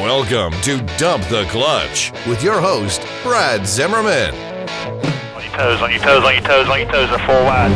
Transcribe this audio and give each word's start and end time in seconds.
Welcome 0.00 0.52
to 0.62 0.80
Dump 0.96 1.24
the 1.28 1.44
Clutch 1.50 2.12
with 2.26 2.42
your 2.42 2.60
host, 2.60 3.02
Brad 3.22 3.66
Zimmerman. 3.66 4.34
On 5.34 5.42
your 5.42 5.52
toes, 5.52 5.82
on 5.82 5.90
your 5.90 6.00
toes, 6.00 6.24
on 6.24 6.32
your 6.32 6.42
toes, 6.42 6.68
on 6.68 6.78
your 6.80 6.90
toes, 6.90 7.10
and 7.10 7.22
four 7.22 7.44
wide. 7.44 7.70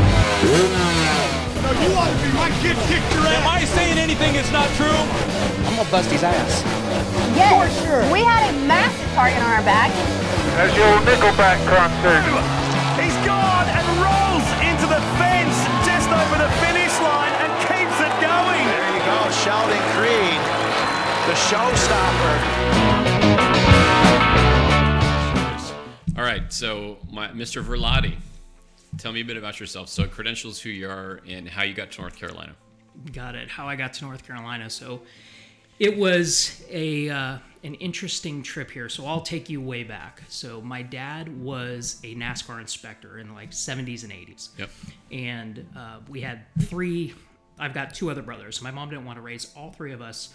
No, 1.62 1.70
you 1.76 1.92
ought 1.92 2.08
to 2.08 2.16
be 2.24 2.32
my 2.36 2.48
kid 2.62 2.76
kicked 2.88 3.12
your 3.12 3.26
Am. 3.26 3.46
I 3.46 3.64
saying 3.64 3.98
anything 3.98 4.32
that's 4.32 4.50
not 4.50 4.68
true? 4.76 4.86
I'm 4.88 5.76
gonna 5.76 5.90
bust 5.90 6.10
his 6.10 6.22
ass. 6.22 6.62
Yes. 7.36 7.52
For 7.52 7.84
sure. 7.84 8.12
We 8.12 8.20
had 8.20 8.48
a 8.48 8.58
massive 8.66 9.12
target 9.12 9.42
on 9.42 9.50
our 9.50 9.62
back. 9.62 9.92
There's 10.56 10.74
your 10.74 10.98
Nickelback 11.04 11.60
concert. 11.68 12.57
Sheldon 19.48 19.78
Creed, 19.96 20.40
the 21.24 21.32
showstopper. 21.48 22.34
All 26.18 26.22
right, 26.22 26.52
so 26.52 26.98
my, 27.10 27.28
Mr. 27.28 27.64
Verlati, 27.64 28.16
tell 28.98 29.10
me 29.10 29.22
a 29.22 29.24
bit 29.24 29.38
about 29.38 29.58
yourself. 29.58 29.88
So, 29.88 30.06
credentials, 30.06 30.60
who 30.60 30.68
you 30.68 30.90
are, 30.90 31.22
and 31.26 31.48
how 31.48 31.62
you 31.62 31.72
got 31.72 31.90
to 31.92 32.02
North 32.02 32.16
Carolina. 32.16 32.54
got 33.14 33.34
it. 33.34 33.48
How 33.48 33.66
I 33.66 33.74
got 33.74 33.94
to 33.94 34.04
North 34.04 34.26
Carolina. 34.26 34.68
So 34.68 35.00
it 35.78 35.96
was 35.96 36.62
a 36.68 37.08
uh, 37.08 37.38
an 37.64 37.74
interesting 37.76 38.42
trip 38.42 38.70
here. 38.70 38.90
So 38.90 39.06
I'll 39.06 39.22
take 39.22 39.48
you 39.48 39.62
way 39.62 39.82
back. 39.82 40.22
So 40.28 40.60
my 40.60 40.82
dad 40.82 41.40
was 41.40 42.00
a 42.04 42.14
NASCAR 42.14 42.60
inspector 42.60 43.18
in 43.18 43.34
like 43.34 43.52
70s 43.52 44.04
and 44.04 44.12
80s. 44.12 44.50
Yep. 44.58 44.70
And 45.10 45.66
uh, 45.74 46.00
we 46.06 46.20
had 46.20 46.40
three. 46.60 47.14
I've 47.58 47.74
got 47.74 47.94
two 47.94 48.10
other 48.10 48.22
brothers. 48.22 48.62
My 48.62 48.70
mom 48.70 48.90
didn't 48.90 49.04
want 49.04 49.16
to 49.18 49.22
raise 49.22 49.52
all 49.56 49.70
three 49.72 49.92
of 49.92 50.00
us 50.00 50.32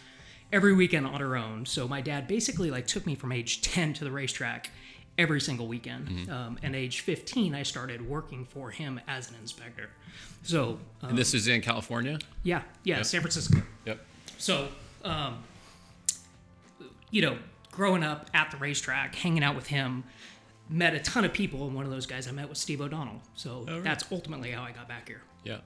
every 0.52 0.74
weekend 0.74 1.06
on 1.08 1.20
her 1.20 1.36
own. 1.36 1.66
So 1.66 1.88
my 1.88 2.02
dad 2.02 2.28
basically 2.28 2.70
like 2.72 2.88
took 2.88 3.06
me 3.06 3.16
from 3.16 3.32
age 3.32 3.62
10 3.64 3.94
to 3.96 4.04
the 4.04 4.12
racetrack 4.12 4.70
every 5.18 5.40
single 5.42 5.68
weekend. 5.68 6.30
Um, 6.30 6.58
and 6.64 6.76
age 6.76 7.02
15, 7.02 7.54
I 7.54 7.64
started 7.64 8.08
working 8.08 8.46
for 8.46 8.72
him 8.72 9.00
as 9.08 9.30
an 9.30 9.36
inspector. 9.42 9.90
So 10.44 10.80
uh, 11.04 11.08
And 11.08 11.18
this 11.18 11.34
is 11.34 11.48
in 11.48 11.62
California. 11.62 12.20
yeah, 12.44 12.64
yeah, 12.84 12.98
Yep. 12.98 13.06
San 13.06 13.22
Francisco. 13.22 13.62
Yep. 13.86 14.00
So, 14.38 14.68
um, 15.04 15.44
you 17.12 17.22
know, 17.22 17.38
growing 17.72 18.04
up 18.04 18.30
at 18.34 18.52
the 18.52 18.58
racetrack, 18.58 19.16
hanging 19.16 19.44
out 19.44 19.56
with 19.56 19.68
him, 19.68 20.04
met 20.70 20.94
a 20.96 21.00
ton 21.00 21.26
of 21.26 21.34
people, 21.34 21.66
and 21.68 21.76
one 21.76 21.86
of 21.86 21.92
those 21.92 22.06
guys 22.06 22.28
I 22.28 22.32
met 22.32 22.50
was 22.50 22.58
Steve 22.60 22.82
O'Donnell. 22.82 23.22
So 23.36 23.66
right. 23.68 23.84
that's 23.84 24.04
ultimately 24.12 24.52
how 24.52 24.64
I 24.64 24.72
got 24.72 24.88
back 24.88 25.08
here. 25.08 25.22
Yeah. 25.44 25.58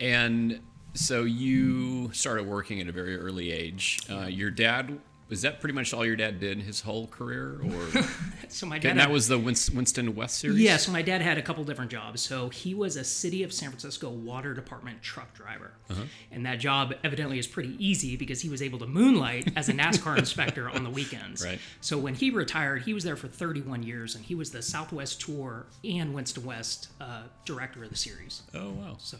And 0.00 0.60
so 0.94 1.22
you 1.22 2.12
started 2.12 2.46
working 2.46 2.80
at 2.80 2.88
a 2.88 2.92
very 2.92 3.16
early 3.18 3.50
age. 3.52 4.00
Uh, 4.10 4.26
your 4.26 4.50
dad 4.50 4.98
was 5.32 5.40
that 5.40 5.60
pretty 5.60 5.72
much 5.72 5.94
all 5.94 6.04
your 6.04 6.14
dad 6.14 6.38
did 6.38 6.60
his 6.60 6.82
whole 6.82 7.06
career, 7.06 7.58
or 7.64 8.02
So 8.48 8.66
my 8.66 8.78
dad. 8.78 8.90
and 8.90 9.00
that 9.00 9.10
was 9.10 9.28
the 9.28 9.38
Winston 9.38 10.14
West 10.14 10.36
series? 10.38 10.60
Yeah, 10.60 10.76
so 10.76 10.92
my 10.92 11.00
dad 11.00 11.22
had 11.22 11.38
a 11.38 11.42
couple 11.42 11.64
different 11.64 11.90
jobs. 11.90 12.20
So 12.20 12.50
he 12.50 12.74
was 12.74 12.96
a 12.96 13.04
city 13.04 13.42
of 13.42 13.50
San 13.50 13.70
Francisco 13.70 14.10
water 14.10 14.52
department 14.52 15.00
truck 15.00 15.32
driver. 15.32 15.72
Uh-huh. 15.88 16.02
And 16.30 16.44
that 16.44 16.56
job 16.56 16.92
evidently 17.02 17.38
is 17.38 17.46
pretty 17.46 17.74
easy 17.82 18.14
because 18.14 18.42
he 18.42 18.50
was 18.50 18.60
able 18.60 18.78
to 18.80 18.86
moonlight 18.86 19.50
as 19.56 19.70
a 19.70 19.72
NASCAR 19.72 20.18
inspector 20.18 20.68
on 20.68 20.84
the 20.84 20.90
weekends. 20.90 21.42
Right. 21.42 21.58
So 21.80 21.96
when 21.96 22.14
he 22.14 22.28
retired, 22.28 22.82
he 22.82 22.92
was 22.92 23.02
there 23.02 23.16
for 23.16 23.28
31 23.28 23.84
years 23.84 24.14
and 24.14 24.22
he 24.22 24.34
was 24.34 24.50
the 24.50 24.60
Southwest 24.60 25.22
Tour 25.22 25.64
and 25.82 26.12
Winston 26.12 26.44
West 26.44 26.88
uh, 27.00 27.22
director 27.46 27.82
of 27.84 27.88
the 27.88 27.96
series. 27.96 28.42
Oh 28.52 28.72
wow. 28.72 28.96
So 28.98 29.16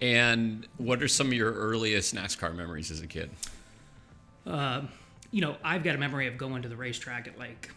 And 0.00 0.66
what 0.76 1.02
are 1.02 1.08
some 1.08 1.28
of 1.28 1.32
your 1.32 1.52
earliest 1.52 2.14
NASCAR 2.14 2.54
memories 2.54 2.90
as 2.90 3.00
a 3.00 3.06
kid? 3.06 3.30
Uh, 4.46 4.82
you 5.30 5.40
know, 5.40 5.56
I've 5.64 5.82
got 5.82 5.94
a 5.94 5.98
memory 5.98 6.26
of 6.26 6.38
going 6.38 6.62
to 6.62 6.68
the 6.68 6.76
racetrack 6.76 7.26
at 7.26 7.38
like 7.38 7.70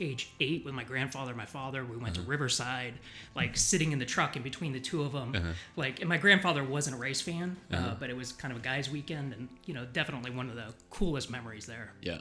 age 0.00 0.30
eight 0.40 0.64
with 0.64 0.74
my 0.74 0.84
grandfather, 0.84 1.34
my 1.34 1.44
father. 1.44 1.84
We 1.84 1.96
went 1.96 2.14
to 2.14 2.20
uh-huh. 2.20 2.30
Riverside, 2.30 2.94
like 3.34 3.56
sitting 3.56 3.92
in 3.92 3.98
the 3.98 4.06
truck 4.06 4.36
in 4.36 4.42
between 4.42 4.72
the 4.72 4.80
two 4.80 5.02
of 5.02 5.12
them. 5.12 5.34
Uh-huh. 5.34 5.52
Like, 5.76 6.00
and 6.00 6.08
my 6.08 6.16
grandfather 6.16 6.64
wasn't 6.64 6.96
a 6.96 6.98
race 6.98 7.20
fan, 7.20 7.56
uh, 7.72 7.76
uh-huh. 7.76 7.94
but 8.00 8.10
it 8.10 8.16
was 8.16 8.32
kind 8.32 8.52
of 8.52 8.58
a 8.58 8.62
guys' 8.62 8.90
weekend, 8.90 9.34
and 9.34 9.48
you 9.66 9.74
know, 9.74 9.86
definitely 9.92 10.30
one 10.30 10.48
of 10.48 10.56
the 10.56 10.72
coolest 10.88 11.30
memories 11.30 11.66
there. 11.66 11.92
Yeah. 12.00 12.18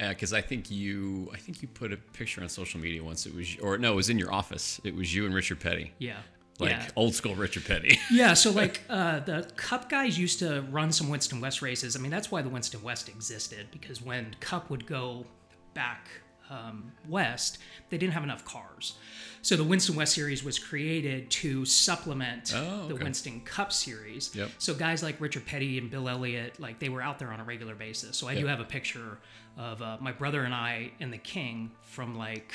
Uh, 0.00 0.08
because 0.08 0.32
I 0.32 0.40
think 0.40 0.70
you, 0.70 1.30
I 1.32 1.36
think 1.36 1.62
you 1.62 1.68
put 1.68 1.92
a 1.92 1.96
picture 1.96 2.42
on 2.42 2.48
social 2.48 2.80
media 2.80 3.02
once. 3.02 3.26
It 3.26 3.34
was, 3.34 3.56
or 3.62 3.78
no, 3.78 3.92
it 3.92 3.96
was 3.96 4.10
in 4.10 4.18
your 4.18 4.32
office. 4.32 4.80
It 4.82 4.94
was 4.94 5.14
you 5.14 5.24
and 5.24 5.34
Richard 5.34 5.60
Petty, 5.60 5.92
Yeah. 5.98 6.16
Like 6.58 6.70
yeah. 6.70 6.88
old 6.96 7.14
school 7.14 7.34
Richard 7.34 7.64
Petty. 7.64 7.98
Yeah, 8.10 8.34
so 8.34 8.50
like 8.50 8.82
uh, 8.88 9.20
the 9.20 9.50
Cup 9.56 9.88
guys 9.88 10.18
used 10.18 10.38
to 10.38 10.62
run 10.70 10.92
some 10.92 11.08
Winston 11.08 11.40
West 11.40 11.62
races. 11.62 11.96
I 11.96 11.98
mean, 11.98 12.10
that's 12.10 12.30
why 12.30 12.42
the 12.42 12.48
Winston 12.48 12.82
West 12.82 13.08
existed 13.08 13.66
because 13.72 14.00
when 14.00 14.36
Cup 14.40 14.70
would 14.70 14.86
go 14.86 15.26
back 15.74 16.08
um, 16.50 16.92
west, 17.08 17.58
they 17.90 17.98
didn't 17.98 18.12
have 18.12 18.22
enough 18.22 18.44
cars. 18.44 18.94
So 19.42 19.56
the 19.56 19.64
Winston 19.64 19.96
West 19.96 20.14
series 20.14 20.44
was 20.44 20.58
created 20.58 21.30
to 21.32 21.64
supplement 21.64 22.52
Oh, 22.54 22.88
the. 22.88 22.94
Winston 22.94 23.40
Cup 23.40 23.72
series. 23.72 24.34
Yep. 24.34 24.50
So 24.58 24.74
guys 24.74 25.02
like 25.02 25.20
Richard 25.20 25.44
Petty 25.46 25.76
and 25.78 25.90
Bill 25.90 26.08
Elliott, 26.08 26.60
like 26.60 26.78
they 26.78 26.88
were 26.88 27.02
out 27.02 27.18
there 27.18 27.32
on 27.32 27.40
a 27.40 27.44
regular 27.44 27.74
basis. 27.74 28.16
So 28.16 28.28
I 28.28 28.34
do 28.34 28.46
have 28.46 28.60
a 28.60 28.64
picture 28.64 29.18
of 29.58 29.82
uh, 29.82 29.96
my 30.00 30.12
brother 30.12 30.42
and 30.44 30.54
I 30.54 30.92
and 31.00 31.12
the 31.12 31.18
King 31.18 31.72
from 31.82 32.16
like, 32.16 32.54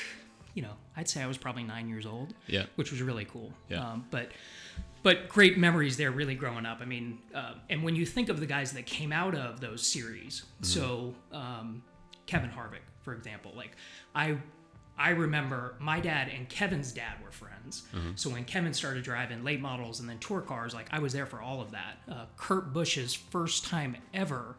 you 0.54 0.62
know, 0.62 0.72
I'd 0.96 1.08
say 1.08 1.22
I 1.22 1.26
was 1.26 1.38
probably 1.38 1.62
nine 1.62 1.88
years 1.88 2.06
old. 2.06 2.34
Yeah. 2.46 2.66
Which 2.76 2.90
was 2.90 3.02
really 3.02 3.24
cool. 3.24 3.52
Yeah. 3.68 3.86
Um, 3.86 4.06
but 4.10 4.30
but 5.02 5.28
great 5.28 5.56
memories 5.56 5.96
there 5.96 6.10
really 6.10 6.34
growing 6.34 6.66
up 6.66 6.78
i 6.80 6.84
mean 6.84 7.18
uh, 7.34 7.54
and 7.68 7.82
when 7.82 7.96
you 7.96 8.04
think 8.04 8.28
of 8.28 8.40
the 8.40 8.46
guys 8.46 8.72
that 8.72 8.86
came 8.86 9.12
out 9.12 9.34
of 9.34 9.60
those 9.60 9.86
series 9.86 10.44
so 10.62 11.14
um, 11.32 11.82
kevin 12.26 12.50
harvick 12.50 12.84
for 13.00 13.14
example 13.14 13.52
like 13.56 13.76
i 14.14 14.36
i 14.98 15.10
remember 15.10 15.74
my 15.78 16.00
dad 16.00 16.28
and 16.28 16.48
kevin's 16.48 16.92
dad 16.92 17.14
were 17.24 17.30
friends 17.30 17.84
so 18.14 18.28
when 18.30 18.44
kevin 18.44 18.72
started 18.74 19.02
driving 19.02 19.42
late 19.42 19.60
models 19.60 20.00
and 20.00 20.08
then 20.08 20.18
tour 20.18 20.40
cars 20.40 20.74
like 20.74 20.86
i 20.90 20.98
was 20.98 21.12
there 21.12 21.26
for 21.26 21.40
all 21.40 21.60
of 21.60 21.70
that 21.70 21.98
uh, 22.10 22.26
kurt 22.36 22.72
busch's 22.72 23.14
first 23.14 23.64
time 23.64 23.96
ever 24.12 24.56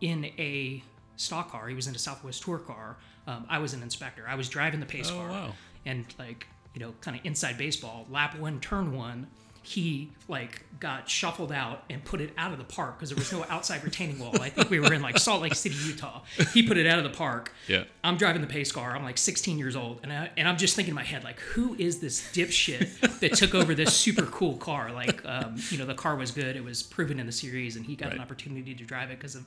in 0.00 0.24
a 0.38 0.82
stock 1.16 1.50
car 1.50 1.68
he 1.68 1.74
was 1.74 1.86
in 1.86 1.94
a 1.94 1.98
southwest 1.98 2.42
tour 2.42 2.58
car 2.58 2.96
um, 3.26 3.44
i 3.48 3.58
was 3.58 3.72
an 3.74 3.82
inspector. 3.82 4.24
I 4.28 4.34
was 4.34 4.48
driving 4.48 4.80
the 4.80 4.86
pace 4.86 5.10
Oh, 5.10 5.16
car 5.16 5.28
wow. 5.30 5.52
and 5.84 6.04
like 6.18 6.46
you 6.74 6.80
know 6.80 6.92
kind 7.00 7.16
of 7.18 7.24
inside 7.24 7.56
baseball 7.58 8.06
lap 8.10 8.38
one 8.38 8.60
turn 8.60 8.92
one 8.92 9.26
he 9.62 10.12
like 10.28 10.62
got 10.78 11.10
shuffled 11.10 11.50
out 11.50 11.82
and 11.90 12.04
put 12.04 12.20
it 12.20 12.32
out 12.38 12.52
of 12.52 12.58
the 12.58 12.62
park 12.64 12.96
because 12.96 13.08
there 13.10 13.18
was 13.18 13.32
no 13.32 13.44
outside 13.48 13.82
retaining 13.82 14.16
wall. 14.16 14.30
I 14.40 14.48
think 14.48 14.70
we 14.70 14.78
were 14.78 14.94
in 14.94 15.02
like 15.02 15.18
salt 15.18 15.42
lake 15.42 15.56
city 15.56 15.74
utah. 15.84 16.22
He 16.54 16.62
put 16.62 16.76
it 16.76 16.86
out 16.86 16.98
of 16.98 17.02
the 17.04 17.10
park. 17.10 17.52
Yeah. 17.66 17.82
i'm 18.04 18.16
driving 18.16 18.42
the 18.42 18.46
pace 18.46 18.70
car. 18.70 18.94
I'm 18.94 19.02
like 19.02 19.18
16 19.18 19.58
years 19.58 19.74
old 19.74 19.98
and, 20.04 20.12
I, 20.12 20.30
and 20.36 20.46
i'm 20.46 20.56
just 20.56 20.76
thinking 20.76 20.92
in 20.92 20.94
my 20.94 21.02
head 21.02 21.24
like 21.24 21.40
who 21.40 21.74
is 21.80 21.98
this 21.98 22.20
dipshit 22.32 23.18
that 23.18 23.32
took 23.34 23.56
over 23.56 23.74
this 23.74 23.92
super 23.92 24.26
cool 24.26 24.56
car? 24.56 24.92
Like 24.92 25.20
um, 25.26 25.56
you 25.70 25.78
know 25.78 25.84
the 25.86 25.94
car 25.94 26.14
was 26.14 26.30
good. 26.30 26.54
It 26.54 26.62
was 26.62 26.84
proven 26.84 27.18
in 27.18 27.26
the 27.26 27.32
series 27.32 27.74
and 27.74 27.84
he 27.84 27.96
got 27.96 28.12
an 28.12 28.20
opportunity 28.20 28.72
to 28.72 28.84
drive 28.84 29.10
it 29.10 29.18
because 29.18 29.34
of 29.34 29.44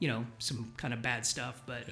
you 0.00 0.08
know 0.08 0.26
some 0.38 0.70
kind 0.76 0.92
of 0.92 1.00
bad 1.00 1.24
stuff 1.24 1.62
but 1.64 1.84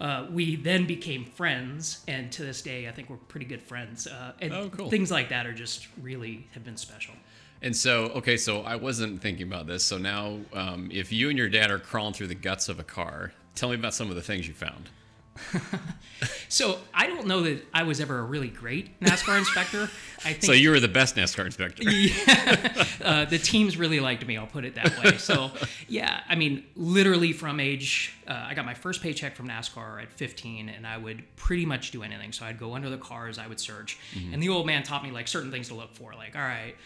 uh, 0.00 0.26
we 0.30 0.56
then 0.56 0.86
became 0.86 1.24
friends, 1.24 2.04
and 2.08 2.30
to 2.32 2.42
this 2.42 2.62
day, 2.62 2.88
I 2.88 2.92
think 2.92 3.08
we're 3.10 3.16
pretty 3.16 3.46
good 3.46 3.62
friends. 3.62 4.06
Uh, 4.06 4.32
and 4.40 4.52
Oh, 4.52 4.68
cool. 4.70 4.90
things 4.90 5.10
like 5.10 5.28
that 5.30 5.46
are 5.46 5.52
just 5.54 5.88
really 6.02 6.46
have 6.52 6.64
been 6.64 6.76
special. 6.76 7.14
And 7.62 7.74
so, 7.74 8.06
okay, 8.16 8.36
so 8.36 8.60
I 8.62 8.76
wasn't 8.76 9.22
thinking 9.22 9.46
about 9.46 9.66
this. 9.66 9.82
So 9.84 9.96
now, 9.96 10.40
um, 10.52 10.90
if 10.92 11.12
you 11.12 11.28
and 11.30 11.38
your 11.38 11.48
dad 11.48 11.70
are 11.70 11.78
crawling 11.78 12.12
through 12.12 12.26
the 12.26 12.34
guts 12.34 12.68
of 12.68 12.78
a 12.78 12.84
car, 12.84 13.32
tell 13.54 13.70
me 13.70 13.76
about 13.76 13.94
some 13.94 14.10
of 14.10 14.16
the 14.16 14.22
things 14.22 14.46
you 14.46 14.52
found. 14.54 14.90
So 16.48 16.78
I 16.94 17.08
don't 17.08 17.26
know 17.26 17.42
that 17.42 17.66
I 17.74 17.82
was 17.82 18.00
ever 18.00 18.18
a 18.18 18.22
really 18.22 18.48
great 18.48 19.00
NASCAR 19.00 19.38
inspector. 19.38 19.90
I 20.24 20.28
think 20.32 20.44
So 20.44 20.52
you 20.52 20.70
were 20.70 20.78
the 20.78 20.86
best 20.86 21.16
NASCAR 21.16 21.44
inspector. 21.46 21.82
uh, 23.04 23.24
the 23.24 23.38
teams 23.38 23.76
really 23.76 23.98
liked 23.98 24.24
me. 24.24 24.36
I'll 24.36 24.46
put 24.46 24.64
it 24.64 24.76
that 24.76 25.02
way. 25.02 25.16
So, 25.16 25.50
yeah, 25.88 26.20
I 26.28 26.36
mean, 26.36 26.64
literally 26.76 27.32
from 27.32 27.58
age, 27.58 28.14
uh, 28.28 28.46
I 28.48 28.54
got 28.54 28.64
my 28.64 28.74
first 28.74 29.02
paycheck 29.02 29.34
from 29.34 29.48
NASCAR 29.48 30.02
at 30.02 30.12
15, 30.12 30.68
and 30.68 30.86
I 30.86 30.96
would 30.96 31.24
pretty 31.34 31.66
much 31.66 31.90
do 31.90 32.04
anything. 32.04 32.30
So 32.32 32.44
I'd 32.46 32.58
go 32.58 32.74
under 32.74 32.88
the 32.88 32.98
cars, 32.98 33.36
I 33.38 33.48
would 33.48 33.58
search, 33.58 33.98
and 34.32 34.40
the 34.42 34.48
old 34.50 34.66
man 34.66 34.84
taught 34.84 35.02
me 35.02 35.10
like 35.10 35.26
certain 35.26 35.50
things 35.50 35.68
to 35.68 35.74
look 35.74 35.94
for. 35.94 36.14
Like, 36.14 36.36
all 36.36 36.42
right, 36.42 36.76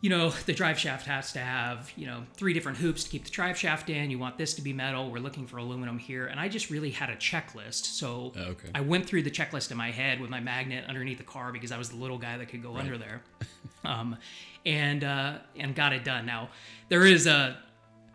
you 0.00 0.08
know, 0.10 0.30
the 0.46 0.52
drive 0.52 0.78
shaft 0.78 1.06
has 1.06 1.32
to 1.32 1.38
have, 1.40 1.92
you 1.96 2.06
know, 2.06 2.22
three 2.34 2.52
different 2.54 2.78
hoops 2.78 3.04
to 3.04 3.10
keep 3.10 3.24
the 3.24 3.30
drive 3.30 3.58
shaft 3.58 3.90
in. 3.90 4.10
You 4.10 4.18
want 4.18 4.38
this 4.38 4.54
to 4.54 4.62
be 4.62 4.72
metal. 4.72 5.10
We're 5.10 5.18
looking 5.18 5.46
for 5.46 5.58
aluminum 5.58 5.98
here. 5.98 6.26
And 6.26 6.40
I 6.40 6.48
just 6.48 6.70
really 6.70 6.90
had 6.90 7.10
a 7.10 7.16
checklist. 7.16 7.84
So 7.84 8.32
Okay. 8.36 8.68
I 8.74 8.80
went 8.80 9.06
through 9.06 9.22
the 9.22 9.30
checklist 9.30 9.70
in 9.70 9.76
my 9.76 9.90
head 9.90 10.20
with 10.20 10.30
my 10.30 10.40
magnet 10.40 10.84
underneath 10.88 11.18
the 11.18 11.24
car 11.24 11.52
because 11.52 11.70
I 11.72 11.78
was 11.78 11.90
the 11.90 11.96
little 11.96 12.18
guy 12.18 12.38
that 12.38 12.48
could 12.48 12.62
go 12.62 12.76
under 12.76 12.96
there. 12.98 13.22
Um, 13.82 14.18
and 14.66 15.02
uh, 15.02 15.38
and 15.56 15.74
got 15.74 15.94
it 15.94 16.04
done. 16.04 16.26
Now, 16.26 16.50
there 16.90 17.06
is 17.06 17.26
a 17.26 17.56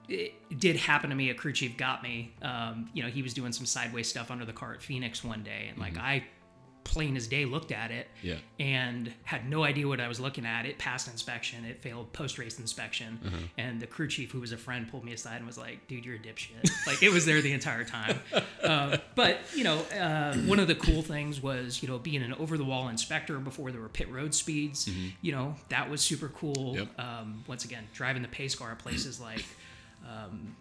it 0.07 0.33
did 0.59 0.75
happen 0.75 1.09
to 1.09 1.15
me. 1.15 1.31
A 1.31 1.33
crew 1.33 1.51
chief 1.53 1.75
got 1.75 2.03
me. 2.03 2.35
Um, 2.43 2.89
you 2.93 3.01
know, 3.01 3.09
he 3.09 3.23
was 3.23 3.33
doing 3.33 3.51
some 3.51 3.65
sideways 3.65 4.07
stuff 4.07 4.29
under 4.29 4.45
the 4.45 4.53
car 4.53 4.75
at 4.75 4.83
Phoenix 4.83 5.23
one 5.23 5.41
day, 5.41 5.67
and 5.71 5.79
like 5.79 5.97
I 5.97 6.23
plain 6.85 7.17
as 7.17 7.27
day 7.27 7.43
looked 7.45 7.71
at 7.73 7.91
it 7.91 8.07
Yeah. 8.21 8.35
and 8.59 9.11
had 9.23 9.49
no 9.49 9.63
idea 9.65 9.87
what 9.87 9.99
I 9.99 10.07
was 10.07 10.19
looking 10.19 10.45
at. 10.45 10.65
It 10.65 10.77
passed 10.77 11.07
inspection. 11.09 11.65
It 11.65 11.81
failed 11.81 12.13
post 12.13 12.37
race 12.37 12.57
inspection. 12.59 13.19
Uh-huh. 13.25 13.35
And 13.57 13.81
the 13.81 13.87
crew 13.87 14.07
chief, 14.07 14.31
who 14.31 14.39
was 14.39 14.51
a 14.53 14.57
friend, 14.57 14.87
pulled 14.89 15.03
me 15.03 15.11
aside 15.11 15.37
and 15.37 15.45
was 15.47 15.57
like, 15.57 15.87
"Dude, 15.87 16.05
you're 16.05 16.15
a 16.15 16.19
dipshit." 16.19 16.69
like 16.87 17.03
it 17.03 17.09
was 17.11 17.25
there 17.25 17.41
the 17.41 17.51
entire 17.51 17.83
time. 17.83 18.19
Uh, 18.63 18.97
but 19.13 19.37
you 19.55 19.63
know, 19.63 19.77
uh, 19.99 20.35
one 20.37 20.57
of 20.57 20.67
the 20.67 20.73
cool 20.73 21.03
things 21.03 21.39
was 21.39 21.83
you 21.83 21.87
know 21.87 21.99
being 21.99 22.23
an 22.23 22.33
over 22.33 22.57
the 22.57 22.63
wall 22.63 22.87
inspector 22.87 23.37
before 23.37 23.71
there 23.71 23.79
were 23.81 23.89
pit 23.89 24.09
road 24.11 24.33
speeds. 24.33 24.89
You 25.21 25.31
know 25.33 25.55
that 25.69 25.87
was 25.89 26.01
super 26.01 26.29
cool. 26.29 26.55
Mm-hmm. 26.55 26.77
Yep. 26.77 26.99
Um, 26.99 27.43
once 27.45 27.63
again, 27.63 27.83
driving 27.93 28.23
the 28.23 28.27
pace 28.27 28.55
car 28.55 28.71
at 28.71 28.79
places 28.79 29.19
like 29.21 29.45
um, 30.09 30.55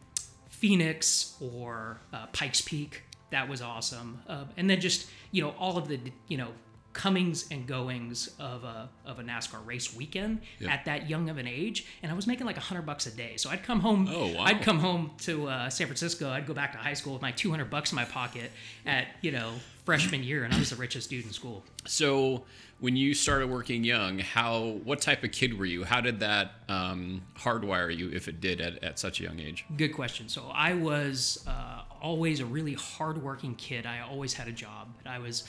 Phoenix 0.50 1.34
or 1.40 1.98
uh, 2.12 2.26
Pikes 2.32 2.60
Peak. 2.60 3.02
That 3.34 3.48
was 3.48 3.60
awesome. 3.60 4.20
Uh, 4.28 4.44
and 4.56 4.70
then 4.70 4.80
just 4.80 5.10
you 5.32 5.42
know 5.42 5.56
all 5.58 5.76
of 5.76 5.88
the 5.88 5.98
you 6.28 6.38
know 6.38 6.50
comings 6.94 7.46
and 7.50 7.66
goings 7.66 8.30
of 8.38 8.64
a 8.64 8.88
of 9.04 9.18
a 9.18 9.22
NASCAR 9.22 9.64
race 9.66 9.94
weekend 9.94 10.40
Yep. 10.60 10.70
at 10.70 10.84
that 10.86 11.10
young 11.10 11.28
of 11.28 11.36
an 11.36 11.46
age, 11.46 11.84
and 12.02 12.10
I 12.10 12.14
was 12.14 12.26
making 12.26 12.46
like 12.46 12.56
a 12.56 12.60
hundred 12.60 12.86
bucks 12.86 13.06
a 13.06 13.10
day. 13.10 13.36
So 13.36 13.50
I'd 13.50 13.62
come 13.62 13.80
home. 13.80 14.08
Oh, 14.10 14.28
wow. 14.34 14.44
I'd 14.44 14.62
come 14.62 14.78
home 14.78 15.10
to 15.22 15.48
uh, 15.48 15.68
San 15.68 15.86
Francisco. 15.88 16.30
I'd 16.30 16.46
go 16.46 16.54
back 16.54 16.72
to 16.72 16.78
high 16.78 16.94
school 16.94 17.12
with 17.12 17.20
my 17.22 17.32
two 17.32 17.50
hundred 17.50 17.68
bucks 17.68 17.92
in 17.92 17.96
my 17.96 18.06
pocket 18.06 18.50
at 18.86 19.08
you 19.20 19.32
know 19.32 19.52
freshman 19.84 20.22
year, 20.24 20.44
and 20.44 20.54
I 20.54 20.58
was 20.58 20.70
the 20.70 20.76
richest 20.76 21.10
dude 21.10 21.26
in 21.26 21.32
school. 21.32 21.62
So 21.84 22.44
when 22.80 22.96
you 22.96 23.12
started 23.14 23.50
working 23.50 23.84
young, 23.84 24.18
how 24.18 24.78
what 24.84 25.00
type 25.02 25.24
of 25.24 25.32
kid 25.32 25.58
were 25.58 25.66
you? 25.66 25.84
How 25.84 26.00
did 26.00 26.20
that 26.20 26.52
um, 26.68 27.22
hardwire 27.38 27.94
you, 27.94 28.10
if 28.10 28.26
it 28.28 28.40
did, 28.40 28.60
at, 28.60 28.82
at 28.82 28.98
such 28.98 29.20
a 29.20 29.24
young 29.24 29.40
age? 29.40 29.64
Good 29.76 29.94
question. 29.94 30.28
So 30.28 30.50
I 30.52 30.72
was 30.74 31.44
uh, 31.46 31.82
always 32.00 32.40
a 32.40 32.46
really 32.46 32.74
hardworking 32.74 33.54
kid. 33.56 33.84
I 33.86 34.00
always 34.00 34.32
had 34.34 34.48
a 34.48 34.52
job. 34.52 34.88
I 35.06 35.18
was, 35.18 35.44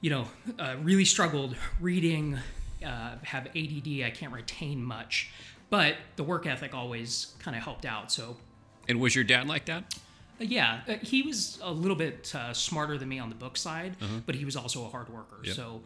you 0.00 0.10
know, 0.10 0.26
uh, 0.58 0.76
really 0.82 1.04
struggled 1.04 1.56
reading, 1.80 2.38
uh, 2.84 3.16
have 3.24 3.46
ADD. 3.48 4.02
I 4.04 4.12
can't 4.14 4.32
retain 4.32 4.82
much, 4.82 5.30
but 5.70 5.96
the 6.16 6.22
work 6.24 6.46
ethic 6.46 6.74
always 6.74 7.34
kind 7.40 7.56
of 7.56 7.62
helped 7.62 7.84
out. 7.84 8.12
So 8.12 8.36
And 8.88 9.00
was 9.00 9.14
your 9.14 9.24
dad 9.24 9.48
like 9.48 9.64
that? 9.66 9.94
uh, 10.40 10.44
yeah, 10.44 10.80
uh, 10.88 10.92
he 11.02 11.22
was 11.22 11.58
a 11.62 11.72
little 11.72 11.96
bit 11.96 12.32
uh, 12.34 12.52
smarter 12.54 12.96
than 12.96 13.08
me 13.08 13.18
on 13.18 13.28
the 13.28 13.34
book 13.34 13.56
side, 13.56 13.96
but 14.24 14.34
he 14.36 14.44
was 14.44 14.54
also 14.56 14.84
a 14.86 14.88
hard 14.88 15.08
worker. 15.08 15.38
Yep. 15.42 15.56
So 15.56 15.82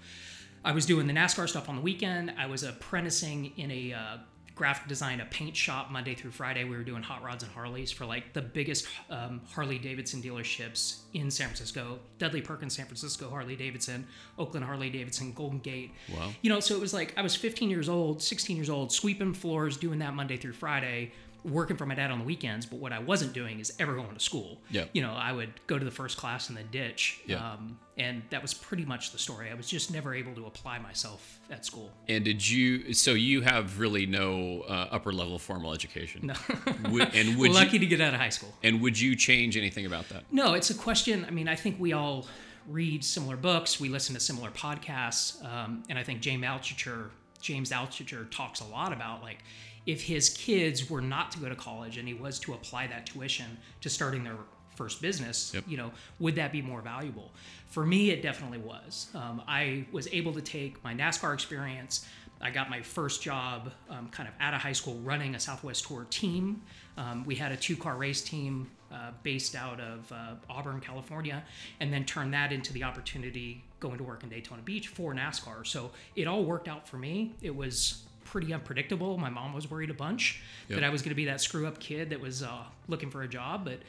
I 0.65 0.73
was 0.73 0.85
doing 0.87 1.07
the 1.07 1.15
NASCAR 1.15 1.49
stuff 1.49 1.69
on 1.71 1.77
the 1.77 1.83
weekend. 1.83 2.35
I 2.39 2.47
was 2.47 2.63
apprenticing 2.63 3.53
in 3.57 3.71
a 3.71 3.93
uh, 3.95 4.17
graphic 4.63 4.87
design, 4.87 5.21
a 5.21 5.25
paint 5.25 5.57
shop 5.57 5.91
Monday 5.91 6.15
through 6.15 6.31
Friday. 6.31 6.63
We 6.63 6.77
were 6.77 6.85
doing 6.85 7.03
hot 7.03 7.25
rods 7.25 7.43
and 7.43 7.51
Harleys 7.51 7.91
for 7.91 8.07
like 8.07 8.33
the 8.33 8.43
biggest 8.43 8.87
um, 9.11 9.41
Harley 9.51 9.77
Davidson 9.77 10.23
dealerships 10.23 11.01
in 11.15 11.33
San 11.33 11.49
Francisco 11.49 11.99
Dudley 12.19 12.43
Perkins, 12.43 12.77
San 12.77 12.87
Francisco 12.87 13.29
Harley 13.29 13.57
Davidson, 13.57 14.07
Oakland 14.39 14.65
Harley 14.65 14.89
Davidson, 14.89 15.33
Golden 15.33 15.59
Gate. 15.59 15.91
Wow. 16.15 16.31
You 16.43 16.51
know, 16.51 16.61
so 16.61 16.77
it 16.77 16.81
was 16.81 16.95
like 16.95 17.13
I 17.17 17.23
was 17.23 17.35
15 17.35 17.71
years 17.71 17.89
old, 17.89 18.23
16 18.23 18.55
years 18.57 18.71
old, 18.71 18.93
sweeping 18.93 19.35
floors, 19.35 19.77
doing 19.77 19.99
that 19.99 20.15
Monday 20.15 20.37
through 20.37 20.53
Friday, 20.53 21.11
working 21.45 21.77
for 21.77 21.87
my 21.87 21.95
dad 21.95 22.11
on 22.11 22.19
the 22.19 22.25
weekends. 22.25 22.67
But 22.67 22.79
what 22.79 22.93
I 22.93 22.99
wasn't 22.99 23.33
doing 23.33 23.61
is 23.61 23.73
ever 23.79 23.95
going 23.95 24.15
to 24.15 24.21
school. 24.21 24.59
Yeah. 24.71 24.85
You 24.93 25.03
know, 25.03 25.13
I 25.13 25.33
would 25.33 25.53
go 25.67 25.79
to 25.79 25.85
the 25.85 25.91
first 25.91 26.17
class 26.17 26.49
in 26.49 26.55
the 26.55 26.63
ditch. 26.63 27.21
Yeah. 27.27 27.53
Um, 27.53 27.79
and 27.99 28.23
that 28.31 28.41
was 28.41 28.55
pretty 28.55 28.85
much 28.85 29.13
the 29.13 29.19
story. 29.19 29.51
I 29.51 29.55
was 29.55 29.69
just 29.69 29.93
never 29.93 30.15
able 30.15 30.35
to 30.35 30.47
apply 30.47 30.79
myself 30.79 31.41
at 31.51 31.67
school. 31.67 31.91
And 32.09 32.25
did 32.25 32.49
you? 32.49 32.95
So 32.95 33.13
you 33.13 33.43
have 33.43 33.79
really 33.79 34.07
no 34.07 34.63
uh, 34.63 34.89
upper 34.91 35.13
level 35.13 35.39
formal 35.39 35.75
education. 35.75 36.27
No. 36.27 36.35
and 37.15 37.39
would 37.39 37.53
Lucky 37.53 37.73
you? 37.73 37.79
to 37.81 37.87
get 37.87 38.01
out 38.01 38.15
of 38.15 38.21
high 38.21 38.31
school. 38.31 38.53
And 38.63 38.81
would 38.81 38.99
you 38.99 39.15
change 39.17 39.57
anything 39.57 39.87
about 39.87 40.09
that? 40.09 40.25
No, 40.31 40.55
it's 40.55 40.71
a 40.71 40.75
question. 40.75 41.25
I 41.27 41.31
mean, 41.31 41.49
I 41.49 41.55
think 41.55 41.79
we 41.79 41.93
all 41.93 42.27
read 42.69 43.05
similar 43.05 43.37
books, 43.37 43.81
we 43.81 43.89
listen 43.89 44.15
to 44.15 44.21
similar 44.21 44.51
podcasts, 44.51 45.45
um, 45.45 45.83
and 45.89 45.99
I 45.99 46.05
think 46.05 46.21
James 46.21 46.45
Altucher, 46.45 47.11
James 47.41 47.71
Altucher 47.71 48.31
talks 48.31 48.61
a 48.61 48.65
lot 48.65 48.93
about 48.93 49.23
like 49.23 49.39
if 49.87 50.03
his 50.03 50.31
kids 50.31 50.89
were 50.89 51.01
not 51.01 51.33
to 51.33 51.39
go 51.39 51.49
to 51.49 51.57
college 51.57 51.97
and 51.99 52.07
he 52.07 52.15
was 52.15 52.39
to 52.41 52.55
apply 52.55 52.87
that 52.87 53.07
tuition 53.07 53.59
to 53.81 53.91
starting 53.91 54.25
their 54.25 54.37
first 54.77 55.03
business, 55.03 55.53
Yep. 55.55 55.65
you 55.67 55.77
know, 55.77 55.91
would 56.19 56.35
that 56.37 56.53
be 56.53 56.63
more 56.63 56.81
valuable? 56.81 57.33
For 57.69 57.85
me, 57.85 58.11
it 58.11 58.23
definitely 58.23 58.59
was. 58.59 59.09
Um, 59.15 59.43
I 59.47 59.87
was 59.93 60.09
able 60.13 60.33
to 60.35 60.41
take 60.41 60.83
my 60.85 60.95
NASCAR 60.95 61.35
experience. 61.35 62.07
I 62.41 62.51
got 62.51 62.71
my 62.71 62.83
first 62.83 63.23
job 63.23 63.73
um, 63.89 64.09
kind 64.09 64.29
of 64.29 64.35
out 64.41 64.55
of 64.55 64.61
high 64.61 64.73
school 64.73 64.95
running 65.05 65.35
a 65.35 65.41
Southwest 65.41 65.87
Tour 65.87 66.07
team. 66.11 66.63
Um, 66.97 67.25
we 67.25 67.35
had 67.37 67.53
a 67.53 67.57
two 67.57 67.77
car 67.77 67.97
race 67.97 68.21
team 68.23 68.69
uh, 68.93 69.13
based 69.23 69.55
out 69.55 69.81
of 69.81 70.11
uh, 70.13 70.35
Auburn, 70.51 70.81
California, 70.81 71.43
and 71.81 71.93
then 71.93 72.05
turned 72.05 72.35
that 72.35 72.53
into 72.53 72.73
the 72.73 72.83
opportunity 72.83 73.63
going 73.81 73.99
to 73.99 74.05
work 74.05 74.23
in 74.23 74.29
Daytona 74.29 74.63
Beach 74.63 74.89
for 74.89 75.15
NASCAR. 75.15 75.67
So 75.67 75.91
it 76.17 76.27
all 76.27 76.45
worked 76.45 76.69
out 76.69 76.89
for 76.89 76.97
me. 76.99 77.35
It 77.43 77.55
was 77.55 78.05
pretty 78.25 78.53
unpredictable. 78.53 79.19
My 79.19 79.31
mom 79.31 79.53
was 79.53 79.71
worried 79.71 79.91
a 79.91 79.95
bunch 79.95 80.41
Yep. 80.69 80.81
that 80.81 80.85
I 80.87 80.91
was 80.91 81.03
going 81.03 81.11
to 81.11 81.15
be 81.17 81.25
that 81.27 81.41
screw 81.41 81.67
up 81.67 81.79
kid 81.79 82.11
that 82.11 82.21
was 82.21 82.43
uh, 82.43 82.63
looking 82.89 83.11
for 83.11 83.23
a 83.23 83.29
job, 83.29 83.65
but 83.65 83.81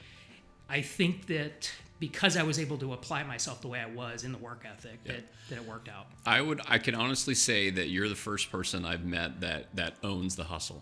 I 0.69 0.81
think 0.81 1.27
that 1.27 1.71
because 1.99 2.35
I 2.35 2.43
was 2.43 2.59
able 2.59 2.77
to 2.79 2.93
apply 2.93 3.23
myself 3.23 3.61
the 3.61 3.67
way 3.67 3.79
I 3.79 3.85
was 3.85 4.23
in 4.23 4.31
the 4.31 4.37
work 4.37 4.65
ethic, 4.69 5.03
that, 5.05 5.23
that 5.49 5.55
it 5.59 5.67
worked 5.67 5.87
out. 5.87 6.07
I 6.25 6.41
would. 6.41 6.59
I 6.67 6.77
can 6.77 6.95
honestly 6.95 7.35
say 7.35 7.69
that 7.69 7.87
you're 7.89 8.09
the 8.09 8.15
first 8.15 8.51
person 8.51 8.83
I've 8.85 9.05
met 9.05 9.39
that 9.41 9.73
that 9.75 9.95
owns 10.03 10.35
the 10.35 10.43
hustle. 10.45 10.81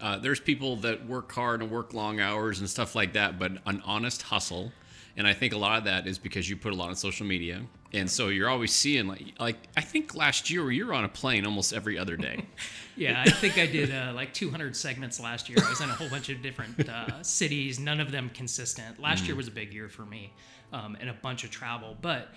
Uh, 0.00 0.18
there's 0.18 0.40
people 0.40 0.76
that 0.76 1.06
work 1.06 1.30
hard 1.32 1.60
and 1.60 1.70
work 1.70 1.92
long 1.92 2.18
hours 2.20 2.60
and 2.60 2.70
stuff 2.70 2.94
like 2.94 3.12
that, 3.12 3.38
but 3.38 3.52
an 3.66 3.82
honest 3.84 4.22
hustle. 4.22 4.72
And 5.16 5.26
I 5.26 5.34
think 5.34 5.52
a 5.52 5.58
lot 5.58 5.78
of 5.78 5.84
that 5.84 6.06
is 6.06 6.18
because 6.18 6.48
you 6.48 6.56
put 6.56 6.72
a 6.72 6.76
lot 6.76 6.88
on 6.88 6.96
social 6.96 7.26
media, 7.26 7.60
and 7.94 8.10
so 8.10 8.28
you're 8.28 8.48
always 8.48 8.72
seeing 8.72 9.06
like 9.06 9.34
like 9.38 9.56
I 9.76 9.80
think 9.80 10.14
last 10.14 10.50
year 10.50 10.70
you 10.70 10.86
were 10.86 10.94
on 10.94 11.04
a 11.04 11.08
plane 11.08 11.46
almost 11.46 11.72
every 11.72 11.98
other 11.98 12.16
day. 12.16 12.44
Yeah, 12.96 13.20
I 13.26 13.28
think 13.28 13.58
I 13.58 13.66
did 13.66 13.92
uh, 13.92 14.12
like 14.14 14.32
200 14.32 14.76
segments 14.76 15.18
last 15.18 15.48
year. 15.48 15.58
I 15.60 15.68
was 15.68 15.80
in 15.80 15.90
a 15.90 15.92
whole 15.94 16.08
bunch 16.08 16.28
of 16.28 16.42
different 16.42 16.88
uh, 16.88 17.24
cities, 17.24 17.80
none 17.80 17.98
of 17.98 18.12
them 18.12 18.30
consistent. 18.32 19.00
Last 19.00 19.26
year 19.26 19.34
was 19.34 19.48
a 19.48 19.50
big 19.50 19.72
year 19.72 19.88
for 19.88 20.06
me 20.06 20.32
um, 20.72 20.96
and 21.00 21.10
a 21.10 21.12
bunch 21.12 21.44
of 21.44 21.50
travel. 21.50 21.96
But, 22.00 22.28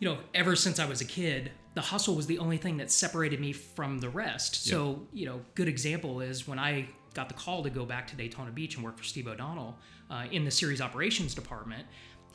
you 0.00 0.08
know, 0.08 0.18
ever 0.32 0.56
since 0.56 0.78
I 0.78 0.86
was 0.86 1.02
a 1.02 1.04
kid, 1.04 1.52
the 1.74 1.82
hustle 1.82 2.14
was 2.14 2.26
the 2.26 2.38
only 2.38 2.56
thing 2.56 2.78
that 2.78 2.90
separated 2.90 3.40
me 3.40 3.52
from 3.52 3.98
the 3.98 4.08
rest. 4.08 4.66
So, 4.66 5.06
you 5.12 5.26
know, 5.26 5.42
good 5.54 5.68
example 5.68 6.22
is 6.22 6.48
when 6.48 6.58
I 6.58 6.88
got 7.12 7.28
the 7.28 7.34
call 7.34 7.62
to 7.62 7.70
go 7.70 7.84
back 7.84 8.06
to 8.08 8.16
Daytona 8.16 8.50
Beach 8.50 8.76
and 8.76 8.84
work 8.84 8.96
for 8.96 9.04
Steve 9.04 9.28
O'Donnell 9.28 9.78
uh, 10.10 10.24
in 10.30 10.44
the 10.44 10.50
series 10.50 10.80
operations 10.80 11.34
department. 11.34 11.86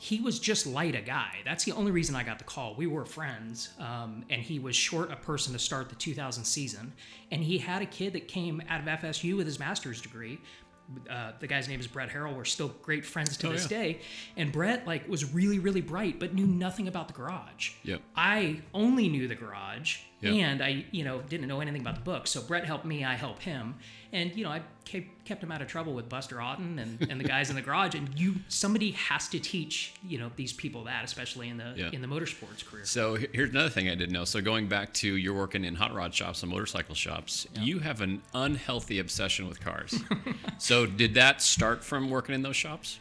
He 0.02 0.18
was 0.22 0.38
just 0.40 0.66
light 0.66 0.94
a 0.94 1.02
guy. 1.02 1.36
That's 1.44 1.64
the 1.64 1.72
only 1.72 1.92
reason 1.92 2.16
I 2.16 2.22
got 2.22 2.38
the 2.38 2.44
call. 2.44 2.74
We 2.74 2.86
were 2.86 3.04
friends, 3.04 3.68
um, 3.78 4.24
and 4.30 4.40
he 4.40 4.58
was 4.58 4.74
short 4.74 5.12
a 5.12 5.16
person 5.16 5.52
to 5.52 5.58
start 5.58 5.90
the 5.90 5.94
2000 5.94 6.42
season. 6.42 6.94
And 7.30 7.44
he 7.44 7.58
had 7.58 7.82
a 7.82 7.86
kid 7.86 8.14
that 8.14 8.26
came 8.26 8.62
out 8.70 8.80
of 8.80 8.86
FSU 8.86 9.36
with 9.36 9.44
his 9.46 9.58
master's 9.58 10.00
degree. 10.00 10.40
Uh, 11.08 11.32
the 11.38 11.46
guy's 11.46 11.68
name 11.68 11.78
is 11.80 11.86
Brett 11.86 12.08
Harrell. 12.08 12.34
We're 12.34 12.46
still 12.46 12.68
great 12.82 13.04
friends 13.04 13.36
to 13.36 13.48
Oh, 13.48 13.52
this 13.52 13.70
yeah. 13.70 13.78
day. 13.78 14.00
And 14.38 14.50
Brett 14.50 14.86
like 14.86 15.06
was 15.06 15.32
really, 15.34 15.58
really 15.58 15.82
bright, 15.82 16.18
but 16.18 16.32
knew 16.34 16.46
nothing 16.46 16.88
about 16.88 17.06
the 17.06 17.14
garage. 17.14 17.72
Yep. 17.84 18.00
I 18.16 18.62
only 18.72 19.08
knew 19.10 19.28
the 19.28 19.34
garage, 19.36 19.98
Yep. 20.22 20.34
and 20.34 20.62
I, 20.62 20.84
you 20.90 21.02
know, 21.04 21.20
didn't 21.22 21.48
know 21.48 21.60
anything 21.60 21.80
about 21.80 21.94
the 21.94 22.00
book. 22.02 22.26
So 22.26 22.42
Brett 22.42 22.64
helped 22.64 22.84
me, 22.84 23.04
I 23.04 23.14
help 23.14 23.40
him, 23.40 23.74
and 24.12 24.34
you 24.36 24.44
know, 24.44 24.50
I 24.50 24.60
kept, 24.84 25.24
kept 25.24 25.42
him 25.42 25.50
out 25.50 25.62
of 25.62 25.68
trouble 25.68 25.94
with 25.94 26.08
Buster 26.08 26.42
Auton 26.42 26.78
and, 26.78 27.10
and 27.10 27.18
the 27.20 27.24
guys 27.24 27.48
in 27.48 27.56
the 27.56 27.62
garage. 27.62 27.94
And 27.94 28.10
you, 28.18 28.34
somebody 28.48 28.90
has 28.92 29.28
to 29.28 29.38
teach, 29.38 29.94
you 30.06 30.18
know, 30.18 30.30
these 30.36 30.52
people 30.52 30.84
that, 30.84 31.04
especially 31.04 31.48
in 31.48 31.56
the 31.56 31.72
Yeah. 31.76 31.90
in 31.92 32.02
the 32.02 32.08
motorsports 32.08 32.64
career. 32.64 32.84
So 32.84 33.16
here's 33.32 33.50
another 33.50 33.70
thing 33.70 33.88
I 33.88 33.94
didn't 33.94 34.12
know. 34.12 34.24
So 34.24 34.40
going 34.40 34.68
back 34.68 34.92
to 34.94 35.16
you're 35.16 35.32
working 35.34 35.64
in 35.64 35.74
hot 35.74 35.94
rod 35.94 36.14
shops 36.14 36.42
and 36.42 36.50
motorcycle 36.52 36.94
shops, 36.94 37.46
you 37.58 37.78
have 37.78 38.00
an 38.00 38.20
unhealthy 38.34 38.98
obsession 38.98 39.48
with 39.48 39.60
cars. 39.60 39.94
so 40.58 40.84
did 40.86 41.14
that 41.14 41.40
start 41.40 41.82
from 41.82 42.10
working 42.10 42.34
in 42.34 42.42
those 42.42 42.56
shops? 42.56 42.98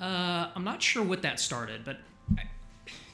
Uh, 0.00 0.48
I'm 0.54 0.64
not 0.64 0.82
sure 0.82 1.02
what 1.02 1.22
that 1.22 1.40
started, 1.40 1.84
but 1.84 1.96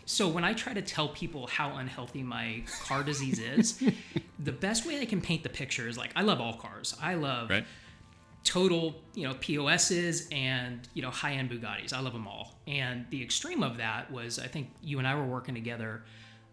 so 0.06 0.28
when 0.28 0.44
I 0.44 0.52
try 0.52 0.72
to 0.74 0.82
tell 0.82 1.08
people 1.08 1.46
how 1.46 1.76
unhealthy 1.76 2.22
my 2.22 2.62
car 2.82 3.02
disease 3.02 3.38
is, 3.38 3.82
the 4.38 4.52
best 4.52 4.86
way 4.86 5.00
I 5.00 5.04
can 5.04 5.20
paint 5.20 5.42
the 5.42 5.48
picture 5.48 5.88
is 5.88 5.96
like 5.96 6.10
I 6.16 6.22
love 6.22 6.40
all 6.40 6.54
cars. 6.54 6.94
I 7.00 7.14
love 7.14 7.50
Right. 7.50 7.64
total, 8.44 8.94
you 9.14 9.26
know, 9.26 9.34
POSs 9.34 10.28
and, 10.30 10.86
you 10.94 11.02
know, 11.02 11.10
high-end 11.10 11.50
Bugattis. 11.50 11.92
I 11.92 12.00
love 12.00 12.12
them 12.12 12.26
all. 12.26 12.54
And 12.66 13.06
the 13.10 13.22
extreme 13.22 13.62
of 13.62 13.78
that 13.78 14.10
was 14.10 14.38
I 14.38 14.46
think 14.46 14.68
you 14.82 14.98
and 14.98 15.08
I 15.08 15.14
were 15.14 15.24
working 15.24 15.54
together 15.54 16.02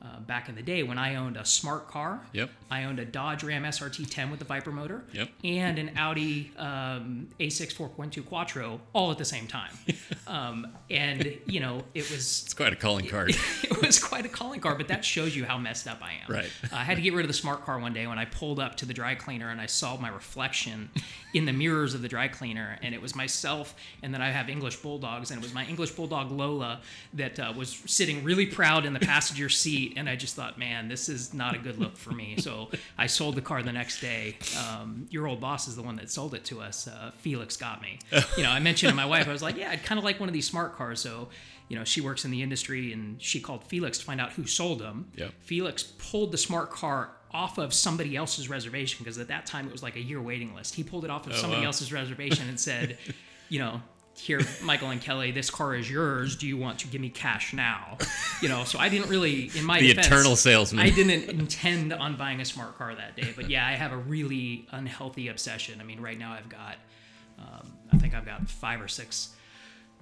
uh, 0.04 0.20
back 0.22 0.50
in 0.50 0.56
the 0.56 0.62
day 0.62 0.84
when 0.84 0.98
I 0.98 1.16
owned 1.16 1.38
a 1.38 1.46
smart 1.46 1.88
car. 1.88 2.22
Yep. 2.34 2.50
I 2.70 2.86
owned 2.86 3.00
a 3.00 3.06
Dodge 3.06 3.44
Ram 3.44 3.64
SRT 3.64 4.10
10 4.10 4.32
with 4.32 4.40
the 4.40 4.46
Viper 4.46 4.72
motor. 4.72 5.04
Yep. 5.14 5.30
And 5.44 5.78
an 5.78 5.92
Audi 5.96 6.52
um, 6.58 7.28
A6 7.40 7.76
4.2 7.76 8.26
Quattro 8.26 8.82
all 8.94 9.12
at 9.12 9.18
the 9.18 9.26
same 9.26 9.48
time. 9.48 9.72
um, 10.28 10.68
and, 10.90 11.38
you 11.46 11.60
know, 11.60 11.84
it 11.94 12.10
was 12.10 12.44
It's 12.46 12.54
quite 12.54 12.74
a 12.74 12.76
calling 12.76 13.08
card. 13.08 13.30
it 13.64 13.82
was 13.82 14.00
quite 14.00 14.26
a 14.26 14.30
calling 14.30 14.60
card, 14.60 14.78
but 14.78 14.88
that 14.88 15.06
shows 15.06 15.36
you 15.36 15.46
how 15.46 15.58
messed 15.58 15.88
up 15.88 16.00
I 16.02 16.14
am. 16.24 16.34
Right. 16.34 16.50
I 16.72 16.84
had 16.84 16.98
to 16.98 17.02
get 17.04 17.14
rid 17.14 17.24
of 17.24 17.30
the 17.30 17.34
smart 17.34 17.64
car 17.66 17.80
one 17.80 17.94
day 17.94 18.08
when 18.08 18.18
I 18.18 18.26
pulled 18.26 18.60
up 18.60 18.78
to 18.78 18.86
the 18.86 18.94
dry 18.94 19.16
cleaner 19.16 19.50
and 19.50 19.62
I 19.62 19.68
saw 19.68 19.98
my 19.98 20.10
reflection 20.10 20.90
in 21.34 21.46
the 21.46 21.54
mirrors 21.54 21.94
of 21.94 22.02
the 22.02 22.08
dry 22.08 22.28
cleaner, 22.28 22.78
and 22.82 22.94
it 22.94 23.02
was 23.02 23.16
myself, 23.16 23.76
and 24.04 24.14
then 24.14 24.22
I 24.22 24.32
have 24.32 24.50
English 24.50 24.78
bulldogs, 24.78 25.32
and 25.32 25.40
it 25.40 25.44
was 25.44 25.54
my 25.54 25.66
English 25.66 25.92
bulldog 25.92 26.32
Lola 26.32 26.82
that 27.14 27.40
uh, 27.40 27.54
was 27.56 27.82
sitting 27.86 28.24
really 28.24 28.46
proud 28.46 28.86
in 28.86 28.94
the 28.94 29.00
passenger 29.00 29.50
seat 29.50 29.94
and 29.96 30.10
I 30.10 30.16
just 30.16 30.36
thought, 30.36 30.58
man, 30.58 30.88
this 30.88 31.10
is 31.10 31.34
not 31.34 31.56
a 31.56 31.58
good 31.58 31.78
look 31.78 31.98
for 31.98 32.12
me. 32.12 32.38
So 32.38 32.70
I 32.98 33.08
sold 33.08 33.36
the 33.36 33.42
car 33.42 33.64
the 33.64 33.72
next 33.72 34.02
day. 34.02 34.38
Um, 34.58 35.08
your 35.10 35.28
old 35.28 35.40
boss 35.40 35.68
is 35.68 35.76
the 35.76 35.82
one 35.82 35.96
that 35.98 36.10
sold 36.10 36.34
it 36.34 36.44
to 36.46 36.62
us. 36.62 36.88
Uh, 36.88 37.12
Felix 37.20 37.58
got 37.58 37.82
me. 37.82 38.00
You 38.38 38.44
know, 38.44 38.50
I 38.50 38.60
mentioned 38.60 38.90
to 38.90 38.96
my 38.96 39.06
wife, 39.06 39.28
I 39.28 39.32
was 39.32 39.42
like, 39.42 39.58
yeah, 39.58 39.70
I'd 39.72 39.84
kind 39.84 39.98
of 39.98 40.04
like 40.04 40.20
one 40.20 40.30
of 40.30 40.34
these 40.34 40.48
smart 40.48 40.76
cars. 40.76 41.00
So, 41.00 41.30
you 41.68 41.78
know, 41.78 41.84
she 41.84 42.02
works 42.02 42.26
in 42.26 42.32
the 42.32 42.42
industry, 42.42 42.92
and 42.92 43.22
she 43.22 43.40
called 43.40 43.64
Felix 43.64 44.00
to 44.00 44.06
find 44.06 44.20
out 44.20 44.34
who 44.34 44.46
sold 44.46 44.80
them. 44.80 45.12
Yep. 45.16 45.32
Felix 45.40 45.84
pulled 45.84 46.32
the 46.32 46.38
smart 46.38 46.72
car 46.72 47.12
off 47.34 47.58
of 47.58 47.74
somebody 47.74 48.16
else's 48.16 48.50
reservation 48.50 49.04
because 49.04 49.18
at 49.18 49.28
that 49.30 49.46
time 49.46 49.68
it 49.68 49.72
was 49.72 49.84
like 49.84 49.96
a 49.96 50.02
year 50.02 50.22
waiting 50.22 50.54
list. 50.54 50.76
He 50.76 50.84
pulled 50.84 51.06
it 51.06 51.10
off 51.10 51.28
of 51.28 51.36
somebody 51.36 51.62
wow. 51.62 51.68
else's 51.68 51.92
reservation 51.92 52.50
and 52.50 52.60
said, 52.60 52.98
you 53.50 53.60
know, 53.60 53.82
here, 54.16 54.42
Michael 54.62 54.90
and 54.90 55.02
Kelly, 55.02 55.32
this 55.32 55.50
car 55.50 55.74
is 55.74 55.90
yours. 55.90 56.36
Do 56.36 56.46
you 56.48 56.58
want 56.58 56.80
to 56.80 56.88
give 56.88 57.02
me 57.02 57.10
cash 57.10 57.54
now? 57.54 57.98
You 58.42 58.50
know, 58.50 58.66
so 58.66 58.78
I 58.78 58.90
didn't 58.90 59.10
really, 59.10 59.52
in 59.56 59.64
my 59.64 59.80
The 59.80 59.88
defense, 59.88 60.08
eternal 60.08 60.36
salesman. 60.36 60.86
I 60.86 60.90
didn't 60.90 61.30
intend 61.30 61.94
on 61.94 62.18
buying 62.18 62.42
a 62.42 62.46
smart 62.46 62.78
car 62.78 62.94
that 62.94 63.16
day, 63.16 63.34
but 63.36 63.50
yeah, 63.50 63.66
I 63.66 63.72
have 63.72 63.94
a 63.94 63.98
really 63.98 64.68
unhealthy 64.72 65.30
obsession. 65.30 65.80
I 65.80 65.84
mean, 65.84 66.02
right 66.02 66.20
now 66.20 66.34
I've 66.34 66.50
got, 66.50 66.76
um, 67.40 67.72
I 67.92 67.98
think 67.98 68.14
I've 68.14 68.26
got 68.26 68.50
five 68.50 68.82
or 68.82 68.88
six 68.88 69.36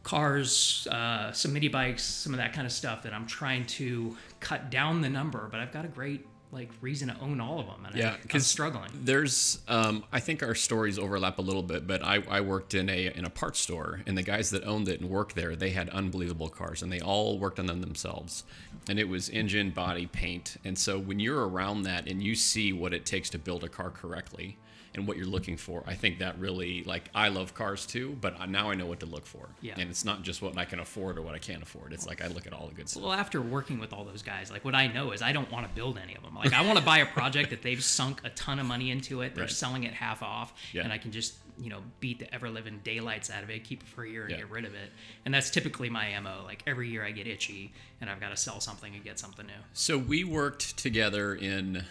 cars, 0.04 0.88
uh, 0.92 1.32
some 1.32 1.54
mini 1.54 1.68
bikes, 1.68 2.04
some 2.04 2.34
of 2.34 2.38
that 2.38 2.54
kind 2.54 2.66
of 2.66 2.74
stuff 2.74 3.04
that 3.04 3.14
I'm 3.14 3.28
trying 3.28 3.66
to 3.68 4.18
cut 4.40 4.70
down 4.70 5.02
the 5.02 5.10
number. 5.10 5.48
But 5.52 5.60
I've 5.60 5.72
got 5.72 5.86
a 5.86 5.90
great 5.90 6.26
like 6.52 6.70
reason 6.82 7.10
to 7.10 7.20
own 7.20 7.40
all 7.40 7.60
of 7.60 7.68
them, 7.68 7.86
and 7.86 7.96
Yeah, 7.96 8.12
I, 8.12 8.14
I'm 8.16 8.28
'cause 8.28 8.48
struggling. 8.48 8.90
There's, 8.94 9.60
um, 9.68 10.04
I 10.12 10.20
think 10.20 10.42
our 10.42 10.56
stories 10.56 10.98
overlap 10.98 11.38
a 11.38 11.42
little 11.44 11.62
bit, 11.62 11.86
but 11.86 12.04
I, 12.04 12.24
I 12.28 12.42
worked 12.42 12.74
in 12.74 12.90
a 12.90 13.08
in 13.16 13.24
a 13.26 13.30
parts 13.30 13.60
store, 13.60 14.02
and 14.08 14.18
the 14.18 14.24
guys 14.24 14.50
that 14.50 14.64
owned 14.64 14.90
it 14.90 15.00
and 15.00 15.10
worked 15.10 15.36
there, 15.36 15.56
they 15.56 15.70
had 15.72 15.90
unbelievable 15.90 16.50
cars, 16.50 16.82
and 16.82 16.92
they 16.92 17.02
all 17.02 17.38
worked 17.38 17.60
on 17.60 17.68
them 17.68 17.82
themselves, 17.82 18.44
and 18.90 18.98
it 19.00 19.08
was 19.08 19.30
engine, 19.30 19.70
body, 19.70 20.08
paint, 20.08 20.58
and 20.64 20.78
so 20.78 20.98
when 20.98 21.20
you're 21.20 21.48
around 21.48 21.84
that 21.84 22.08
and 22.08 22.24
you 22.24 22.34
see 22.34 22.74
what 22.74 22.94
it 22.96 23.06
takes 23.06 23.30
to 23.30 23.38
build 23.38 23.64
a 23.64 23.70
car 23.70 23.92
correctly 23.92 24.58
and 24.96 25.08
what 25.08 25.18
you're 25.18 25.28
looking 25.28 25.56
for, 25.56 25.84
I 25.86 25.94
think 25.94 26.18
that 26.18 26.40
really 26.40 26.84
like 26.84 27.12
I 27.14 27.28
love 27.30 27.54
cars 27.54 27.86
too, 27.86 28.18
but 28.20 28.50
now 28.50 28.72
I 28.72 28.74
know 28.74 28.88
what 28.88 29.00
to 29.02 29.06
look 29.06 29.28
for, 29.28 29.50
Yeah. 29.62 29.76
and 29.78 29.88
it's 29.88 30.04
not 30.04 30.24
just 30.24 30.42
what 30.42 30.58
I 30.58 30.66
can 30.66 30.80
afford 30.80 31.20
or 31.20 31.22
what 31.22 31.36
I 31.36 31.38
can't 31.38 31.62
afford. 31.62 31.94
It's 31.94 32.08
like 32.08 32.24
I 32.24 32.28
look 32.28 32.48
at 32.48 32.54
all 32.54 32.68
the 32.68 32.74
good 32.74 32.90
stuff. 32.90 33.04
Well, 33.04 33.14
after 33.14 33.40
working 33.40 33.78
with 33.78 33.94
all 33.94 34.04
those 34.04 34.24
guys, 34.24 34.50
like 34.52 34.66
what 34.66 34.74
I 34.74 34.88
know 34.88 35.12
is 35.12 35.22
I 35.22 35.32
don't 35.32 35.50
want 35.52 35.68
to 35.70 35.74
build 35.76 36.00
any 36.00 36.16
of 36.16 36.24
them. 36.24 36.39
Like 36.40 36.54
I 36.54 36.62
want 36.62 36.78
to 36.80 36.84
buy 36.94 37.00
a 37.00 37.06
project 37.06 37.50
that 37.52 37.62
they've 37.62 37.84
sunk 37.84 38.22
a 38.24 38.30
ton 38.32 38.60
of 38.60 38.66
money 38.66 38.92
into 38.92 39.22
it. 39.22 39.36
They're 39.36 39.44
Right. 39.46 39.52
selling 39.52 39.84
it 39.84 39.94
half 39.94 40.24
off, 40.24 40.54
Yeah. 40.74 40.84
and 40.84 40.92
I 40.94 40.98
can 40.98 41.12
just 41.12 41.36
you 41.62 41.70
know 41.70 41.82
beat 42.00 42.20
the 42.20 42.34
ever 42.34 42.50
living 42.50 42.80
daylights 42.86 43.30
out 43.30 43.44
of 43.44 43.50
it, 43.50 43.64
keep 43.66 43.84
it 43.84 43.90
for 43.90 44.04
a 44.06 44.10
year, 44.10 44.22
and 44.24 44.32
Yeah. 44.32 44.38
get 44.38 44.50
rid 44.50 44.64
of 44.66 44.74
it. 44.76 44.92
And 45.26 45.34
that's 45.34 45.50
typically 45.50 45.90
my 45.90 46.18
mo. 46.20 46.42
Like 46.46 46.64
every 46.66 46.90
year 46.90 47.04
I 47.04 47.12
get 47.12 47.28
itchy, 47.28 47.74
and 48.00 48.10
I've 48.10 48.20
got 48.22 48.30
to 48.30 48.38
sell 48.38 48.60
something 48.62 48.96
and 48.96 49.04
get 49.04 49.20
something 49.20 49.46
new. 49.46 49.54
So 49.74 49.98
we 49.98 50.24
worked 50.24 50.78
together 50.78 51.36
in 51.36 51.84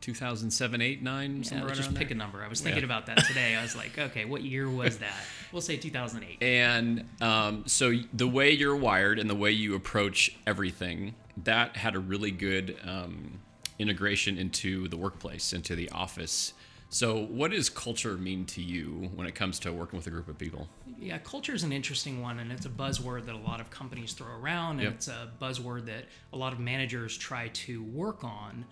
2007, 0.00 0.80
8, 0.80 1.02
9, 1.02 1.36
Yeah, 1.38 1.42
somewhere 1.42 1.66
let's 1.68 1.78
right 1.80 1.84
just 1.86 1.96
pick 1.98 2.08
there. 2.08 2.14
a 2.14 2.18
number. 2.18 2.42
I 2.42 2.48
was 2.48 2.60
thinking 2.60 2.82
Yeah. 2.82 2.86
about 2.86 3.06
that 3.06 3.18
today. 3.26 3.56
I 3.56 3.62
was 3.62 3.74
like, 3.76 3.98
okay, 3.98 4.24
what 4.24 4.42
year 4.42 4.70
was 4.70 4.98
that? 4.98 5.24
We'll 5.52 5.60
say 5.60 5.76
2008. 5.76 6.42
And 6.42 7.04
um, 7.20 7.64
so 7.66 7.92
the 8.12 8.28
way 8.28 8.52
you're 8.52 8.76
wired 8.76 9.18
and 9.18 9.28
the 9.28 9.34
way 9.34 9.50
you 9.50 9.74
approach 9.74 10.30
everything, 10.46 11.14
that 11.44 11.76
had 11.76 11.94
a 11.94 11.98
really 11.98 12.30
good 12.30 12.76
um, 12.84 13.40
integration 13.78 14.36
into 14.38 14.88
the 14.88 14.96
workplace, 14.96 15.52
into 15.52 15.74
the 15.76 15.88
office. 15.90 16.52
So, 16.90 17.24
what 17.26 17.50
does 17.50 17.68
culture 17.68 18.16
mean 18.16 18.46
to 18.46 18.62
you 18.62 19.10
when 19.14 19.26
it 19.26 19.34
comes 19.34 19.58
to 19.60 19.72
working 19.72 19.98
with 19.98 20.06
a 20.06 20.10
group 20.10 20.26
of 20.28 20.38
people? 20.38 20.68
Yeah, 20.98 21.18
culture 21.18 21.52
is 21.54 21.62
an 21.62 21.70
interesting 21.72 22.22
one, 22.22 22.38
and 22.40 22.50
it's 22.50 22.64
a 22.64 22.70
buzzword 22.70 23.26
that 23.26 23.34
a 23.34 23.38
lot 23.38 23.60
of 23.60 23.68
companies 23.70 24.14
throw 24.14 24.34
around, 24.34 24.76
and 24.76 24.84
Yep. 24.84 24.92
it's 24.94 25.08
a 25.08 25.30
buzzword 25.40 25.84
that 25.86 26.06
a 26.32 26.36
lot 26.36 26.52
of 26.54 26.58
managers 26.60 27.16
try 27.16 27.48
to 27.48 27.82
work 27.82 28.24
on. 28.24 28.64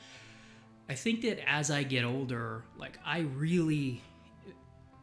I 0.89 0.95
think 0.95 1.21
that 1.23 1.47
as 1.47 1.71
I 1.71 1.83
get 1.83 2.05
older, 2.05 2.65
like 2.79 2.99
I 3.05 3.21
really, 3.21 4.01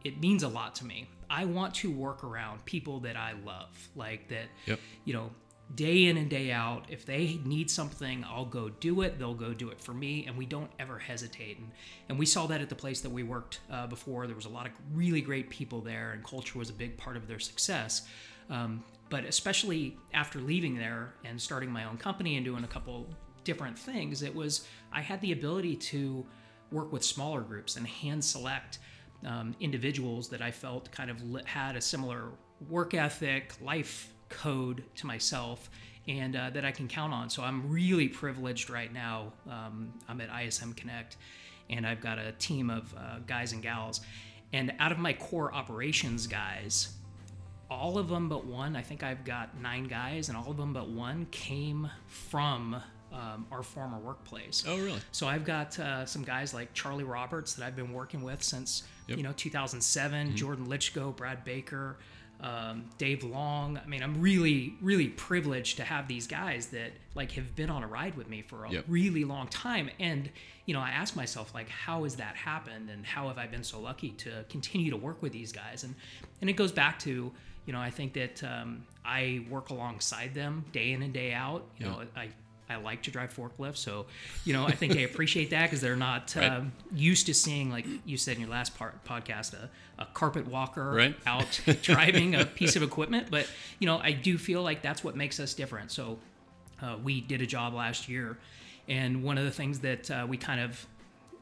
it 0.02 0.18
means 0.20 0.42
a 0.42 0.48
lot 0.48 0.74
to 0.76 0.84
me. 0.84 1.06
I 1.30 1.44
want 1.44 1.74
to 1.76 1.90
work 1.90 2.24
around 2.24 2.64
people 2.64 3.00
that 3.00 3.16
I 3.16 3.34
love, 3.44 3.88
like 3.94 4.28
that. 4.28 4.46
Yep. 4.66 4.80
You 5.04 5.14
know, 5.14 5.30
day 5.74 6.06
in 6.06 6.16
and 6.16 6.28
day 6.28 6.52
out, 6.52 6.84
if 6.88 7.04
they 7.04 7.40
need 7.44 7.70
something, 7.70 8.24
I'll 8.28 8.44
go 8.44 8.68
do 8.68 9.00
it. 9.00 9.18
They'll 9.18 9.34
go 9.34 9.52
do 9.54 9.70
it 9.70 9.80
for 9.80 9.94
me, 9.94 10.26
and 10.26 10.36
we 10.36 10.46
don't 10.46 10.70
ever 10.78 10.98
hesitate. 10.98 11.58
And 11.58 11.70
and 12.08 12.18
we 12.18 12.26
saw 12.26 12.46
that 12.46 12.60
at 12.60 12.68
the 12.68 12.74
place 12.74 13.00
that 13.00 13.10
we 13.10 13.22
worked 13.22 13.60
uh, 13.70 13.86
before. 13.86 14.26
There 14.26 14.36
was 14.36 14.44
a 14.44 14.50
lot 14.50 14.66
of 14.66 14.72
really 14.92 15.20
great 15.20 15.50
people 15.50 15.80
there, 15.80 16.12
and 16.12 16.24
culture 16.24 16.58
was 16.58 16.70
a 16.70 16.74
big 16.74 16.96
part 16.96 17.16
of 17.16 17.26
their 17.26 17.38
success. 17.38 18.06
Um, 18.50 18.84
but 19.10 19.24
especially 19.24 19.96
after 20.12 20.38
leaving 20.38 20.76
there 20.76 21.14
and 21.24 21.40
starting 21.40 21.70
my 21.70 21.84
own 21.84 21.96
company 21.96 22.36
and 22.36 22.44
doing 22.44 22.64
a 22.64 22.68
couple 22.68 23.08
different 23.44 23.78
things, 23.78 24.22
it 24.22 24.34
was 24.34 24.66
I 24.92 25.00
had 25.00 25.20
the 25.20 25.32
ability 25.32 25.76
to 25.76 26.24
work 26.70 26.92
with 26.92 27.04
smaller 27.04 27.40
groups 27.40 27.76
and 27.76 27.86
hand 27.86 28.24
select 28.24 28.78
um, 29.24 29.54
individuals 29.60 30.28
that 30.28 30.42
I 30.42 30.50
felt 30.50 30.90
kind 30.90 31.10
of 31.10 31.22
had 31.46 31.76
a 31.76 31.80
similar 31.80 32.30
work 32.68 32.94
ethic, 32.94 33.54
life 33.62 34.13
code 34.34 34.84
to 34.96 35.06
myself, 35.06 35.70
and 36.06 36.36
uh, 36.36 36.50
that 36.50 36.64
I 36.64 36.70
can 36.72 36.86
count 36.88 37.12
on. 37.14 37.30
So 37.30 37.42
I'm 37.42 37.70
really 37.70 38.08
privileged 38.08 38.68
right 38.70 38.92
now. 38.92 39.32
Um, 39.50 39.92
I'm 40.08 40.20
at 40.20 40.28
ISM 40.44 40.74
Connect, 40.74 41.16
and 41.70 41.86
I've 41.86 42.00
got 42.00 42.18
a 42.18 42.32
team 42.32 42.68
of 42.70 42.94
uh, 42.94 43.18
guys 43.26 43.52
and 43.52 43.62
gals. 43.62 44.00
And 44.52 44.72
out 44.78 44.92
of 44.92 44.98
my 44.98 45.12
core 45.14 45.52
operations 45.54 46.26
guys, 46.26 46.94
all 47.70 47.98
of 47.98 48.08
them 48.08 48.28
but 48.28 48.44
one, 48.44 48.76
I 48.76 48.82
think 48.82 49.02
I've 49.02 49.24
got 49.24 49.58
nine 49.60 49.84
guys, 49.84 50.28
and 50.28 50.36
all 50.36 50.50
of 50.50 50.56
them 50.56 50.72
but 50.72 50.88
one 50.88 51.26
came 51.30 51.90
from 52.06 52.76
um, 53.12 53.46
our 53.50 53.62
former 53.62 53.98
workplace. 53.98 54.64
Oh, 54.66 54.76
really? 54.76 55.00
So 55.12 55.26
I've 55.26 55.44
got 55.44 55.78
uh, 55.78 56.04
some 56.04 56.22
guys 56.22 56.52
like 56.52 56.72
Charlie 56.74 57.04
Roberts 57.04 57.54
that 57.54 57.64
I've 57.64 57.76
been 57.76 57.92
working 57.92 58.22
with 58.22 58.42
since 58.42 58.82
Yep. 59.06 59.18
you 59.18 59.22
know 59.24 59.32
2007. 59.36 60.34
Jordan 60.36 60.66
Litchko, 60.66 61.14
Brad 61.14 61.44
Baker, 61.44 61.98
um, 62.40 62.84
Dave 62.98 63.24
Long. 63.24 63.78
I 63.78 63.86
mean, 63.86 64.02
I'm 64.02 64.20
really, 64.20 64.74
really 64.82 65.08
privileged 65.08 65.76
to 65.78 65.84
have 65.84 66.08
these 66.08 66.26
guys 66.26 66.66
that 66.68 66.92
like 67.14 67.32
have 67.32 67.54
been 67.56 67.70
on 67.70 67.82
a 67.82 67.86
ride 67.86 68.16
with 68.16 68.28
me 68.28 68.42
for 68.42 68.64
a 68.64 68.70
Yep. 68.70 68.84
really 68.88 69.24
long 69.24 69.48
time. 69.48 69.90
And 70.00 70.30
you 70.66 70.74
know, 70.74 70.80
I 70.80 70.90
ask 70.90 71.14
myself 71.14 71.54
like, 71.54 71.68
how 71.68 72.04
has 72.04 72.16
that 72.16 72.36
happened, 72.36 72.88
and 72.90 73.04
how 73.04 73.28
have 73.28 73.36
I 73.38 73.46
been 73.46 73.64
so 73.64 73.78
lucky 73.80 74.10
to 74.10 74.44
continue 74.48 74.90
to 74.90 74.96
work 74.96 75.22
with 75.22 75.32
these 75.32 75.52
guys? 75.52 75.84
And 75.84 75.94
and 76.40 76.48
it 76.50 76.54
goes 76.54 76.72
back 76.72 76.98
to 77.00 77.32
you 77.66 77.72
know, 77.72 77.80
I 77.80 77.88
think 77.88 78.12
that 78.12 78.44
um, 78.44 78.84
I 79.06 79.46
work 79.48 79.70
alongside 79.70 80.34
them 80.34 80.66
day 80.72 80.92
in 80.92 81.02
and 81.02 81.14
day 81.14 81.32
out. 81.32 81.64
You 81.78 81.86
know, 81.86 82.02
I 82.14 82.28
I 82.68 82.76
like 82.76 83.02
to 83.02 83.10
drive 83.10 83.34
forklifts, 83.34 83.76
so 83.78 84.06
you 84.44 84.52
know 84.54 84.66
I 84.66 84.72
think 84.72 84.94
they 84.94 85.04
appreciate 85.04 85.50
that 85.50 85.64
because 85.64 85.80
they're 85.80 85.96
not 85.96 86.34
Right. 86.34 86.46
um, 86.50 86.72
used 86.94 87.26
to 87.26 87.34
seeing 87.34 87.70
like 87.70 87.86
you 88.06 88.16
said 88.16 88.36
in 88.36 88.40
your 88.40 88.50
last 88.50 88.76
part 88.76 89.04
podcast 89.04 89.52
a, 89.54 89.68
a 89.98 90.06
carpet 90.06 90.46
walker 90.48 90.90
Right. 90.92 91.16
out 91.26 91.60
driving 91.82 92.34
a 92.34 92.46
piece 92.46 92.74
of 92.76 92.82
equipment. 92.82 93.28
But 93.30 93.48
you 93.78 93.86
know 93.86 93.98
I 93.98 94.12
do 94.12 94.38
feel 94.38 94.62
like 94.62 94.80
that's 94.82 95.04
what 95.04 95.14
makes 95.16 95.38
us 95.40 95.52
different. 95.54 95.90
So 95.92 96.18
uh, 96.82 96.96
we 97.02 97.20
did 97.20 97.42
a 97.42 97.46
job 97.46 97.74
last 97.74 98.08
year, 98.08 98.38
and 98.88 99.22
one 99.22 99.36
of 99.38 99.44
the 99.44 99.50
things 99.50 99.80
that 99.80 100.10
uh, 100.10 100.26
we 100.28 100.36
kind 100.36 100.60
of 100.60 100.86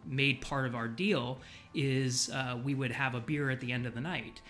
made 0.05 0.41
part 0.41 0.67
of 0.67 0.75
our 0.75 0.89
deal 0.89 1.39
is 1.75 2.29
uh, 2.31 2.59
we 2.65 2.75
would 2.75 2.91
have 2.91 3.15
a 3.15 3.21
beer 3.21 3.49
at 3.51 3.61
the 3.61 3.71
end 3.71 3.87
of 3.87 3.95
the 3.95 4.01
night 4.01 4.41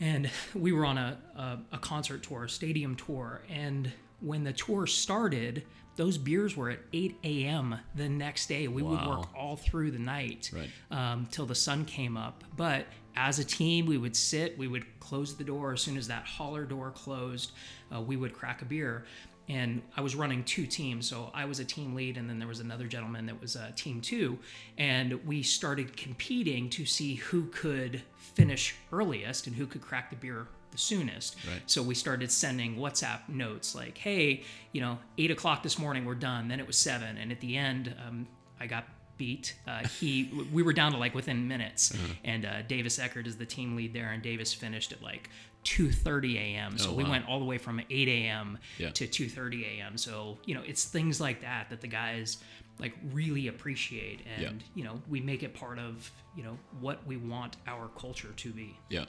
and 0.00 0.30
we 0.54 0.70
were 0.72 0.86
on 0.86 0.96
a, 0.96 1.18
a, 1.36 1.58
a 1.72 1.78
concert 1.78 2.22
tour, 2.22 2.44
a 2.44 2.48
stadium 2.48 2.94
tour, 2.94 3.42
and 3.50 3.90
when 4.20 4.44
the 4.44 4.52
tour 4.52 4.86
started, 4.86 5.64
those 5.98 6.16
beers 6.16 6.56
were 6.56 6.70
at 6.70 6.78
8 6.92 7.18
a.m. 7.24 7.74
the 7.96 8.08
next 8.08 8.46
day. 8.46 8.68
We 8.68 8.82
would 8.82 9.04
work 9.04 9.26
all 9.36 9.56
through 9.56 9.90
the 9.90 9.98
night 9.98 10.48
Right. 10.54 10.70
um, 10.92 11.26
till 11.32 11.44
the 11.44 11.56
sun 11.56 11.84
came 11.84 12.16
up. 12.16 12.44
But 12.56 12.86
as 13.16 13.40
a 13.40 13.44
team, 13.44 13.84
we 13.84 13.98
would 13.98 14.14
sit, 14.14 14.56
we 14.56 14.68
would 14.68 14.86
close 15.00 15.36
the 15.36 15.42
door 15.42 15.72
as 15.72 15.80
soon 15.82 15.96
as 15.96 16.06
that 16.06 16.24
hauler 16.24 16.64
door 16.64 16.92
closed. 16.92 17.50
Uh, 17.92 18.00
we 18.00 18.16
would 18.16 18.32
crack 18.32 18.62
a 18.62 18.64
beer. 18.64 19.06
And 19.48 19.82
I 19.96 20.02
was 20.02 20.14
running 20.14 20.44
two 20.44 20.66
teams, 20.66 21.08
so 21.08 21.32
I 21.34 21.46
was 21.46 21.58
a 21.58 21.64
team 21.64 21.96
lead, 21.96 22.16
and 22.16 22.30
then 22.30 22.38
there 22.38 22.46
was 22.46 22.60
another 22.60 22.86
gentleman 22.86 23.26
that 23.26 23.40
was 23.40 23.56
uh, 23.56 23.72
team 23.74 24.00
two, 24.00 24.38
and 24.76 25.14
we 25.26 25.42
started 25.42 25.96
competing 25.96 26.68
to 26.70 26.84
see 26.84 27.14
who 27.14 27.46
could 27.46 28.02
finish 28.18 28.76
earliest 28.92 29.46
and 29.48 29.56
who 29.56 29.66
could 29.66 29.80
crack 29.80 30.10
the 30.10 30.16
beer 30.16 30.46
the 30.78 30.84
soonest. 30.84 31.36
Right. 31.46 31.62
So 31.66 31.82
we 31.82 31.94
started 31.94 32.30
sending 32.30 32.76
WhatsApp 32.76 33.28
notes 33.28 33.74
like, 33.74 33.98
"Hey, 33.98 34.44
you 34.72 34.80
know, 34.80 34.98
eight 35.18 35.30
o'clock 35.30 35.62
this 35.62 35.78
morning, 35.78 36.04
we're 36.04 36.14
done." 36.14 36.48
Then 36.48 36.60
it 36.60 36.66
was 36.66 36.76
seven, 36.76 37.18
and 37.18 37.32
at 37.32 37.40
the 37.40 37.56
end, 37.56 37.94
um, 38.06 38.26
I 38.60 38.66
got 38.66 38.84
beat. 39.18 39.54
Uh, 39.66 39.86
he, 39.86 40.30
we 40.52 40.62
were 40.62 40.72
down 40.72 40.92
to 40.92 40.98
like 40.98 41.14
within 41.14 41.46
minutes, 41.48 41.92
Uh-huh. 41.92 42.14
and 42.24 42.44
uh, 42.46 42.62
Davis 42.62 42.98
Eckert 42.98 43.26
is 43.26 43.36
the 43.36 43.46
team 43.46 43.76
lead 43.76 43.92
there, 43.92 44.10
and 44.10 44.22
Davis 44.22 44.54
finished 44.54 44.92
at 44.92 45.02
like 45.02 45.28
2:30 45.64 46.36
a.m. 46.36 46.78
So 46.78 46.90
Oh, 46.90 46.94
we 46.94 47.04
went 47.04 47.28
all 47.28 47.38
the 47.38 47.44
way 47.44 47.58
from 47.58 47.80
8 47.90 48.08
a.m. 48.08 48.58
Yeah. 48.78 48.90
to 48.90 49.06
2:30 49.06 49.78
a.m. 49.78 49.98
So 49.98 50.38
you 50.44 50.54
know, 50.54 50.62
it's 50.64 50.84
things 50.84 51.20
like 51.20 51.40
that 51.42 51.68
that 51.70 51.80
the 51.80 51.88
guys 51.88 52.38
like 52.78 52.94
really 53.12 53.48
appreciate, 53.48 54.20
and 54.36 54.42
Yeah. 54.42 54.50
you 54.74 54.84
know, 54.84 55.02
we 55.08 55.20
make 55.20 55.42
it 55.42 55.52
part 55.54 55.78
of 55.78 56.10
you 56.36 56.44
know 56.44 56.56
what 56.80 57.04
we 57.06 57.16
want 57.16 57.56
our 57.66 57.88
culture 57.98 58.32
to 58.36 58.50
be. 58.50 58.78
Yeah. 58.88 59.06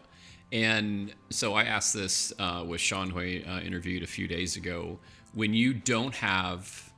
And 0.52 1.14
so 1.30 1.54
I 1.54 1.64
asked 1.66 1.94
this 1.94 2.34
uh, 2.40 2.64
with 2.68 2.82
Sean, 2.82 3.12
Hui 3.12 3.44
uh, 3.46 3.60
interviewed 3.62 4.02
a 4.02 4.08
few 4.08 4.28
days 4.28 4.56
ago. 4.56 4.98
When 5.36 5.54
you 5.54 5.76
don't 5.76 6.16
have 6.16 6.89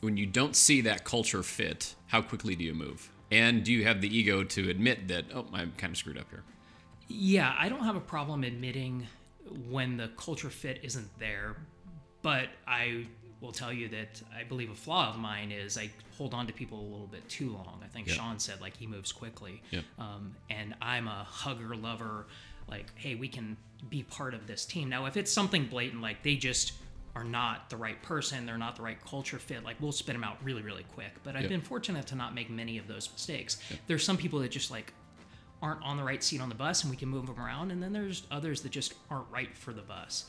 when 0.00 0.16
you 0.16 0.26
don't 0.26 0.54
see 0.54 0.80
that 0.82 1.04
culture 1.04 1.42
fit, 1.42 1.94
how 2.06 2.22
quickly 2.22 2.54
do 2.54 2.64
you 2.64 2.74
move? 2.74 3.10
And 3.30 3.64
do 3.64 3.72
you 3.72 3.84
have 3.84 4.00
the 4.00 4.16
ego 4.16 4.42
to 4.44 4.70
admit 4.70 5.08
that 5.08 5.26
oh, 5.34 5.46
I'm 5.52 5.72
kind 5.76 5.90
of 5.92 5.96
screwed 5.96 6.16
up 6.18 6.30
here? 6.30 6.44
Yeah, 7.08 7.54
I 7.58 7.68
don't 7.68 7.84
have 7.84 7.96
a 7.96 8.00
problem 8.00 8.44
admitting 8.44 9.06
when 9.68 9.96
the 9.96 10.08
culture 10.16 10.50
fit 10.50 10.80
isn't 10.82 11.08
there, 11.18 11.56
but 12.22 12.48
I 12.66 13.06
will 13.40 13.52
tell 13.52 13.72
you 13.72 13.88
that 13.88 14.20
I 14.36 14.44
believe 14.44 14.70
a 14.70 14.74
flaw 14.74 15.10
of 15.10 15.18
mine 15.18 15.52
is 15.52 15.78
I 15.78 15.90
hold 16.16 16.34
on 16.34 16.46
to 16.48 16.52
people 16.52 16.80
a 16.80 16.88
little 16.90 17.06
bit 17.06 17.26
too 17.28 17.50
long. 17.52 17.80
I 17.84 17.86
think 17.88 18.08
Yeah. 18.08 18.14
Sean 18.14 18.38
said 18.38 18.60
like 18.60 18.76
he 18.76 18.86
moves 18.86 19.12
quickly, 19.12 19.62
Yeah. 19.70 19.80
um, 19.98 20.34
and 20.50 20.74
I'm 20.82 21.06
a 21.08 21.24
hugger 21.24 21.76
lover. 21.76 22.26
Like, 22.68 22.86
hey, 22.96 23.14
we 23.14 23.28
can 23.28 23.56
be 23.88 24.02
part 24.02 24.34
of 24.34 24.46
this 24.46 24.66
team. 24.66 24.88
Now, 24.90 25.06
if 25.06 25.16
it's 25.16 25.30
something 25.32 25.66
blatant, 25.66 26.02
like 26.02 26.22
they 26.22 26.36
just 26.36 26.72
are 27.18 27.24
not 27.24 27.68
the 27.68 27.76
right 27.76 28.00
person, 28.02 28.46
they're 28.46 28.58
not 28.58 28.76
the 28.76 28.82
right 28.82 28.98
culture 29.04 29.38
fit, 29.38 29.64
like 29.64 29.76
we'll 29.80 29.90
spit 29.92 30.14
them 30.14 30.22
out 30.24 30.36
really, 30.44 30.62
really 30.62 30.84
quick. 30.84 31.12
But 31.24 31.34
I've 31.34 31.42
Yeah. 31.42 31.48
been 31.48 31.60
fortunate 31.60 32.06
to 32.08 32.14
not 32.14 32.32
make 32.34 32.48
many 32.48 32.78
of 32.78 32.86
those 32.86 33.10
mistakes. 33.12 33.58
There's 33.88 34.04
some 34.04 34.16
people 34.16 34.38
that 34.40 34.50
just 34.50 34.70
like 34.70 34.92
aren't 35.60 35.82
on 35.82 35.96
the 35.96 36.04
right 36.04 36.22
seat 36.22 36.40
on 36.40 36.48
the 36.48 36.54
bus 36.54 36.82
and 36.84 36.90
we 36.90 36.96
can 36.96 37.08
move 37.08 37.26
them 37.26 37.38
around 37.40 37.72
and 37.72 37.82
then 37.82 37.92
there's 37.92 38.22
others 38.30 38.60
that 38.62 38.70
just 38.70 38.94
aren't 39.10 39.28
right 39.32 39.56
for 39.56 39.72
the 39.72 39.82
bus 39.82 40.26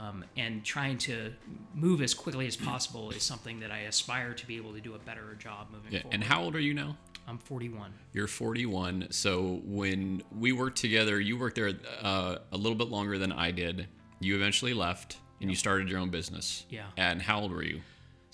um, 0.00 0.24
and 0.38 0.64
trying 0.64 0.96
to 0.96 1.34
move 1.74 2.00
as 2.00 2.14
quickly 2.14 2.46
as 2.46 2.56
possible 2.56 3.10
is 3.10 3.22
something 3.22 3.60
that 3.60 3.70
i 3.70 3.80
aspire 3.80 4.32
to 4.32 4.46
be 4.46 4.56
able 4.56 4.72
to 4.72 4.80
do 4.80 4.94
a 4.94 4.98
better 4.98 5.34
job 5.38 5.66
moving 5.70 5.92
Yeah. 5.92 6.00
forward 6.00 6.14
And 6.14 6.24
how 6.24 6.42
old 6.42 6.56
are 6.56 6.60
you 6.60 6.72
now? 6.72 6.96
i'm 7.28 7.36
41 7.36 7.92
You're 8.14 8.26
41. 8.26 9.08
So 9.10 9.60
when 9.66 10.22
we 10.34 10.52
worked 10.52 10.78
together, 10.78 11.20
you 11.20 11.36
worked 11.36 11.56
there 11.56 11.72
uh, 12.00 12.36
a 12.50 12.56
little 12.56 12.74
bit 12.76 12.88
longer 12.88 13.18
than 13.18 13.32
I 13.32 13.50
did. 13.50 13.86
You 14.20 14.34
eventually 14.34 14.72
left 14.72 15.18
and 15.40 15.50
you 15.50 15.56
started 15.56 15.88
your 15.88 15.98
own 15.98 16.10
business. 16.10 16.64
Yeah. 16.70 16.86
And 16.96 17.20
how 17.22 17.40
old 17.40 17.52
were 17.52 17.64
you? 17.64 17.80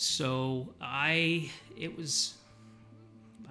so 0.03 0.67
i 0.81 1.51
it 1.77 1.95
was 1.95 2.33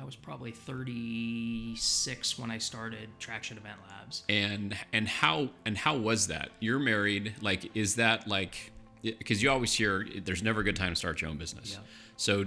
i 0.02 0.04
was 0.04 0.16
probably 0.16 0.50
36 0.52 2.40
when 2.40 2.50
i 2.52 2.58
started 2.58 3.08
traction 3.20 3.56
event 3.58 3.78
labs 3.88 4.24
and 4.30 4.76
and 4.94 5.08
how 5.08 5.50
and 5.66 5.78
how 5.78 5.96
was 5.96 6.26
that 6.28 6.50
you're 6.60 6.80
married 6.80 7.36
like 7.42 7.70
is 7.76 7.96
that 7.96 8.28
like 8.28 8.72
because 9.04 9.42
you 9.44 9.50
always 9.52 9.74
hear 9.74 10.06
there's 10.26 10.42
never 10.44 10.62
a 10.62 10.64
good 10.64 10.76
time 10.76 10.92
to 10.92 10.96
start 10.96 11.22
your 11.22 11.30
own 11.30 11.38
business 11.38 11.74
Yeah. 11.74 11.80
so 12.18 12.46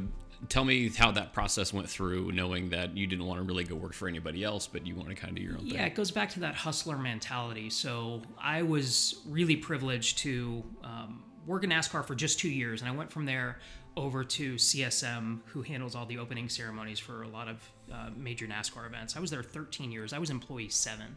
tell 0.49 0.65
me 0.65 0.89
how 0.89 1.11
that 1.13 1.33
process 1.33 1.73
went 1.73 1.89
through 1.89 2.33
knowing 2.33 2.71
that 2.71 2.97
you 2.97 3.07
didn't 3.07 3.27
want 3.27 3.39
to 3.39 3.45
really 3.45 3.65
go 3.65 3.75
work 3.75 3.95
for 3.95 4.09
anybody 4.09 4.43
else 4.43 4.67
but 4.67 4.87
you 4.87 4.95
want 4.95 5.09
to 5.09 5.15
kind 5.15 5.31
of 5.31 5.37
do 5.37 5.43
your 5.43 5.55
own 5.55 5.61
Yeah, 5.61 5.71
thing 5.71 5.81
Yeah, 5.81 5.87
it 5.87 5.95
goes 5.95 6.11
back 6.11 6.31
to 6.31 6.41
that 6.41 6.55
hustler 6.55 6.99
mentality. 6.99 7.71
So 7.71 8.23
I 8.41 8.63
was 8.63 9.21
really 9.29 9.57
privileged 9.57 10.19
to 10.19 10.65
um, 10.83 11.23
work 11.47 11.65
in 11.65 11.71
NASCAR 11.71 12.05
for 12.05 12.15
just 12.15 12.39
two 12.39 12.51
years, 12.51 12.81
and 12.81 12.91
I 12.91 12.95
went 12.95 13.11
from 13.11 13.25
there 13.25 13.59
over 13.97 14.25
to 14.25 14.55
CSM, 14.55 15.41
who 15.47 15.63
handles 15.63 15.95
all 15.95 16.07
the 16.07 16.19
opening 16.19 16.49
ceremonies 16.49 16.99
for 16.99 17.23
a 17.23 17.29
lot 17.29 17.49
of 17.49 17.71
uh, 17.93 18.09
major 18.17 18.47
NASCAR 18.47 18.87
events. 18.87 19.17
I 19.17 19.21
was 19.21 19.31
there 19.31 19.43
13 19.43 19.93
years. 19.93 20.13
I 20.13 20.19
was 20.19 20.31
employee 20.31 20.71
seven, 20.71 21.17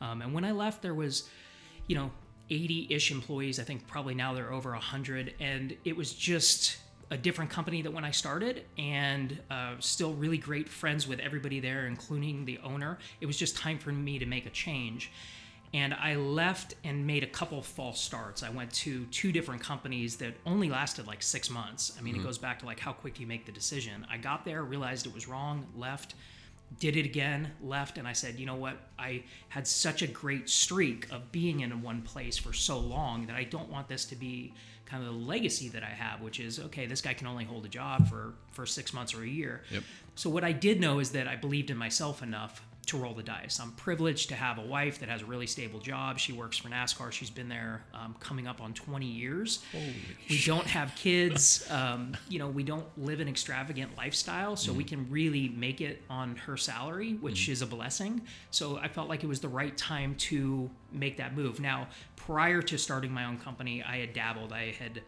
um, 0.00 0.22
and 0.22 0.32
when 0.32 0.44
I 0.44 0.52
left, 0.52 0.82
there 0.82 0.94
was, 0.94 1.28
you 1.88 1.96
know, 1.96 2.10
80-ish 2.50 3.10
employees. 3.10 3.58
I 3.58 3.64
think 3.64 3.86
probably 3.86 4.14
now 4.14 4.34
they're 4.34 4.52
over 4.52 4.70
100, 4.70 5.34
and 5.40 5.76
it 5.84 5.96
was 5.96 6.12
just 6.12 6.76
a 7.10 7.16
different 7.16 7.50
company 7.50 7.82
than 7.82 7.92
when 7.92 8.04
I 8.04 8.10
started, 8.10 8.64
and 8.78 9.38
uh, 9.50 9.74
still 9.80 10.14
really 10.14 10.38
great 10.38 10.68
friends 10.68 11.06
with 11.06 11.20
everybody 11.20 11.60
there, 11.60 11.86
including 11.86 12.44
the 12.44 12.58
owner. 12.64 12.98
It 13.20 13.26
was 13.26 13.36
just 13.36 13.56
time 13.56 13.78
for 13.78 13.92
me 13.92 14.18
to 14.18 14.26
make 14.26 14.46
a 14.46 14.50
change. 14.50 15.12
And 15.74 15.94
I 15.94 16.16
left 16.16 16.74
and 16.84 17.06
made 17.06 17.22
a 17.22 17.26
couple 17.26 17.62
false 17.62 17.98
starts. 17.98 18.42
I 18.42 18.50
went 18.50 18.70
to 18.74 19.06
two 19.06 19.32
different 19.32 19.62
companies 19.62 20.16
that 20.16 20.34
only 20.44 20.68
lasted 20.68 21.06
like 21.06 21.22
six 21.22 21.48
months. 21.48 21.96
I 21.98 22.02
mean, 22.02 22.14
it 22.14 22.22
goes 22.22 22.36
back 22.36 22.58
to 22.58 22.66
like 22.66 22.78
how 22.78 22.92
quick 22.92 23.18
you 23.18 23.26
make 23.26 23.46
the 23.46 23.52
decision. 23.52 24.06
I 24.10 24.18
got 24.18 24.44
there, 24.44 24.64
realized 24.64 25.06
it 25.06 25.14
was 25.14 25.26
wrong, 25.26 25.66
left, 25.74 26.14
did 26.78 26.96
it 26.96 27.06
again, 27.06 27.50
left, 27.62 27.98
and 27.98 28.06
I 28.06 28.12
said, 28.12 28.38
you 28.38 28.46
know 28.46 28.54
what? 28.54 28.76
I 28.98 29.24
had 29.48 29.66
such 29.66 30.02
a 30.02 30.06
great 30.06 30.48
streak 30.48 31.10
of 31.10 31.32
being 31.32 31.60
in 31.60 31.82
one 31.82 32.02
place 32.02 32.36
for 32.36 32.52
so 32.52 32.78
long 32.78 33.26
that 33.26 33.36
I 33.36 33.44
don't 33.44 33.70
want 33.70 33.88
this 33.88 34.04
to 34.06 34.16
be 34.16 34.54
kind 34.92 35.02
of 35.02 35.10
the 35.10 35.18
legacy 35.26 35.70
that 35.70 35.82
I 35.82 35.86
have, 35.86 36.20
which 36.20 36.38
is 36.38 36.60
okay, 36.60 36.84
this 36.84 37.00
guy 37.00 37.14
can 37.14 37.26
only 37.26 37.44
hold 37.44 37.64
a 37.64 37.68
job 37.68 38.08
for 38.08 38.34
for 38.52 38.66
six 38.66 38.92
months 38.92 39.14
or 39.14 39.22
a 39.22 39.26
year. 39.26 39.62
Yep. 39.70 39.82
So 40.16 40.28
what 40.28 40.44
I 40.44 40.52
did 40.52 40.80
know 40.80 40.98
is 40.98 41.12
that 41.12 41.26
I 41.26 41.36
believed 41.36 41.70
in 41.70 41.78
myself 41.78 42.22
enough 42.22 42.62
to 42.86 42.98
roll 42.98 43.14
the 43.14 43.22
dice. 43.22 43.60
I'm 43.60 43.70
privileged 43.72 44.28
to 44.30 44.34
have 44.34 44.58
a 44.58 44.62
wife 44.62 44.98
that 45.00 45.08
has 45.08 45.22
a 45.22 45.24
really 45.24 45.46
stable 45.46 45.78
job. 45.78 46.18
She 46.18 46.32
works 46.32 46.58
for 46.58 46.68
NASCAR. 46.68 47.12
She's 47.12 47.30
been 47.30 47.48
there 47.48 47.84
um, 47.94 48.16
coming 48.18 48.48
up 48.48 48.60
on 48.60 48.74
20 48.74 49.06
years. 49.06 49.62
we 50.28 50.42
don't 50.44 50.66
have 50.66 50.94
kids. 50.94 51.66
Um, 51.72 52.16
you 52.28 52.38
know, 52.38 52.48
we 52.48 52.64
don't 52.64 52.86
live 52.98 53.20
an 53.20 53.28
extravagant 53.28 53.96
lifestyle, 53.96 54.56
so 54.56 54.72
we 54.72 54.84
can 54.84 55.08
really 55.10 55.48
make 55.48 55.80
it 55.80 56.02
on 56.10 56.36
her 56.36 56.56
salary, 56.56 57.14
which 57.14 57.48
is 57.48 57.62
a 57.62 57.66
blessing. 57.66 58.22
So 58.50 58.76
I 58.76 58.88
felt 58.88 59.08
like 59.08 59.24
it 59.24 59.26
was 59.26 59.40
the 59.40 59.48
right 59.48 59.76
time 59.76 60.14
to 60.16 60.70
make 60.92 61.16
that 61.16 61.34
move. 61.34 61.60
Now, 61.60 61.88
prior 62.26 62.62
to 62.62 62.78
starting 62.78 63.12
my 63.12 63.24
own 63.24 63.38
company, 63.38 63.82
I 63.82 63.98
had 63.98 64.12
dabbled. 64.12 64.52
I 64.52 64.72
had 64.78 65.02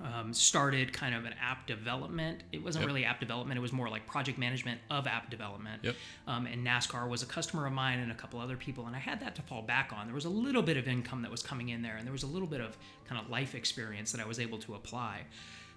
um, 0.00 0.32
started 0.32 0.92
kind 0.92 1.14
of 1.14 1.24
an 1.24 1.34
app 1.42 1.66
development. 1.66 2.44
It 2.52 2.62
wasn't 2.62 2.82
Yep. 2.82 2.86
really 2.86 3.04
app 3.04 3.18
development, 3.18 3.58
it 3.58 3.60
was 3.60 3.72
more 3.72 3.88
like 3.88 4.06
project 4.06 4.38
management 4.38 4.80
of 4.90 5.06
app 5.08 5.28
development. 5.28 5.82
Yep. 5.82 5.96
Um, 6.28 6.46
and 6.46 6.64
NASCAR 6.64 7.08
was 7.08 7.22
a 7.22 7.26
customer 7.26 7.66
of 7.66 7.72
mine 7.72 7.98
and 7.98 8.12
a 8.12 8.14
couple 8.14 8.38
other 8.38 8.56
people, 8.56 8.86
and 8.86 8.94
I 8.94 9.00
had 9.00 9.20
that 9.20 9.34
to 9.36 9.42
fall 9.42 9.62
back 9.62 9.92
on. 9.92 10.06
There 10.06 10.14
was 10.14 10.24
a 10.24 10.30
little 10.30 10.62
bit 10.62 10.76
of 10.76 10.86
income 10.86 11.22
that 11.22 11.30
was 11.30 11.42
coming 11.42 11.70
in 11.70 11.82
there, 11.82 11.96
and 11.96 12.06
there 12.06 12.12
was 12.12 12.22
a 12.22 12.28
little 12.28 12.46
bit 12.46 12.60
of 12.60 12.78
kind 13.08 13.20
of 13.20 13.28
life 13.28 13.54
experience 13.56 14.12
that 14.12 14.20
I 14.20 14.24
was 14.26 14.38
able 14.38 14.58
to 14.58 14.74
apply. 14.76 15.22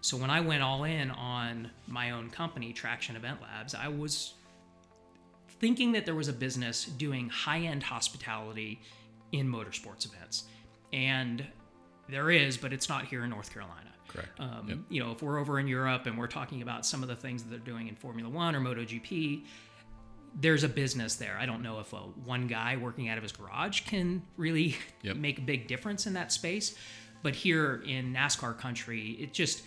So 0.02 0.18
when 0.18 0.30
I 0.30 0.40
went 0.40 0.62
all 0.62 0.84
in 0.84 1.12
on 1.12 1.72
my 1.88 2.12
own 2.12 2.30
company, 2.30 2.74
Traction 2.74 3.16
Event 3.16 3.42
Labs, 3.42 3.74
I 3.74 3.88
was 3.88 4.34
thinking 5.60 5.92
that 5.94 6.06
there 6.06 6.16
was 6.16 6.28
a 6.28 6.34
business 6.34 6.86
doing 6.86 7.28
high-end 7.30 7.84
hospitality 7.84 8.82
in 9.32 9.52
motorsports 9.52 10.06
events. 10.06 10.44
And 10.94 11.46
there 12.10 12.30
is, 12.32 12.58
but 12.58 12.74
it's 12.74 12.90
not 12.90 13.06
here 13.06 13.24
in 13.24 13.30
North 13.30 13.54
Carolina. 13.54 13.90
Correct. 14.08 14.40
Um, 14.40 14.66
Yep. 14.68 14.78
You 14.90 15.04
know, 15.04 15.12
if 15.12 15.22
we're 15.22 15.40
over 15.40 15.60
in 15.60 15.68
Europe 15.68 16.06
and 16.06 16.18
we're 16.18 16.28
talking 16.28 16.62
about 16.62 16.86
some 16.86 17.02
of 17.04 17.10
the 17.10 17.16
things 17.16 17.44
that 17.44 17.50
they're 17.50 17.60
doing 17.60 17.88
in 17.88 17.96
Formula 17.96 18.30
One 18.30 18.56
or 18.56 18.60
MotoGP, 18.62 19.44
there's 20.40 20.64
a 20.64 20.70
business 20.70 21.16
there. 21.16 21.38
I 21.40 21.46
don't 21.46 21.62
know 21.62 21.80
if 21.80 21.94
a 21.94 21.98
one 21.98 22.48
guy 22.48 22.78
working 22.78 23.10
out 23.10 23.18
of 23.18 23.24
his 23.24 23.32
garage 23.32 23.82
can 23.82 24.22
really 24.38 24.76
Yep. 25.04 25.16
make 25.18 25.38
a 25.40 25.42
big 25.42 25.68
difference 25.68 26.08
in 26.08 26.14
that 26.14 26.32
space. 26.32 26.76
But 27.24 27.36
here 27.36 27.84
in 27.86 28.14
NASCAR 28.14 28.58
country, 28.58 29.12
it 29.12 29.34
just 29.34 29.64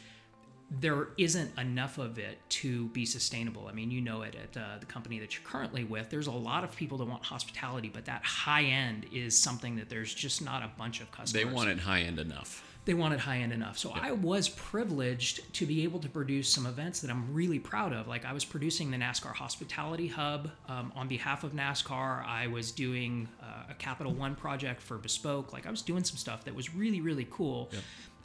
there 0.80 1.08
isn't 1.18 1.58
enough 1.58 1.98
of 1.98 2.18
it 2.18 2.38
to 2.48 2.88
be 2.88 3.04
sustainable. 3.04 3.66
I 3.68 3.72
mean, 3.72 3.90
you 3.90 4.00
know 4.00 4.22
it 4.22 4.34
at 4.34 4.60
uh, 4.60 4.78
the 4.80 4.86
company 4.86 5.18
that 5.20 5.34
you're 5.34 5.44
currently 5.44 5.84
with. 5.84 6.10
There's 6.10 6.26
a 6.26 6.32
lot 6.32 6.64
of 6.64 6.74
people 6.74 6.98
that 6.98 7.04
want 7.04 7.24
hospitality, 7.24 7.90
but 7.92 8.04
that 8.06 8.24
high 8.24 8.64
end 8.64 9.06
is 9.12 9.38
something 9.38 9.76
that 9.76 9.88
there's 9.88 10.14
just 10.14 10.42
not 10.42 10.62
a 10.62 10.70
bunch 10.78 11.00
of 11.00 11.10
customers 11.10 11.32
they 11.32 11.44
want 11.44 11.68
it 11.68 11.78
high 11.78 12.00
end 12.00 12.18
enough 12.18 12.64
they 12.84 12.94
wanted 12.94 13.18
high 13.18 13.38
end 13.38 13.52
enough. 13.52 13.78
So 13.78 13.92
I 13.94 14.12
was 14.12 14.48
privileged 14.48 15.54
to 15.54 15.66
be 15.66 15.84
able 15.84 16.00
to 16.00 16.08
produce 16.08 16.50
some 16.50 16.66
events 16.66 17.00
that 17.00 17.10
I'm 17.10 17.32
really 17.32 17.58
proud 17.58 17.92
of. 17.92 18.08
Like 18.08 18.24
I 18.24 18.32
was 18.32 18.44
producing 18.44 18.90
the 18.90 18.98
NASCAR 18.98 19.34
Hospitality 19.34 20.08
Hub 20.08 20.50
um, 20.68 20.92
on 20.94 21.08
behalf 21.08 21.44
of 21.44 21.52
NASCAR. 21.52 22.26
I 22.26 22.46
was 22.46 22.72
doing 22.72 23.28
uh, 23.42 23.70
a 23.70 23.74
Capital 23.74 24.12
One 24.12 24.34
project 24.34 24.82
for 24.82 24.98
Bespoke. 24.98 25.52
Like 25.52 25.66
I 25.66 25.70
was 25.70 25.82
doing 25.82 26.04
some 26.04 26.18
stuff 26.18 26.44
that 26.44 26.54
was 26.54 26.74
really, 26.74 27.00
really 27.00 27.26
cool. 27.30 27.70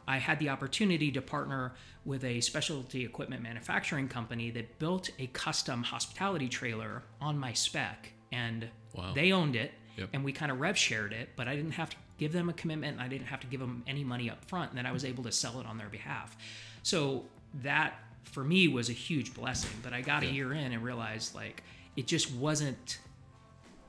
I 0.10 0.18
had 0.18 0.40
the 0.40 0.50
opportunity 0.50 1.12
to 1.12 1.22
partner 1.22 1.74
with 2.04 2.24
a 2.24 2.42
specialty 2.42 3.06
equipment 3.06 3.44
manufacturing 3.44 4.08
company 4.08 4.50
that 4.52 4.80
built 4.80 5.12
a 5.20 5.28
custom 5.28 5.84
hospitality 5.84 6.50
trailer 6.50 7.04
on 7.22 7.38
my 7.38 7.54
spec. 7.54 8.12
And 8.32 8.70
Wow. 8.96 9.14
they 9.14 9.32
owned 9.32 9.56
it 9.56 9.72
Yep. 9.98 10.10
and 10.14 10.24
we 10.24 10.32
kind 10.34 10.52
of 10.52 10.60
rev 10.60 10.76
shared 10.76 11.14
it, 11.14 11.30
but 11.36 11.48
I 11.48 11.56
didn't 11.56 11.74
have 11.74 11.92
to 11.92 11.98
give 12.18 12.34
them 12.34 12.50
a 12.50 12.54
commitment 12.54 12.94
and 12.94 13.02
I 13.02 13.08
didn't 13.08 13.28
have 13.28 13.40
to 13.42 13.48
give 13.48 13.60
them 13.60 13.84
any 13.86 14.04
money 14.04 14.32
up 14.32 14.44
front. 14.46 14.72
And 14.72 14.78
then 14.80 14.88
I 14.88 14.92
was 14.92 15.06
able 15.06 15.24
to 15.26 15.32
sell 15.32 15.60
it 15.60 15.68
on 15.68 15.78
their 15.78 15.90
behalf. 15.90 16.36
So 16.82 17.26
that 17.62 17.94
for 18.24 18.44
me 18.44 18.68
was 18.68 18.90
a 18.90 18.94
huge 18.94 19.36
blessing. 19.36 19.70
But 19.84 19.94
I 19.94 20.02
got 20.02 20.24
a 20.24 20.28
year 20.28 20.54
in 20.54 20.72
and 20.74 20.84
realized 20.84 21.36
like 21.36 21.62
it 21.96 22.08
just 22.08 22.34
wasn't 22.34 22.98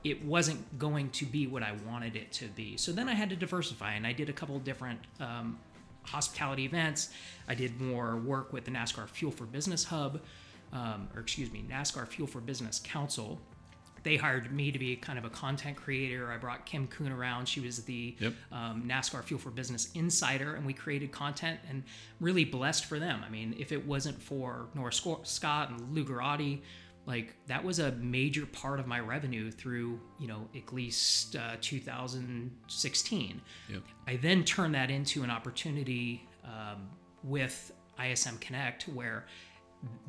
it 0.03 0.23
wasn't 0.23 0.79
going 0.79 1.09
to 1.11 1.25
be 1.25 1.45
what 1.47 1.61
I 1.63 1.73
wanted 1.87 2.15
it 2.15 2.31
to 2.33 2.45
be. 2.47 2.75
So 2.77 2.91
then 2.91 3.07
I 3.07 3.13
had 3.13 3.29
to 3.29 3.35
diversify, 3.35 3.93
and 3.93 4.07
I 4.07 4.13
did 4.13 4.29
a 4.29 4.33
couple 4.33 4.55
of 4.55 4.63
different 4.63 4.99
um, 5.19 5.59
hospitality 6.03 6.65
events. 6.65 7.09
I 7.47 7.55
did 7.55 7.79
more 7.79 8.17
work 8.17 8.53
with 8.53 8.65
the 8.65 8.71
NASCAR 8.71 9.07
Fuel 9.09 9.31
for 9.31 9.45
Business 9.45 9.83
Hub, 9.85 10.21
um, 10.73 11.07
or 11.15 11.21
excuse 11.21 11.51
me, 11.51 11.65
NASCAR 11.69 12.07
Fuel 12.07 12.27
for 12.27 12.39
Business 12.41 12.81
Council. 12.83 13.39
They 14.03 14.17
hired 14.17 14.51
me 14.51 14.71
to 14.71 14.79
be 14.79 14.95
kind 14.95 15.19
of 15.19 15.25
a 15.25 15.29
content 15.29 15.77
creator. 15.77 16.31
I 16.31 16.37
brought 16.37 16.65
Kim 16.65 16.87
Kuhn 16.87 17.11
around. 17.11 17.47
She 17.47 17.59
was 17.59 17.83
the 17.83 18.15
Yep. 18.19 18.33
um, 18.51 18.83
NASCAR 18.87 19.23
Fuel 19.25 19.39
for 19.39 19.51
Business 19.51 19.91
insider, 19.93 20.55
and 20.55 20.65
we 20.65 20.73
created 20.73 21.11
content 21.11 21.59
and 21.69 21.83
really 22.19 22.43
blessed 22.43 22.85
for 22.85 22.97
them. 22.97 23.21
I 23.23 23.29
mean, 23.29 23.53
if 23.59 23.71
it 23.71 23.85
wasn't 23.85 24.19
for 24.21 24.69
Sco- 24.89 25.21
Scott 25.23 25.69
and 25.69 25.93
Lou 25.93 26.03
Garati, 26.03 26.61
like 27.05 27.35
that 27.47 27.63
was 27.63 27.79
a 27.79 27.91
major 27.93 28.45
part 28.45 28.79
of 28.79 28.85
my 28.87 28.99
revenue 28.99 29.49
through 29.51 29.99
you 30.19 30.27
know 30.27 30.47
at 30.55 30.71
least 30.73 31.35
uh, 31.35 31.55
2016 31.61 33.41
Yep. 33.69 33.81
i 34.07 34.15
then 34.17 34.43
turned 34.43 34.75
that 34.75 34.89
into 34.91 35.23
an 35.23 35.29
opportunity 35.31 36.27
um, 36.43 36.89
with 37.23 37.71
ism 38.03 38.37
connect 38.39 38.83
where 38.83 39.25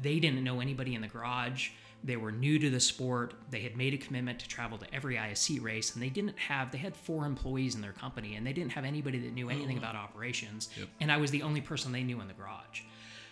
they 0.03 0.19
didn't 0.21 0.45
know 0.45 0.61
anybody 0.61 0.95
in 0.95 1.01
the 1.01 1.09
garage. 1.09 1.71
They 2.05 2.17
were 2.19 2.31
new 2.31 2.59
to 2.59 2.69
the 2.69 2.79
sport. 2.81 3.33
They 3.51 3.61
had 3.63 3.75
made 3.75 3.95
a 3.95 3.97
commitment 3.97 4.39
to 4.41 4.49
travel 4.49 4.77
to 4.77 4.95
every 4.95 5.15
ISC 5.17 5.63
race, 5.63 5.95
and 5.95 6.03
they 6.03 6.11
didn't 6.11 6.39
have. 6.39 6.71
They 6.73 6.77
had 6.77 6.95
four 6.95 7.25
employees 7.25 7.75
in 7.75 7.81
their 7.81 7.93
company, 7.93 8.35
and 8.35 8.47
they 8.47 8.53
didn't 8.53 8.73
have 8.73 8.85
anybody 8.85 9.19
that 9.21 9.33
knew 9.33 9.49
anything 9.49 9.79
about 9.79 9.95
operations. 9.97 10.69
And 11.01 11.11
I 11.11 11.17
was 11.17 11.31
the 11.31 11.41
only 11.43 11.63
person 11.63 11.91
they 11.91 12.03
knew 12.03 12.21
in 12.21 12.29
the 12.29 12.35
garage. 12.35 12.83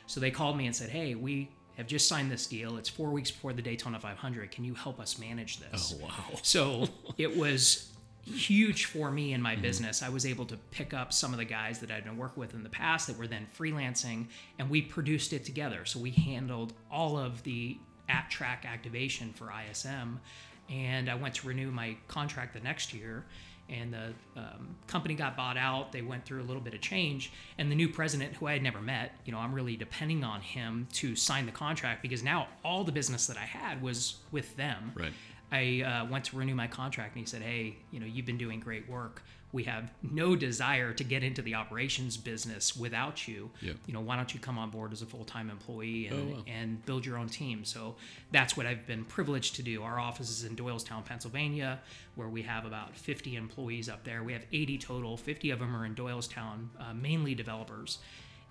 So 0.07 0.18
they 0.18 0.31
called 0.31 0.57
me 0.57 0.64
and 0.66 0.75
said, 0.75 0.88
"Hey, 0.88 1.14
we 1.14 1.51
have 1.76 1.87
just 1.87 2.09
signed 2.09 2.30
this 2.30 2.46
deal. 2.46 2.76
It's 2.76 2.88
four 2.88 3.11
weeks 3.11 3.30
before 3.30 3.52
the 3.52 3.62
Daytona 3.62 3.98
500. 3.98 4.50
Can 4.50 4.64
you 4.64 4.74
help 4.74 5.00
us 5.00 5.18
manage 5.18 5.61
this?" 5.61 5.94
Oh, 5.96 6.04
wow. 6.04 6.38
So 6.42 6.88
it 7.18 7.37
was 7.37 7.90
huge 8.24 8.85
for 8.85 9.11
me 9.11 9.33
in 9.33 9.42
my 9.42 9.56
business. 9.56 10.02
I 10.02 10.09
was 10.09 10.26
able 10.26 10.44
to 10.46 10.56
pick 10.70 10.92
up 10.94 11.12
some 11.12 11.33
of 11.33 11.38
the 11.38 11.44
guys 11.44 11.78
that 11.80 11.90
I'd 11.90 12.04
been 12.04 12.16
working 12.16 12.40
with 12.40 12.54
in 12.54 12.62
the 12.62 12.68
past 12.68 13.06
that 13.06 13.18
were 13.18 13.26
then 13.26 13.46
freelancing, 13.59 14.26
and 14.59 14.68
we 14.70 14.83
produced 14.83 15.33
it 15.33 15.44
together. 15.44 15.85
So 15.85 15.98
we 15.98 16.11
handled 16.11 16.72
all 16.90 17.18
of 17.18 17.42
the 17.42 17.78
at 18.09 18.30
track 18.30 18.64
activation 18.66 19.33
for 19.33 19.52
ISM, 19.52 20.20
and 20.68 21.09
I 21.09 21.14
went 21.14 21.35
to 21.37 21.48
renew 21.48 21.70
my 21.70 21.96
contract 22.09 22.54
the 22.54 22.61
next 22.61 22.92
year. 22.92 23.24
And 23.70 23.92
the 23.92 24.12
um, 24.37 24.76
company 24.87 25.14
got 25.14 25.37
bought 25.37 25.56
out. 25.56 25.92
They 25.92 26.02
went 26.02 26.24
through 26.24 26.42
a 26.42 26.44
little 26.44 26.62
bit 26.62 26.74
of 26.74 26.80
change, 26.80 27.33
and 27.59 27.70
the 27.70 27.76
new 27.76 27.88
president, 27.88 28.35
who 28.35 28.46
I 28.46 28.54
had 28.54 28.62
never 28.62 28.80
met, 28.80 29.12
you 29.24 29.33
know, 29.33 29.38
I'm 29.38 29.54
really 29.54 29.76
depending 29.76 30.24
on 30.24 30.40
him 30.40 30.88
to 30.94 31.14
sign 31.14 31.46
the 31.46 31.52
contract 31.52 32.02
because 32.02 32.22
now 32.22 32.48
all 32.64 32.85
the 32.85 32.92
business 32.92 33.26
that 33.28 33.37
I 33.37 33.44
had 33.44 33.80
was 33.83 34.16
with 34.33 34.56
them. 34.56 34.92
Right. 34.94 35.12
I 35.52 35.83
uh, 35.83 36.06
went 36.06 36.26
to 36.26 36.37
renew 36.37 36.54
my 36.54 36.68
contract 36.68 37.16
and 37.16 37.24
he 37.24 37.26
said, 37.28 37.42
Hey, 37.42 37.76
you 37.90 38.00
know, 38.00 38.06
you've 38.06 38.26
been 38.26 38.38
doing 38.38 38.61
great 38.61 38.88
work. 38.88 39.22
We 39.52 39.64
have 39.64 39.90
no 40.02 40.36
desire 40.36 40.92
to 40.92 41.02
get 41.04 41.22
into 41.24 41.42
the 41.42 41.56
operations 41.56 42.16
business 42.16 42.76
without 42.76 43.26
you. 43.26 43.50
Yeah. 43.60 43.72
You 43.86 43.94
know, 43.94 44.00
why 44.00 44.14
don't 44.16 44.32
you 44.32 44.38
come 44.40 44.58
on 44.58 44.70
board 44.70 44.92
as 44.92 45.02
a 45.02 45.06
full 45.06 45.24
time 45.24 45.50
employee 45.50 46.06
and, 46.06 46.32
Oh, 46.32 46.36
wow. 46.36 46.42
and 46.46 46.84
build 46.86 47.04
your 47.04 47.16
own 47.18 47.28
team? 47.28 47.64
So 47.64 47.96
that's 48.30 48.56
what 48.56 48.66
I've 48.66 48.86
been 48.86 49.04
privileged 49.04 49.56
to 49.56 49.62
do. 49.62 49.82
Our 49.82 49.98
office 49.98 50.30
is 50.30 50.44
in 50.44 50.54
Doylestown, 50.54 51.04
Pennsylvania, 51.04 51.80
where 52.14 52.28
we 52.28 52.42
have 52.42 52.64
about 52.64 52.96
50 52.96 53.34
employees 53.36 53.88
up 53.88 54.04
there. 54.04 54.22
We 54.22 54.32
have 54.34 54.44
80 54.52 54.78
total, 54.78 55.16
50 55.16 55.50
of 55.50 55.58
them 55.58 55.74
are 55.74 55.84
in 55.84 55.94
Doylestown, 55.94 56.68
uh, 56.78 56.94
mainly 56.94 57.34
developers 57.34 57.98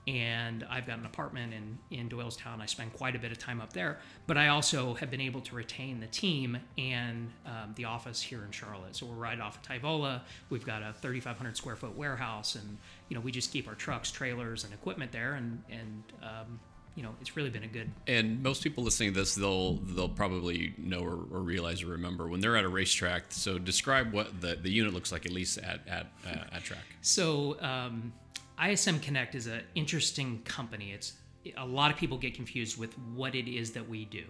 and 0.08 0.66
I've 0.70 0.88
got 0.88 1.00
an 1.00 1.06
apartment 1.06 1.54
in 1.54 1.78
in 1.98 2.10
Doylestown. 2.10 2.62
I 2.62 2.66
spend 2.66 2.94
quite 2.94 3.16
a 3.16 3.20
bit 3.20 3.32
of 3.32 3.38
time 3.38 3.62
up 3.62 3.74
there, 3.74 4.00
but 4.28 4.38
I 4.38 4.48
also 4.48 4.94
have 4.96 5.12
been 5.12 5.22
able 5.22 5.42
to 5.42 5.56
retain 5.56 6.00
the 6.00 6.08
team 6.08 6.58
and 6.78 7.32
um, 7.46 7.74
the 7.76 7.86
office 7.86 8.22
here 8.22 8.44
in 8.44 8.52
Charlotte. 8.52 8.96
So 8.96 9.06
we're 9.06 9.16
right 9.16 9.40
off 9.40 9.58
of 9.58 9.64
Tyvola. 9.64 10.22
We've 10.50 10.66
got 10.66 10.82
a 10.82 10.94
3,500 11.02 11.56
square 11.56 11.76
foot 11.76 11.96
warehouse, 11.96 12.56
and 12.56 12.78
you 13.10 13.16
know 13.16 13.22
we 13.22 13.32
just 13.32 13.52
keep 13.52 13.68
our 13.68 13.76
trucks, 13.76 14.12
trailers, 14.12 14.64
and 14.64 14.74
equipment 14.74 15.12
there, 15.12 15.34
and 15.34 15.62
and 15.70 16.04
um, 16.24 16.60
you 16.96 17.04
know 17.04 17.14
it's 17.22 17.36
really 17.36 17.50
been 17.50 17.64
a 17.64 17.68
good. 17.68 17.92
And 18.08 18.42
most 18.42 18.64
people 18.64 18.84
listening 18.84 19.14
to 19.14 19.20
this, 19.20 19.36
they'll 19.36 19.76
they'll 19.76 20.10
probably 20.10 20.74
know 20.78 21.00
or, 21.00 21.26
or 21.32 21.42
realize 21.42 21.84
or 21.84 21.88
remember 21.88 22.28
when 22.28 22.42
they're 22.42 22.58
at 22.58 22.66
a 22.66 22.70
racetrack. 22.70 23.26
So 23.30 23.60
describe 23.60 24.12
what 24.12 24.42
the, 24.42 24.56
the 24.56 24.72
unit 24.72 24.94
looks 24.94 25.12
like 25.12 25.26
at 25.26 25.32
least 25.32 25.58
at 25.60 25.88
at 25.88 26.08
uh, 26.26 26.56
at 26.56 26.64
track. 26.64 26.84
So 27.02 27.60
um, 27.62 28.14
ISM 28.64 29.00
Connect 29.00 29.36
is 29.36 29.48
an 29.48 29.62
interesting 29.76 30.42
company. 30.44 30.92
It's 30.92 31.14
a 31.58 31.66
lot 31.66 31.92
of 31.92 31.98
people 31.98 32.18
get 32.18 32.34
confused 32.34 32.78
with 32.78 32.98
what 33.16 33.36
it 33.36 33.48
is 33.48 33.72
that 33.72 33.88
we 33.88 34.06
do. 34.06 34.24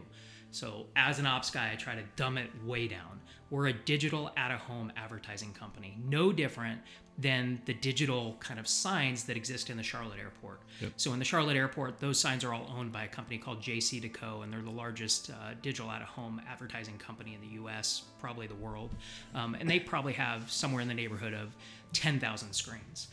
So 0.52 0.88
as 0.96 1.20
an 1.20 1.26
ops 1.26 1.52
guy, 1.52 1.72
I 1.72 1.76
try 1.76 1.96
to 1.96 2.04
dumb 2.16 2.38
it 2.38 2.50
way 2.66 2.88
down. 2.88 3.22
We're 3.52 3.68
a 3.68 3.74
digital 3.74 4.32
out-of-home 4.36 4.92
advertising 4.98 5.54
company, 5.54 5.98
no 6.08 6.32
different 6.32 6.82
than 7.18 7.62
the 7.66 7.74
digital 7.74 8.38
kind 8.40 8.60
of 8.60 8.68
signs 8.68 9.26
that 9.26 9.36
exist 9.36 9.70
in 9.70 9.78
the 9.78 9.84
Charlotte 9.84 10.20
airport. 10.20 10.62
So 10.96 11.14
in 11.14 11.20
the 11.20 11.26
Charlotte 11.26 11.58
airport, 11.58 12.00
those 12.00 12.20
signs 12.20 12.44
are 12.44 12.54
all 12.54 12.72
owned 12.76 12.92
by 12.92 13.04
a 13.04 13.08
company 13.08 13.38
called 13.38 13.62
JCDecaux, 13.62 14.44
and 14.44 14.54
they're 14.54 14.62
the 14.62 14.70
largest 14.70 15.30
uh, 15.30 15.54
digital 15.62 15.90
out-of-home 15.90 16.42
advertising 16.48 16.98
company 16.98 17.36
in 17.36 17.42
the 17.42 17.56
U.S., 17.56 18.04
probably 18.20 18.48
the 18.48 18.56
world. 18.56 18.96
Um, 19.36 19.56
and 19.60 19.70
they 19.70 19.80
probably 19.80 20.14
have 20.14 20.50
somewhere 20.50 20.82
in 20.82 20.88
the 20.88 20.94
neighborhood 20.94 21.34
of 21.34 21.56
10,000 21.94 22.54
screens 22.54 23.10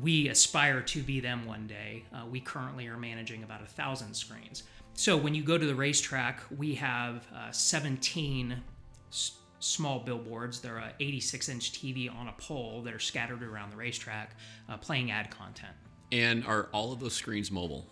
we 0.00 0.28
aspire 0.28 0.80
to 0.82 1.02
be 1.02 1.20
them 1.20 1.46
one 1.46 1.66
day. 1.66 2.04
Uh, 2.14 2.26
we 2.26 2.40
currently 2.40 2.86
are 2.86 2.96
managing 2.96 3.42
about 3.42 3.62
a 3.62 3.66
thousand 3.66 4.14
screens. 4.14 4.62
So 4.94 5.16
when 5.16 5.34
you 5.34 5.42
go 5.42 5.58
to 5.58 5.66
the 5.66 5.74
racetrack, 5.74 6.40
we 6.56 6.74
have 6.76 7.26
uh, 7.34 7.50
17 7.50 8.62
s- 9.10 9.32
small 9.58 10.00
billboards. 10.00 10.60
They're 10.60 10.78
a 10.78 10.92
86 11.00 11.48
inch 11.48 11.72
TV 11.72 12.14
on 12.14 12.28
a 12.28 12.32
pole 12.32 12.82
that 12.82 12.94
are 12.94 12.98
scattered 13.00 13.42
around 13.42 13.70
the 13.70 13.76
racetrack, 13.76 14.36
uh, 14.68 14.76
playing 14.76 15.10
ad 15.10 15.30
content. 15.30 15.72
And 16.12 16.44
are 16.46 16.68
all 16.72 16.92
of 16.92 17.00
those 17.00 17.14
screens 17.14 17.50
mobile? 17.50 17.86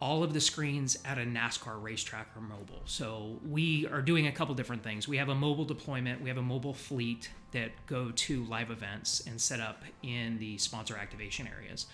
all 0.00 0.24
of 0.24 0.34
the 0.34 0.40
screens 0.40 0.98
at 1.04 1.16
a 1.16 1.20
NASCAR 1.20 1.80
racetrack 1.80 2.26
are 2.36 2.40
mobile. 2.40 2.82
So 2.86 3.38
we 3.48 3.86
are 3.86 4.02
doing 4.02 4.26
a 4.26 4.32
couple 4.32 4.52
different 4.56 4.82
things. 4.82 5.06
We 5.06 5.16
have 5.18 5.28
a 5.28 5.34
mobile 5.34 5.64
deployment, 5.64 6.20
we 6.20 6.28
have 6.28 6.38
a 6.38 6.42
mobile 6.42 6.74
fleet 6.74 7.30
that 7.52 7.70
go 7.86 8.10
to 8.10 8.44
live 8.44 8.70
events 8.70 9.22
and 9.26 9.40
set 9.40 9.60
up 9.60 9.82
in 10.02 10.38
the 10.38 10.58
sponsor 10.58 10.96
activation 10.96 11.46
areas. 11.46 11.86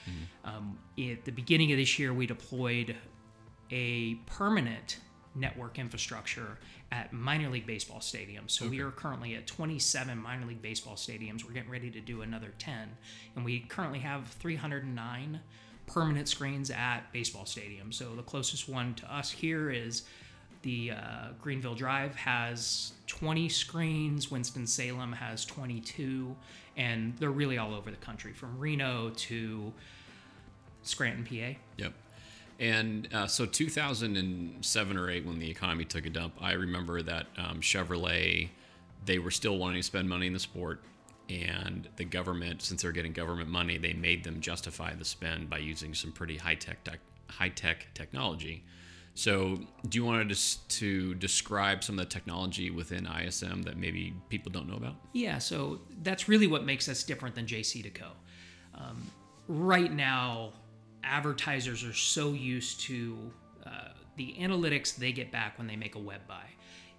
Um, 0.45 0.79
at 0.99 1.25
the 1.25 1.33
beginning 1.33 1.73
of 1.73 1.79
this 1.79 1.99
year, 1.99 2.13
we 2.13 2.27
deployed 2.27 2.97
a 3.71 4.15
permanent 4.27 4.99
network 5.35 5.79
infrastructure 5.79 6.59
at 6.91 7.13
minor 7.13 7.51
league 7.51 7.67
baseball 7.67 8.01
stadiums. 8.01 8.51
So 8.51 8.69
we 8.69 8.81
are 8.81 8.91
currently 8.91 9.35
at 9.35 9.47
27 9.47 10.19
minor 10.19 10.47
league 10.47 10.63
baseball 10.63 10.95
stadiums. 10.95 11.45
We're 11.45 11.53
getting 11.53 11.71
ready 11.71 11.91
to 11.91 12.01
do 12.01 12.23
another 12.23 12.55
10. 12.59 12.97
And 13.37 13.45
we 13.45 13.61
currently 13.61 14.01
have 14.01 14.27
309 14.29 15.41
permanent 15.87 16.29
screens 16.29 16.71
at 16.71 17.13
baseball 17.13 17.45
stadiums. 17.45 17.95
So 17.95 18.15
the 18.15 18.23
closest 18.23 18.69
one 18.69 18.95
to 18.95 19.15
us 19.15 19.31
here 19.31 19.71
is 19.71 20.03
the 20.63 20.93
uh, 20.93 21.29
Greenville 21.41 21.75
Drive 21.75 22.15
has 22.17 22.93
20 23.07 23.49
screens. 23.49 24.31
Winston 24.31 24.67
Salem 24.67 25.13
has 25.13 25.45
22, 25.45 26.35
and 26.77 27.17
they're 27.19 27.31
really 27.31 27.59
all 27.59 27.75
over 27.75 27.91
the 27.91 27.97
country, 27.97 28.33
from 28.33 28.59
Reno 28.59 29.11
to 29.11 29.73
Scranton, 30.83 31.25
PA. 31.25 31.59
Yep. 31.77 31.93
And 32.61 33.09
uh, 33.13 33.27
so 33.27 33.47
2007 33.47 34.97
or 34.97 35.11
8, 35.11 35.27
when 35.27 35.39
the 35.39 35.49
economy 35.49 35.85
took 35.85 36.07
a 36.07 36.11
dump, 36.11 36.35
I 36.41 36.53
remember 36.53 37.03
that 37.03 37.27
um, 37.37 37.61
Chevrolet, 37.61 38.49
they 39.05 39.19
were 39.19 39.31
still 39.31 39.59
wanting 39.59 39.81
to 39.81 39.85
spend 39.85 40.09
money 40.09 40.27
in 40.27 40.33
the 40.33 40.41
sport. 40.41 40.81
And 41.31 41.89
the 41.97 42.05
government, 42.05 42.63
since 42.63 42.83
they're 42.83 42.93
getting 42.93 43.13
government 43.13 43.49
money, 43.49 43.77
they 43.77 43.93
made 43.93 44.25
them 44.25 44.41
justify 44.41 44.95
the 44.95 45.05
spend 45.05 45.51
by 45.51 45.59
using 45.59 45.95
some 45.95 46.11
pretty 46.11 46.39
high 46.39 46.55
tech 46.55 46.79
high 47.29 47.51
tech 47.51 47.87
technology. 47.93 48.65
So, 49.19 49.59
do 49.89 49.99
you 49.99 50.05
want 50.05 50.23
to 50.23 50.33
just 50.33 50.69
to 50.79 51.13
describe 51.15 51.83
some 51.83 51.99
of 51.99 52.05
the 52.05 52.09
technology 52.09 52.71
within 52.71 53.05
ISM 53.05 53.63
that 53.63 53.77
maybe 53.77 54.15
people 54.29 54.53
don't 54.53 54.69
know 54.69 54.77
about? 54.77 54.95
Yeah, 55.13 55.39
so 55.39 55.81
that's 56.05 56.29
really 56.29 56.47
what 56.47 56.65
makes 56.65 56.89
us 56.89 57.03
different 57.03 57.35
than 57.35 57.45
JCDecaux. 57.45 58.13
Um, 58.77 59.03
right 59.49 59.93
now, 59.93 60.53
advertisers 61.03 61.83
are 61.83 61.93
so 61.93 62.33
used 62.33 62.79
to 62.83 63.19
uh, 63.67 63.89
the 64.15 64.37
analytics 64.39 64.95
they 64.95 65.11
get 65.11 65.33
back 65.33 65.59
when 65.59 65.67
they 65.67 65.75
make 65.75 65.97
a 65.97 65.99
web 65.99 66.21
buy. 66.29 66.45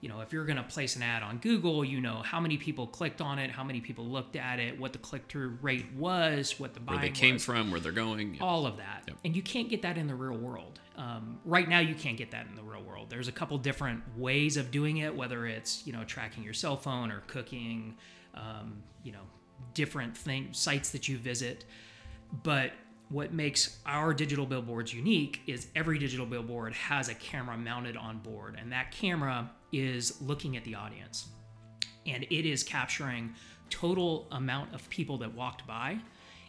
You 0.01 0.07
know, 0.09 0.21
if 0.21 0.31
you're 0.31 0.45
going 0.45 0.57
to 0.57 0.63
place 0.63 0.95
an 0.95 1.03
ad 1.03 1.23
on 1.23 1.39
Google, 1.39 1.83
you 1.83 1.99
know 1.99 2.21
how 2.23 2.39
many 2.39 2.55
people 2.57 2.87
clicked 2.87 3.19
on 3.19 3.37
it, 3.37 3.51
how 3.51 3.63
many 3.65 3.81
people 3.81 4.05
looked 4.05 4.35
at 4.37 4.59
it, 4.59 4.79
what 4.79 4.93
the 4.93 4.99
click-through 4.99 5.57
rate 5.61 5.87
was, 5.93 6.57
what 6.59 6.73
the 6.73 6.79
Where 6.79 6.99
they 6.99 7.09
came 7.09 7.33
was 7.35 7.43
from, 7.43 7.69
where 7.69 7.79
they're 7.81 7.91
going. 7.91 8.35
Yeah. 8.35 8.43
all 8.43 8.65
of 8.65 8.77
that 8.77 9.03
Yep. 9.07 9.17
and 9.25 9.35
you 9.35 9.41
can't 9.41 9.69
get 9.69 9.81
that 9.81 9.97
in 9.97 10.07
the 10.07 10.15
real 10.15 10.37
world 10.37 10.79
um, 10.97 11.39
right 11.45 11.67
now 11.67 11.79
you 11.79 11.95
can't 11.95 12.17
get 12.17 12.31
that 12.31 12.47
in 12.47 12.55
the 12.55 12.61
real 12.63 12.81
world 12.81 13.09
there's 13.09 13.27
a 13.27 13.31
couple 13.31 13.57
different 13.57 14.01
ways 14.17 14.55
of 14.57 14.71
doing 14.71 14.97
it 14.97 15.15
whether 15.15 15.45
it's 15.47 15.85
you 15.87 15.93
know 15.93 16.03
tracking 16.03 16.43
your 16.43 16.53
cell 16.53 16.75
phone 16.77 17.11
or 17.11 17.21
cooking 17.27 17.95
um, 18.35 18.81
you 19.03 19.11
know 19.11 19.21
different 19.73 20.15
thing 20.17 20.49
sites 20.51 20.91
that 20.91 21.07
you 21.07 21.17
visit 21.17 21.65
but 22.43 22.71
what 23.09 23.33
makes 23.33 23.79
our 23.85 24.13
digital 24.13 24.45
billboards 24.45 24.93
unique 24.93 25.41
is 25.47 25.67
every 25.75 25.97
digital 25.97 26.25
billboard 26.25 26.73
has 26.73 27.09
a 27.09 27.13
camera 27.15 27.57
mounted 27.57 27.97
on 27.97 28.19
board 28.19 28.57
and 28.61 28.71
that 28.71 28.91
camera 28.91 29.49
is 29.71 30.21
looking 30.21 30.57
at 30.57 30.63
the 30.63 30.75
audience. 30.75 31.27
And 32.05 32.23
it 32.23 32.45
is 32.45 32.63
capturing 32.63 33.33
total 33.69 34.27
amount 34.31 34.73
of 34.73 34.89
people 34.89 35.17
that 35.19 35.33
walked 35.33 35.67
by. 35.67 35.99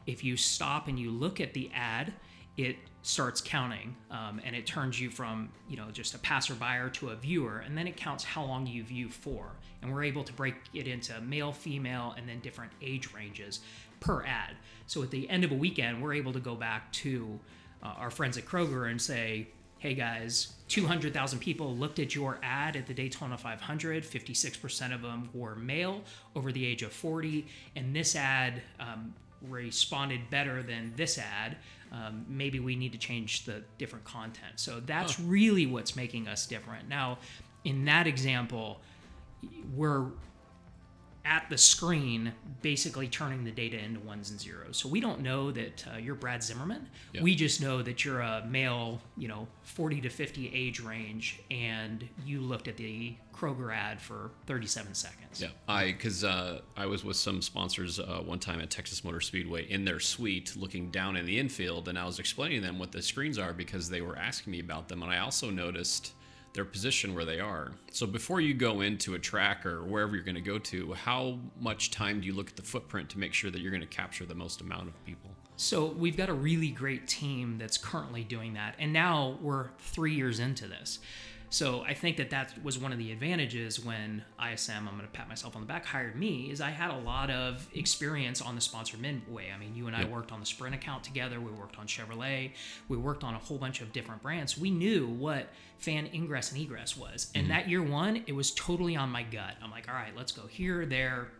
If 0.06 0.24
you 0.24 0.36
stop 0.36 0.88
and 0.88 0.98
you 0.98 1.10
look 1.10 1.40
at 1.40 1.52
the 1.52 1.70
ad 1.74 2.12
it 2.56 2.76
starts 3.02 3.40
counting 3.40 3.96
um, 4.10 4.40
and 4.44 4.54
it 4.54 4.66
turns 4.66 5.00
you 5.00 5.08
from 5.08 5.50
you 5.68 5.76
know 5.76 5.90
just 5.90 6.14
a 6.14 6.18
passerby 6.18 6.90
to 6.92 7.08
a 7.08 7.16
viewer 7.16 7.58
and 7.64 7.76
then 7.76 7.86
it 7.86 7.96
counts 7.96 8.22
how 8.22 8.44
long 8.44 8.66
you 8.66 8.84
view 8.84 9.08
for. 9.08 9.52
And 9.80 9.92
we're 9.92 10.04
able 10.04 10.24
to 10.24 10.32
break 10.34 10.54
it 10.74 10.86
into 10.86 11.18
male 11.22 11.52
female 11.52 12.14
and 12.18 12.28
then 12.28 12.40
different 12.40 12.72
age 12.82 13.14
ranges 13.14 13.60
per 14.00 14.24
ad. 14.24 14.56
So 14.86 15.02
at 15.02 15.10
the 15.10 15.28
end 15.30 15.44
of 15.44 15.52
a 15.52 15.54
weekend 15.54 16.02
we're 16.02 16.14
able 16.14 16.34
to 16.34 16.40
go 16.40 16.54
back 16.54 16.92
to 16.92 17.40
uh, 17.82 17.94
our 17.96 18.10
friends 18.10 18.36
at 18.36 18.44
kroger 18.44 18.90
and 18.90 19.00
say 19.00 19.48
hey 19.80 19.94
guys 19.94 20.52
200,000 20.70 21.40
people 21.40 21.74
looked 21.74 21.98
at 21.98 22.14
your 22.14 22.38
ad 22.44 22.76
at 22.76 22.86
the 22.86 22.94
Daytona 22.94 23.36
500. 23.36 24.04
56% 24.04 24.94
of 24.94 25.02
them 25.02 25.28
were 25.34 25.56
male 25.56 26.02
over 26.36 26.52
the 26.52 26.64
age 26.64 26.84
of 26.84 26.92
40. 26.92 27.44
And 27.74 27.94
this 27.94 28.14
ad 28.14 28.62
um, 28.78 29.12
responded 29.42 30.30
better 30.30 30.62
than 30.62 30.92
this 30.94 31.18
ad. 31.18 31.56
um, 31.92 32.24
maybe 32.28 32.60
we 32.60 32.76
need 32.76 32.92
to 32.92 32.98
change 32.98 33.44
the 33.44 33.62
different 33.78 34.04
content. 34.04 34.60
So 34.60 34.80
that's 34.80 35.18
really 35.18 35.66
what's 35.66 35.96
making 35.96 36.28
us 36.28 36.46
different. 36.46 36.88
Now, 36.88 37.18
in 37.64 37.84
that 37.86 38.06
example, 38.06 38.80
we're 39.74 40.06
at 41.30 41.48
the 41.48 41.56
screen 41.56 42.32
basically 42.60 43.06
turning 43.06 43.44
the 43.44 43.52
data 43.52 43.78
into 43.78 44.00
ones 44.00 44.30
and 44.30 44.40
zeros. 44.40 44.76
So 44.76 44.88
we 44.88 45.00
don't 45.00 45.20
know 45.20 45.52
that 45.52 45.86
uh, 45.86 45.96
you're 45.96 46.16
Brad 46.16 46.42
Zimmerman. 46.42 46.88
We 47.22 47.36
just 47.36 47.62
know 47.62 47.82
that 47.82 48.04
you're 48.04 48.20
a 48.20 48.44
male, 48.46 49.00
you 49.16 49.28
know, 49.28 49.46
40 49.62 50.00
to 50.02 50.10
50 50.10 50.50
age 50.52 50.80
range, 50.80 51.40
and 51.50 52.06
you 52.26 52.40
looked 52.40 52.66
at 52.66 52.76
the 52.76 53.14
Kroger 53.32 53.72
ad 53.74 54.00
for 54.02 54.32
37 54.46 54.92
seconds. 54.92 55.40
Yeah, 55.40 55.48
I 55.68 55.86
because 55.92 56.24
uh, 56.24 56.60
I 56.76 56.86
was 56.86 57.04
with 57.04 57.16
some 57.16 57.40
sponsors 57.40 58.00
uh, 58.00 58.20
one 58.24 58.40
time 58.40 58.60
at 58.60 58.68
Texas 58.68 59.04
Motor 59.04 59.20
Speedway 59.20 59.70
in 59.70 59.84
their 59.84 60.00
suite, 60.00 60.54
looking 60.56 60.90
down 60.90 61.16
in 61.16 61.26
the 61.26 61.38
infield, 61.38 61.88
and 61.88 61.96
I 61.96 62.04
was 62.04 62.18
explaining 62.18 62.60
to 62.60 62.66
them 62.66 62.78
what 62.78 62.90
the 62.90 63.00
screens 63.00 63.38
are 63.38 63.52
because 63.52 63.88
they 63.88 64.00
were 64.00 64.18
asking 64.18 64.50
me 64.50 64.58
about 64.58 64.88
them, 64.88 65.02
and 65.02 65.12
I 65.12 65.18
also 65.18 65.48
noticed 65.48 66.12
their 66.52 66.64
position 66.64 67.14
where 67.14 67.24
they 67.24 67.40
are. 67.40 67.72
So 67.92 68.06
before 68.06 68.40
you 68.40 68.54
go 68.54 68.80
into 68.80 69.14
a 69.14 69.18
track 69.18 69.64
or 69.64 69.84
wherever 69.84 70.14
you're 70.14 70.24
going 70.24 70.34
to 70.34 70.40
go 70.40 70.58
to, 70.58 70.92
how 70.94 71.38
much 71.60 71.90
time 71.90 72.20
do 72.20 72.26
you 72.26 72.32
look 72.32 72.50
at 72.50 72.56
the 72.56 72.62
footprint 72.62 73.08
to 73.10 73.18
make 73.18 73.32
sure 73.32 73.50
that 73.50 73.60
you're 73.60 73.70
going 73.70 73.80
to 73.80 73.86
capture 73.86 74.26
the 74.26 74.34
most 74.34 74.60
amount 74.60 74.88
of 74.88 75.04
people? 75.04 75.30
So 75.56 75.86
we've 75.86 76.16
got 76.16 76.28
a 76.30 76.34
really 76.34 76.70
great 76.70 77.06
team 77.06 77.58
that's 77.58 77.76
currently 77.76 78.24
doing 78.24 78.54
that, 78.54 78.74
and 78.78 78.92
now 78.92 79.38
we're 79.42 79.68
three 79.78 80.14
years 80.14 80.40
into 80.40 80.66
this. 80.66 81.00
So 81.52 81.82
I 81.82 81.94
think 81.94 82.16
that 82.18 82.30
that 82.30 82.54
was 82.62 82.78
one 82.78 82.92
of 82.92 82.98
the 82.98 83.10
advantages 83.10 83.84
when 83.84 84.22
ISM, 84.40 84.86
I'm 84.88 84.94
going 84.94 85.00
to 85.00 85.12
pat 85.12 85.28
myself 85.28 85.56
on 85.56 85.62
the 85.62 85.66
back, 85.66 85.84
hired 85.84 86.14
me, 86.14 86.48
is 86.48 86.60
I 86.60 86.70
had 86.70 86.92
a 86.92 86.98
lot 86.98 87.28
of 87.28 87.68
experience 87.74 88.40
on 88.40 88.54
the 88.54 88.60
sponsored 88.60 89.00
midway. 89.00 89.50
I 89.52 89.58
mean, 89.58 89.74
you 89.74 89.88
and 89.88 89.96
I 89.96 90.02
Yep. 90.02 90.10
worked 90.10 90.32
on 90.32 90.38
the 90.38 90.46
Sprint 90.46 90.76
account 90.76 91.02
together. 91.02 91.40
We 91.40 91.50
worked 91.50 91.76
on 91.76 91.88
Chevrolet. 91.88 92.52
We 92.88 92.96
worked 92.96 93.24
on 93.24 93.34
a 93.34 93.38
whole 93.38 93.58
bunch 93.58 93.80
of 93.80 93.92
different 93.92 94.22
brands. 94.22 94.56
We 94.56 94.70
knew 94.70 95.08
what 95.08 95.48
fan 95.78 96.08
ingress 96.14 96.52
and 96.52 96.60
egress 96.60 96.96
was, 96.96 97.32
and 97.34 97.44
mm-hmm. 97.44 97.52
that 97.52 97.68
year 97.68 97.82
one, 97.82 98.22
it 98.28 98.32
was 98.32 98.52
totally 98.52 98.94
on 98.94 99.10
my 99.10 99.24
gut. 99.24 99.56
I'm 99.60 99.72
like, 99.72 99.88
all 99.88 99.94
right, 99.94 100.16
let's 100.16 100.30
go 100.30 100.46
here, 100.46 100.86
there, 100.86 101.32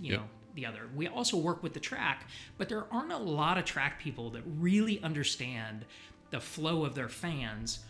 you 0.00 0.12
Yep. 0.12 0.20
know 0.20 0.26
the 0.54 0.66
other. 0.66 0.88
We 0.94 1.08
also 1.08 1.36
work 1.36 1.62
with 1.62 1.74
the 1.74 1.80
track, 1.80 2.26
but 2.56 2.70
there 2.70 2.84
aren't 2.90 3.12
a 3.12 3.18
lot 3.18 3.58
of 3.58 3.64
track 3.66 4.00
people 4.00 4.30
that 4.30 4.42
really 4.46 5.02
understand 5.02 5.84
the 6.30 6.40
flow 6.40 6.84
of 6.84 6.94
their 6.94 7.08
fans 7.10 7.80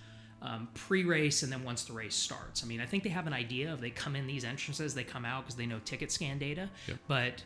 um, 0.43 0.69
pre-race 0.75 1.43
and 1.45 1.53
then 1.53 1.63
once 1.65 1.85
the 1.85 1.93
race 1.93 2.15
starts. 2.15 2.63
I 2.65 2.67
mean, 2.67 2.81
I 2.81 2.87
think 2.87 3.05
they 3.05 3.11
have 3.11 3.27
an 3.27 3.33
idea 3.33 3.73
of 3.73 3.81
they 3.81 3.91
come 3.91 4.17
in 4.17 4.27
these 4.27 4.45
entrances, 4.45 4.95
they 4.95 5.05
come 5.05 5.25
out 5.25 5.45
because 5.45 5.55
they 5.57 5.67
know 5.67 5.79
ticket 5.85 6.11
scan 6.13 6.39
data, 6.39 6.69
Yep. 6.89 6.99
but 7.09 7.45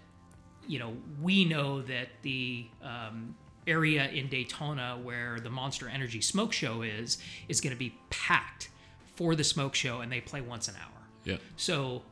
you 0.67 0.79
know 0.79 0.97
we 1.23 1.45
know 1.45 1.83
that 1.83 2.09
the 2.23 2.67
um, 2.83 3.37
area 3.67 4.09
in 4.11 4.29
Daytona 4.29 4.99
where 5.03 5.39
the 5.41 5.51
Monster 5.51 5.89
Energy 5.89 6.21
Smoke 6.21 6.53
Show 6.53 6.83
is 6.83 7.19
is 7.49 7.61
going 7.61 7.73
to 7.75 7.79
be 7.79 7.95
packed 8.11 8.71
for 9.15 9.35
the 9.35 9.45
smoke 9.45 9.75
show, 9.75 10.01
and 10.01 10.11
they 10.11 10.21
play 10.21 10.41
once 10.41 10.69
an 10.69 10.75
hour. 10.77 11.03
Yeah. 11.25 11.37
So 11.57 12.03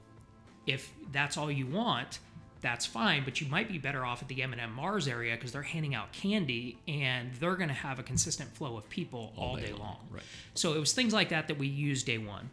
if 0.67 0.93
that's 1.13 1.37
all 1.37 1.51
you 1.51 1.67
want, 1.67 2.19
that's 2.65 2.87
fine. 2.87 3.25
But 3.25 3.43
you 3.43 3.47
might 3.47 3.69
be 3.69 3.77
better 3.77 4.05
off 4.05 4.23
at 4.23 4.29
the 4.29 4.43
M&M 4.43 4.73
Mars 4.73 5.07
area 5.07 5.35
because 5.37 5.53
they're 5.53 5.63
handing 5.63 5.95
out 5.95 6.13
candy 6.13 6.79
and 6.89 7.31
they're 7.35 7.57
going 7.57 7.69
to 7.69 7.75
have 7.75 7.99
a 7.99 8.03
consistent 8.03 8.57
flow 8.57 8.77
of 8.79 8.89
people 8.89 9.35
all, 9.37 9.57
day, 9.57 9.73
long. 9.73 9.99
right. 10.11 10.23
So 10.55 10.73
it 10.73 10.81
was 10.81 10.95
things 10.95 11.13
like 11.13 11.29
that 11.29 11.47
that 11.49 11.59
we 11.59 11.67
used 11.67 12.07
day 12.07 12.17
one. 12.17 12.49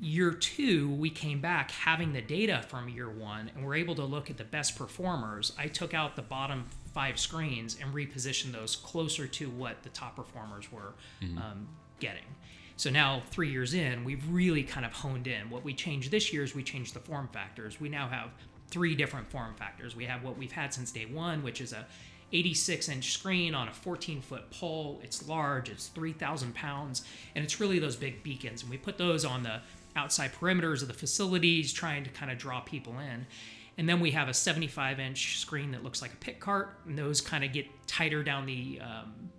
Year 0.00 0.32
two, 0.32 0.90
we 0.90 1.10
came 1.10 1.40
back 1.40 1.70
having 1.70 2.14
the 2.14 2.22
data 2.22 2.64
from 2.68 2.88
year 2.88 3.10
one 3.10 3.50
and 3.54 3.64
we're 3.64 3.76
able 3.76 3.94
to 3.96 4.04
look 4.04 4.30
at 4.30 4.38
the 4.38 4.44
best 4.44 4.76
performers. 4.76 5.52
I 5.58 5.68
took 5.68 5.92
out 5.92 6.16
the 6.16 6.22
bottom 6.22 6.64
five 6.94 7.18
screens 7.18 7.76
and 7.80 7.92
repositioned 7.94 8.52
those 8.52 8.74
closer 8.74 9.26
to 9.26 9.50
what 9.50 9.82
the 9.82 9.90
top 9.90 10.16
performers 10.16 10.72
were 10.72 10.94
um, 11.22 11.68
getting. 12.00 12.24
So 12.76 12.90
now, 12.90 13.22
three 13.30 13.50
years 13.50 13.72
in, 13.72 14.02
we've 14.02 14.26
really 14.28 14.64
kind 14.64 14.84
of 14.84 14.92
honed 14.92 15.28
in. 15.28 15.48
What 15.48 15.62
we 15.62 15.74
changed 15.74 16.10
this 16.10 16.32
year 16.32 16.42
is 16.42 16.56
we 16.56 16.64
changed 16.64 16.94
the 16.94 17.00
form 17.00 17.28
factors. 17.32 17.80
We 17.80 17.88
now 17.88 18.08
have 18.08 18.30
three 18.74 18.96
different 18.96 19.30
form 19.30 19.54
factors. 19.54 19.94
We 19.94 20.04
have 20.06 20.24
what 20.24 20.36
we've 20.36 20.50
had 20.50 20.74
since 20.74 20.90
day 20.90 21.06
one, 21.06 21.44
which 21.44 21.60
is 21.60 21.72
a 21.72 21.86
86 22.32 22.88
inch 22.88 23.12
screen 23.12 23.54
on 23.54 23.68
a 23.68 23.72
14 23.72 24.20
foot 24.20 24.50
pole. 24.50 25.00
It's 25.04 25.28
large, 25.28 25.70
it's 25.70 25.86
3,000 25.86 26.52
pounds, 26.56 27.04
and 27.36 27.44
it's 27.44 27.60
really 27.60 27.78
those 27.78 27.94
big 27.94 28.24
beacons. 28.24 28.62
And 28.62 28.70
we 28.70 28.76
put 28.76 28.98
those 28.98 29.24
on 29.24 29.44
the 29.44 29.60
outside 29.94 30.32
perimeters 30.32 30.82
of 30.82 30.88
the 30.88 30.94
facilities, 30.94 31.72
trying 31.72 32.02
to 32.02 32.10
kind 32.10 32.32
of 32.32 32.36
draw 32.36 32.60
people 32.62 32.98
in. 32.98 33.26
And 33.78 33.88
then 33.88 34.00
we 34.00 34.10
have 34.10 34.28
a 34.28 34.34
75 34.34 34.98
inch 34.98 35.38
screen 35.38 35.70
that 35.70 35.84
looks 35.84 36.02
like 36.02 36.12
a 36.12 36.16
pit 36.16 36.40
cart, 36.40 36.76
and 36.84 36.98
those 36.98 37.20
kind 37.20 37.44
of 37.44 37.52
get 37.52 37.66
tighter 37.86 38.24
down 38.24 38.44
the 38.44 38.80
um, 38.82 39.30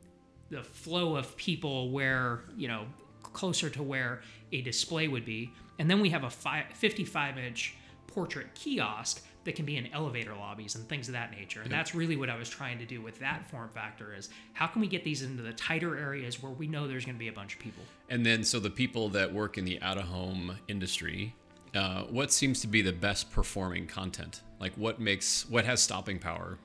the 0.49 0.63
flow 0.63 1.17
of 1.17 1.35
people 1.35 1.91
where 1.91 2.45
you 2.55 2.69
know 2.69 2.85
closer 3.21 3.69
to 3.69 3.83
where 3.83 4.21
a 4.53 4.61
display 4.61 5.09
would 5.09 5.25
be 5.25 5.51
and 5.79 5.89
then 5.89 5.99
we 5.99 6.09
have 6.11 6.23
a 6.23 6.29
fi 6.29 6.63
55 6.73 7.37
inch 7.37 7.75
portrait 8.15 8.47
kiosk 8.55 9.23
that 9.43 9.55
can 9.55 9.65
be 9.65 9.77
in 9.77 9.85
elevator 9.93 10.33
lobbies 10.33 10.73
and 10.73 10.89
things 10.89 11.07
of 11.07 11.13
that 11.13 11.29
nature 11.29 11.61
and 11.61 11.71
that's 11.71 11.93
really 11.93 12.15
what 12.15 12.29
i 12.29 12.35
was 12.35 12.49
trying 12.49 12.79
to 12.79 12.85
do 12.85 13.01
with 13.01 13.19
that 13.19 13.47
form 13.47 13.69
factor 13.69 14.15
is 14.15 14.29
how 14.53 14.65
can 14.65 14.81
we 14.81 14.87
get 14.87 15.03
these 15.03 15.21
into 15.21 15.43
the 15.43 15.53
tighter 15.53 15.97
areas 15.97 16.41
where 16.41 16.51
we 16.51 16.65
know 16.65 16.87
there's 16.87 17.05
going 17.05 17.15
to 17.15 17.19
be 17.19 17.27
a 17.27 17.33
bunch 17.33 17.53
of 17.53 17.59
people 17.59 17.83
And 18.09 18.25
then, 18.25 18.43
so 18.43 18.59
the 18.59 18.69
people 18.69 19.09
that 19.09 19.33
work 19.33 19.57
in 19.57 19.65
the 19.65 19.81
out 19.81 19.97
of 19.97 20.05
home 20.05 20.57
industry, 20.67 21.35
uh, 21.73 22.03
what 22.03 22.31
seems 22.31 22.61
to 22.61 22.67
be 22.67 22.81
the 22.81 22.93
best 22.93 23.31
performing 23.31 23.87
content? 23.87 24.41
Like, 24.59 24.73
what 24.75 24.99
makes, 24.99 25.49
what 25.49 25.65
has 25.65 25.81
stopping 25.81 26.19
power? 26.19 26.57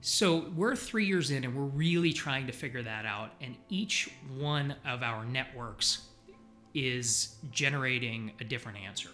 So 0.00 0.50
we're 0.54 0.76
three 0.76 1.06
years 1.06 1.30
in 1.30 1.44
and 1.44 1.54
we're 1.54 1.64
really 1.64 2.12
trying 2.12 2.46
to 2.46 2.52
figure 2.52 2.82
that 2.82 3.06
out. 3.06 3.30
And 3.40 3.56
each 3.68 4.10
one 4.36 4.76
of 4.86 5.02
our 5.02 5.24
networks 5.24 6.02
is 6.74 7.36
generating 7.50 8.32
a 8.40 8.44
different 8.44 8.78
answer. 8.78 9.10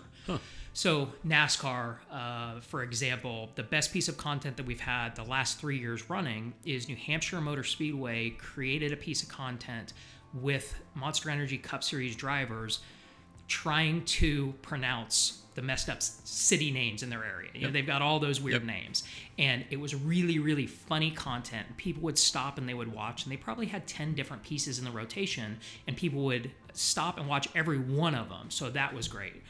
So 0.73 1.09
NASCAR, 1.27 1.97
uh, 2.13 2.61
for 2.61 2.83
example, 2.83 3.51
the 3.57 3.63
best 3.63 3.93
piece 3.93 4.09
of 4.09 4.17
content 4.17 4.57
that 4.57 4.67
we've 4.67 4.81
had 4.81 5.17
the 5.17 5.25
last 5.25 5.59
three 5.59 5.79
years 5.79 6.09
running 6.09 6.55
is 6.65 6.89
New 6.89 6.97
Hampshire 6.97 7.41
Motor 7.41 7.65
Speedway 7.65 8.31
created 8.31 8.93
a 8.93 8.97
piece 8.97 9.23
of 9.23 9.29
content 9.29 9.93
with 10.33 10.75
Monster 10.95 11.29
Energy 11.29 11.59
Cup 11.59 11.83
Series 11.83 12.15
drivers 12.15 12.81
trying 13.49 14.05
to 14.05 14.55
pronounce 14.63 15.39
the 15.57 15.63
messed 15.63 15.89
up 15.89 16.01
city 16.01 16.71
names 16.71 17.03
in 17.03 17.11
their 17.11 17.25
area. 17.25 17.51
You 17.53 17.67
know, 17.67 17.73
they've 17.73 17.85
got 17.87 18.01
all 18.01 18.21
those 18.21 18.41
weird 18.41 18.63
Yep. 18.63 18.67
names. 18.67 19.03
And 19.37 19.65
it 19.71 19.81
was 19.81 19.93
really, 19.97 20.39
really 20.39 20.69
funny 20.69 21.11
content. 21.11 21.77
People 21.77 22.03
would 22.05 22.17
stop 22.17 22.57
and 22.59 22.69
they 22.69 22.75
would 22.75 22.93
watch, 22.93 23.25
and 23.25 23.33
they 23.33 23.37
probably 23.37 23.67
had 23.67 23.89
10 23.89 24.15
different 24.15 24.45
pieces 24.45 24.79
in 24.79 24.85
the 24.85 24.93
rotation, 24.93 25.59
and 25.89 25.97
people 25.97 26.23
would 26.27 26.53
stop 26.73 27.19
and 27.19 27.27
watch 27.27 27.49
every 27.57 27.79
one 27.79 28.15
of 28.15 28.29
them. 28.29 28.51
So 28.51 28.71
that 28.71 28.95
was 28.95 29.09
great. 29.09 29.43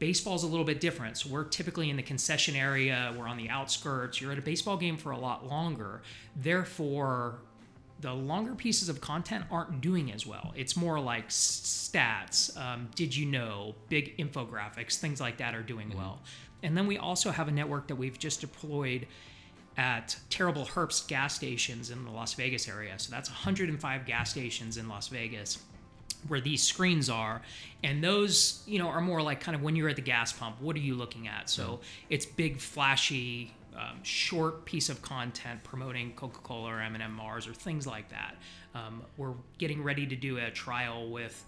Baseball's 0.00 0.42
a 0.42 0.46
little 0.46 0.64
bit 0.64 0.80
different. 0.80 1.18
So 1.18 1.28
we're 1.28 1.44
typically 1.44 1.90
in 1.90 1.96
the 1.96 2.02
concession 2.02 2.56
area, 2.56 3.14
we're 3.16 3.28
on 3.28 3.36
the 3.36 3.48
outskirts. 3.48 4.20
You're 4.20 4.32
at 4.32 4.38
a 4.38 4.42
baseball 4.42 4.76
game 4.76 4.96
for 4.96 5.12
a 5.12 5.18
lot 5.18 5.46
longer. 5.46 6.02
Therefore, 6.34 7.38
the 8.00 8.12
longer 8.14 8.54
pieces 8.54 8.88
of 8.88 9.00
content 9.02 9.44
aren't 9.50 9.82
doing 9.82 10.10
as 10.10 10.26
well. 10.26 10.52
It's 10.56 10.74
more 10.74 10.98
like 10.98 11.28
stats, 11.28 12.56
um, 12.56 12.88
did 12.94 13.14
you 13.14 13.26
know, 13.26 13.74
big 13.90 14.16
infographics, 14.16 14.96
things 14.96 15.20
like 15.20 15.36
that 15.36 15.54
are 15.54 15.62
doing 15.62 15.92
well. 15.94 16.20
And 16.62 16.76
then 16.76 16.86
we 16.86 16.96
also 16.96 17.30
have 17.30 17.48
a 17.48 17.52
network 17.52 17.86
that 17.88 17.96
we've 17.96 18.18
just 18.18 18.40
deployed 18.40 19.06
at 19.76 20.16
Terrible 20.30 20.64
Herbst 20.64 21.08
gas 21.08 21.34
stations 21.34 21.90
in 21.90 22.04
the 22.04 22.10
Las 22.10 22.34
Vegas 22.34 22.68
area. 22.68 22.98
So 22.98 23.10
that's 23.10 23.28
105 23.28 24.06
gas 24.06 24.30
stations 24.30 24.76
in 24.76 24.88
Las 24.88 25.08
Vegas 25.08 25.58
where 26.28 26.40
these 26.40 26.62
screens 26.62 27.08
are 27.08 27.42
and 27.82 28.02
those 28.02 28.62
you 28.66 28.78
know 28.78 28.88
are 28.88 29.00
more 29.00 29.22
like 29.22 29.40
kind 29.40 29.54
of 29.54 29.62
when 29.62 29.76
you're 29.76 29.88
at 29.88 29.96
the 29.96 30.02
gas 30.02 30.32
pump 30.32 30.60
what 30.60 30.76
are 30.76 30.80
you 30.80 30.94
looking 30.94 31.28
at? 31.28 31.48
So 31.50 31.80
it's 32.08 32.26
big 32.26 32.58
flashy 32.58 33.52
um, 33.76 34.02
short 34.02 34.64
piece 34.64 34.88
of 34.88 35.00
content 35.00 35.62
promoting 35.62 36.12
coca-cola 36.14 36.70
or 36.74 36.80
m&m 36.80 37.12
mars 37.14 37.46
or 37.46 37.54
things 37.54 37.86
like 37.86 38.10
that. 38.10 38.36
Um, 38.74 39.02
we're 39.16 39.34
getting 39.58 39.82
ready 39.82 40.06
to 40.06 40.16
do 40.16 40.38
a 40.38 40.50
trial 40.50 41.10
with 41.10 41.44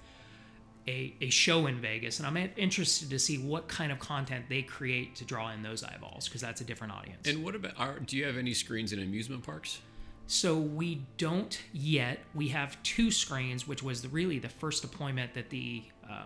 a, 0.89 1.15
a 1.21 1.31
show 1.31 1.67
in 1.69 1.81
vegas 1.81 2.19
and 2.19 2.27
i'm 2.27 2.37
interested 2.57 3.09
to 3.09 3.17
see 3.17 3.39
what 3.39 3.69
kind 3.69 3.93
of 3.93 4.01
content 4.01 4.45
they 4.49 4.63
create 4.63 5.15
to 5.15 5.25
draw 5.25 5.53
in 5.53 5.63
those 5.63 5.85
eyeballs 5.85 6.27
because 6.27 6.41
that's 6.41 6.61
a 6.61 6.65
different 6.65 6.93
audience. 6.93 7.29
And 7.29 7.45
what 7.45 7.55
about, 7.55 7.73
are, 7.79 8.01
do 8.01 8.17
you 8.17 8.25
have 8.25 8.37
any 8.37 8.53
screens 8.53 8.93
in 8.93 8.99
amusement 8.99 9.45
parks? 9.45 9.81
So 10.27 10.57
we 10.57 11.03
don't 11.19 11.61
yet. 11.73 12.21
We 12.35 12.49
have 12.49 12.83
two 12.83 13.11
screens, 13.11 13.67
which 13.69 13.83
was 13.83 14.03
the, 14.03 14.09
really 14.09 14.39
the 14.39 14.49
first 14.49 14.83
deployment 14.83 15.35
that 15.35 15.51
the 15.51 15.83
uh, 16.09 16.25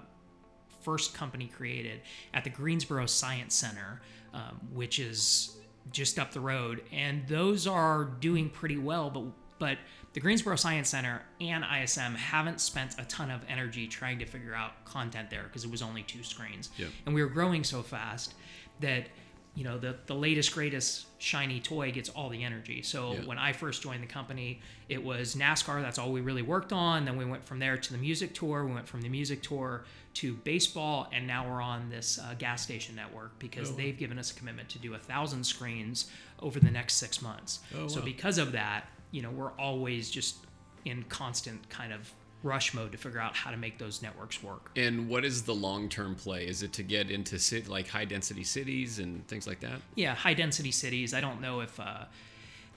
first 0.82 1.14
company 1.14 1.46
created 1.48 2.00
at 2.32 2.44
the 2.44 2.50
Greensboro 2.50 3.06
Science 3.06 3.54
Center, 3.54 4.00
um, 4.32 4.60
which 4.72 4.98
is 4.98 5.56
just 5.92 6.18
up 6.18 6.32
the 6.32 6.40
road, 6.40 6.82
and 6.92 7.26
those 7.28 7.66
are 7.66 8.04
doing 8.04 8.48
pretty 8.50 8.76
well. 8.78 9.10
But 9.10 9.24
but 9.58 9.78
the 10.12 10.20
Greensboro 10.20 10.56
Science 10.56 10.90
Center 10.90 11.22
and 11.40 11.64
ISM 11.64 12.14
haven't 12.14 12.60
spent 12.60 12.94
a 12.98 13.04
ton 13.06 13.30
of 13.30 13.40
energy 13.48 13.86
trying 13.86 14.18
to 14.18 14.26
figure 14.26 14.54
out 14.54 14.84
content 14.84 15.30
there 15.30 15.44
because 15.44 15.64
it 15.64 15.70
was 15.70 15.80
only 15.82 16.02
two 16.02 16.22
screens, 16.22 16.70
Yep. 16.76 16.88
and 17.06 17.14
we 17.14 17.22
were 17.22 17.30
growing 17.30 17.64
so 17.64 17.82
fast 17.82 18.34
that 18.80 19.08
you 19.56 19.64
know 19.64 19.78
the 19.78 19.96
the 20.06 20.14
latest 20.14 20.52
greatest 20.52 21.06
shiny 21.18 21.58
toy 21.60 21.90
gets 21.90 22.10
all 22.10 22.28
the 22.28 22.44
energy. 22.44 22.82
So 22.82 23.14
Yeah. 23.14 23.24
when 23.24 23.38
I 23.38 23.52
first 23.52 23.82
joined 23.82 24.02
the 24.02 24.06
company, 24.06 24.60
it 24.88 25.02
was 25.02 25.34
NASCAR. 25.34 25.80
That's 25.82 25.98
all 25.98 26.12
we 26.12 26.20
really 26.20 26.42
worked 26.42 26.72
on. 26.72 27.06
Then 27.06 27.16
we 27.16 27.24
went 27.24 27.42
from 27.42 27.58
there 27.58 27.78
to 27.78 27.92
the 27.92 27.98
music 27.98 28.34
tour. 28.34 28.66
We 28.66 28.72
went 28.74 28.86
from 28.86 29.00
the 29.00 29.08
music 29.08 29.42
tour 29.42 29.84
to 30.14 30.34
baseball, 30.34 31.08
and 31.12 31.26
now 31.26 31.48
we're 31.50 31.62
on 31.62 31.88
this 31.88 32.18
uh, 32.18 32.34
gas 32.38 32.62
station 32.62 32.94
network 32.94 33.38
because 33.38 33.74
they've 33.76 33.96
given 33.98 34.18
us 34.18 34.30
a 34.30 34.34
commitment 34.34 34.68
to 34.70 34.78
do 34.78 34.94
a 34.94 34.98
thousand 34.98 35.44
screens 35.44 36.10
over 36.40 36.60
the 36.60 36.70
next 36.70 36.94
six 36.94 37.22
months. 37.22 37.60
Oh, 37.74 37.88
so 37.88 38.00
wow. 38.00 38.04
because 38.04 38.36
of 38.38 38.52
that, 38.52 38.88
you 39.10 39.22
know, 39.22 39.30
we're 39.30 39.52
always 39.52 40.10
just 40.10 40.36
in 40.84 41.02
constant 41.08 41.66
kind 41.70 41.92
of 41.92 42.12
rush 42.46 42.72
mode 42.72 42.92
to 42.92 42.98
figure 42.98 43.20
out 43.20 43.34
how 43.34 43.50
to 43.50 43.56
make 43.56 43.78
those 43.78 44.00
networks 44.00 44.42
work. 44.42 44.70
And 44.76 45.08
what 45.08 45.24
is 45.24 45.42
the 45.42 45.54
long 45.54 45.88
term 45.88 46.14
play? 46.14 46.46
Is 46.46 46.62
it 46.62 46.72
to 46.74 46.82
get 46.82 47.10
into 47.10 47.38
like 47.68 47.88
high 47.88 48.04
density 48.04 48.44
cities 48.44 48.98
and 48.98 49.26
things 49.28 49.46
like 49.46 49.60
that? 49.60 49.80
yeah, 49.94 50.14
high 50.14 50.34
density 50.34 50.72
cities. 50.72 51.12
I 51.12 51.20
don't 51.20 51.40
know 51.40 51.60
if 51.60 51.78
uh, 51.78 52.04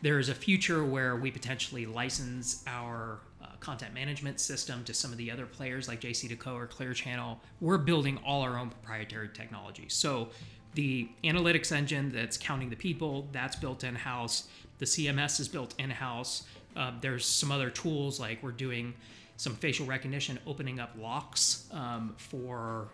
there 0.02 0.20
is 0.20 0.30
a 0.30 0.36
future 0.36 0.84
where 0.84 1.16
we 1.16 1.32
potentially 1.32 1.86
license 1.86 2.64
our 2.68 3.20
uh, 3.42 3.48
content 3.60 3.94
management 3.94 4.40
system 4.40 4.84
to 4.86 4.94
some 4.94 5.12
of 5.12 5.18
the 5.18 5.30
other 5.32 5.46
players 5.46 5.88
like 5.88 6.02
JCDecaux 6.02 6.54
or 6.54 6.68
Clear 6.68 6.94
Channel. 6.94 7.40
We're 7.62 7.78
building 7.78 8.20
all 8.26 8.42
our 8.42 8.58
own 8.58 8.70
proprietary 8.70 9.30
technology. 9.34 9.86
So 9.88 10.30
the 10.76 11.10
analytics 11.24 11.72
engine 11.72 12.12
that's 12.12 12.38
counting 12.38 12.70
the 12.70 12.76
people, 12.76 13.28
that's 13.32 13.56
built 13.56 13.84
in 13.84 13.96
house. 13.96 14.48
The 14.78 14.86
CMS 14.86 15.40
is 15.40 15.48
built 15.48 15.74
in 15.78 15.90
house. 15.90 16.44
Uh, 16.76 16.92
there's 17.02 17.26
some 17.26 17.52
other 17.52 17.70
tools 17.70 18.20
like 18.20 18.42
we're 18.42 18.52
doing 18.52 18.94
some 19.40 19.56
facial 19.56 19.86
recognition, 19.86 20.38
opening 20.46 20.82
up 20.82 20.92
locks 21.00 21.64
um, 21.72 22.14
for 22.18 22.90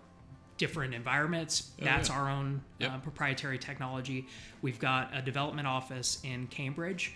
different 0.57 0.93
environments. 0.93 1.71
That's 1.79 2.09
yeah. 2.09 2.15
our 2.15 2.29
own 2.29 2.61
Yep. 2.77 2.91
uh, 2.91 2.97
proprietary 2.99 3.57
technology. 3.57 4.27
We've 4.61 4.77
got 4.77 5.09
a 5.11 5.23
development 5.23 5.67
office 5.67 6.19
in 6.23 6.45
Cambridge 6.47 7.15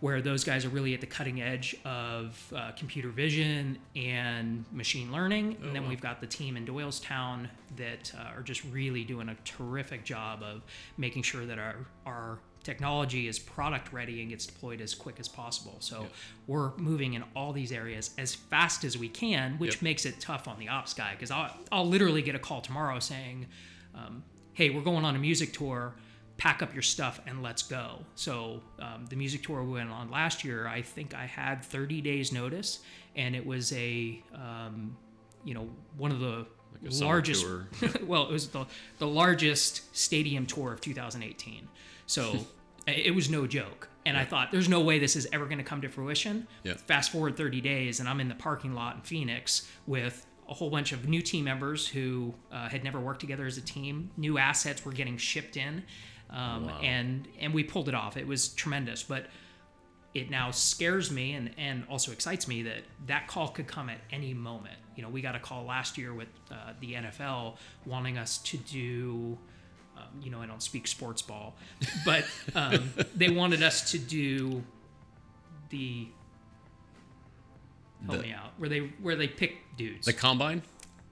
where 0.00 0.20
those 0.20 0.42
guys 0.42 0.64
are 0.64 0.70
really 0.70 0.92
at 0.92 1.00
the 1.00 1.06
cutting 1.06 1.40
edge 1.40 1.76
of 1.84 2.52
uh, 2.54 2.72
computer 2.72 3.10
vision 3.10 3.78
and 3.94 4.64
machine 4.72 5.12
learning. 5.12 5.56
and 5.62 5.74
then 5.74 5.88
we've 5.88 6.00
got 6.00 6.20
the 6.20 6.26
team 6.26 6.56
in 6.56 6.66
Doylestown 6.66 7.48
that 7.76 8.12
uh, 8.18 8.36
are 8.36 8.42
just 8.42 8.64
really 8.64 9.04
doing 9.04 9.28
a 9.28 9.36
terrific 9.44 10.04
job 10.04 10.42
of 10.42 10.62
making 10.98 11.22
sure 11.22 11.46
that 11.46 11.60
our, 11.60 11.76
our 12.06 12.38
technology 12.64 13.28
is 13.28 13.38
product 13.38 13.92
ready 13.92 14.20
and 14.20 14.30
gets 14.30 14.46
deployed 14.46 14.80
as 14.80 14.94
quick 14.94 15.20
as 15.20 15.28
possible. 15.28 15.76
So 15.80 16.06
we're 16.46 16.74
moving 16.76 17.14
in 17.14 17.22
all 17.36 17.52
these 17.52 17.70
areas 17.72 18.10
as 18.18 18.34
fast 18.34 18.84
as 18.84 18.98
we 18.98 19.08
can, 19.08 19.58
which 19.58 19.74
Yep. 19.76 19.82
makes 19.82 20.06
it 20.06 20.18
tough 20.20 20.48
on 20.48 20.58
the 20.58 20.68
ops 20.68 20.94
guy 20.94 21.12
because 21.12 21.30
I'll, 21.30 21.50
I'll 21.70 21.86
literally 21.86 22.22
get 22.22 22.34
a 22.34 22.38
call 22.38 22.60
tomorrow 22.60 22.98
saying, 22.98 23.46
um, 23.94 24.24
hey, 24.54 24.70
we're 24.70 24.82
going 24.82 25.04
on 25.04 25.14
a 25.14 25.18
music 25.18 25.52
tour. 25.52 25.94
Pack 26.36 26.62
up 26.62 26.72
your 26.74 26.82
stuff 26.82 27.20
and 27.28 27.44
let's 27.44 27.62
go. 27.62 28.00
So, 28.16 28.60
um, 28.80 29.06
the 29.08 29.14
music 29.14 29.44
tour 29.44 29.62
we 29.62 29.70
went 29.74 29.90
on 29.90 30.10
last 30.10 30.42
year, 30.42 30.66
I 30.66 30.82
think 30.82 31.14
I 31.14 31.26
had 31.26 31.62
30 31.64 32.00
days 32.00 32.32
notice, 32.32 32.80
and 33.14 33.36
it 33.36 33.46
was 33.46 33.72
a, 33.72 34.20
um, 34.34 34.96
you 35.44 35.54
know, 35.54 35.68
one 35.96 36.10
of 36.10 36.18
the 36.18 36.44
summer 36.90 37.06
largest, 37.12 37.46
well, 38.02 38.24
it 38.24 38.32
was 38.32 38.48
the, 38.48 38.66
the 38.98 39.06
largest 39.06 39.96
stadium 39.96 40.44
tour 40.44 40.72
of 40.72 40.80
2018. 40.80 41.68
So, 42.06 42.46
it 42.86 43.14
was 43.14 43.30
no 43.30 43.46
joke. 43.46 43.88
And 44.06 44.16
I 44.18 44.24
thought, 44.24 44.52
there's 44.52 44.68
no 44.68 44.80
way 44.80 44.98
this 44.98 45.16
is 45.16 45.26
ever 45.32 45.46
going 45.46 45.58
to 45.58 45.64
come 45.64 45.80
to 45.80 45.88
fruition. 45.88 46.46
Yeah. 46.62 46.74
Fast 46.74 47.10
forward 47.10 47.36
30 47.36 47.62
days, 47.62 48.00
and 48.00 48.08
I'm 48.08 48.20
in 48.20 48.28
the 48.28 48.34
parking 48.34 48.74
lot 48.74 48.96
in 48.96 49.00
Phoenix 49.00 49.66
with 49.86 50.26
a 50.48 50.54
whole 50.54 50.68
bunch 50.68 50.92
of 50.92 51.08
new 51.08 51.22
team 51.22 51.44
members 51.44 51.88
who 51.88 52.34
uh, 52.52 52.68
had 52.68 52.84
never 52.84 53.00
worked 53.00 53.20
together 53.20 53.46
as 53.46 53.56
a 53.56 53.62
team. 53.62 54.10
New 54.16 54.36
assets 54.36 54.84
were 54.84 54.92
getting 54.92 55.16
shipped 55.16 55.56
in, 55.56 55.82
um, 56.28 56.70
and 56.82 57.26
and 57.38 57.54
we 57.54 57.64
pulled 57.64 57.88
it 57.88 57.94
off. 57.94 58.16
It 58.16 58.26
was 58.26 58.48
tremendous, 58.48 59.02
but 59.02 59.26
it 60.12 60.30
now 60.30 60.50
scares 60.50 61.10
me 61.10 61.32
and, 61.32 61.50
and 61.58 61.84
also 61.90 62.12
excites 62.12 62.46
me 62.46 62.62
that 62.62 62.82
that 63.06 63.26
call 63.26 63.48
could 63.48 63.66
come 63.66 63.88
at 63.88 63.98
any 64.12 64.32
moment. 64.32 64.76
You 64.96 65.02
know, 65.02 65.08
we 65.08 65.22
got 65.22 65.34
a 65.34 65.40
call 65.40 65.64
last 65.64 65.98
year 65.98 66.14
with 66.14 66.28
uh, 66.50 66.72
the 66.80 66.94
NFL 66.94 67.56
wanting 67.84 68.16
us 68.16 68.38
to 68.38 68.56
do, 68.58 69.36
you 70.22 70.30
know, 70.30 70.40
I 70.40 70.46
don't 70.46 70.62
speak 70.62 70.86
sports 70.86 71.22
ball, 71.22 71.54
but 72.04 72.24
um, 72.54 72.90
they 73.16 73.30
wanted 73.30 73.62
us 73.62 73.90
to 73.92 73.98
do 73.98 74.62
the 75.70 76.08
help 78.06 78.18
The- 78.18 78.22
me 78.28 78.32
out 78.32 78.52
where 78.58 78.68
they 78.68 78.80
where 79.00 79.16
they 79.16 79.28
pick 79.28 79.56
dudes, 79.76 80.06
The 80.06 80.12
combine? 80.12 80.62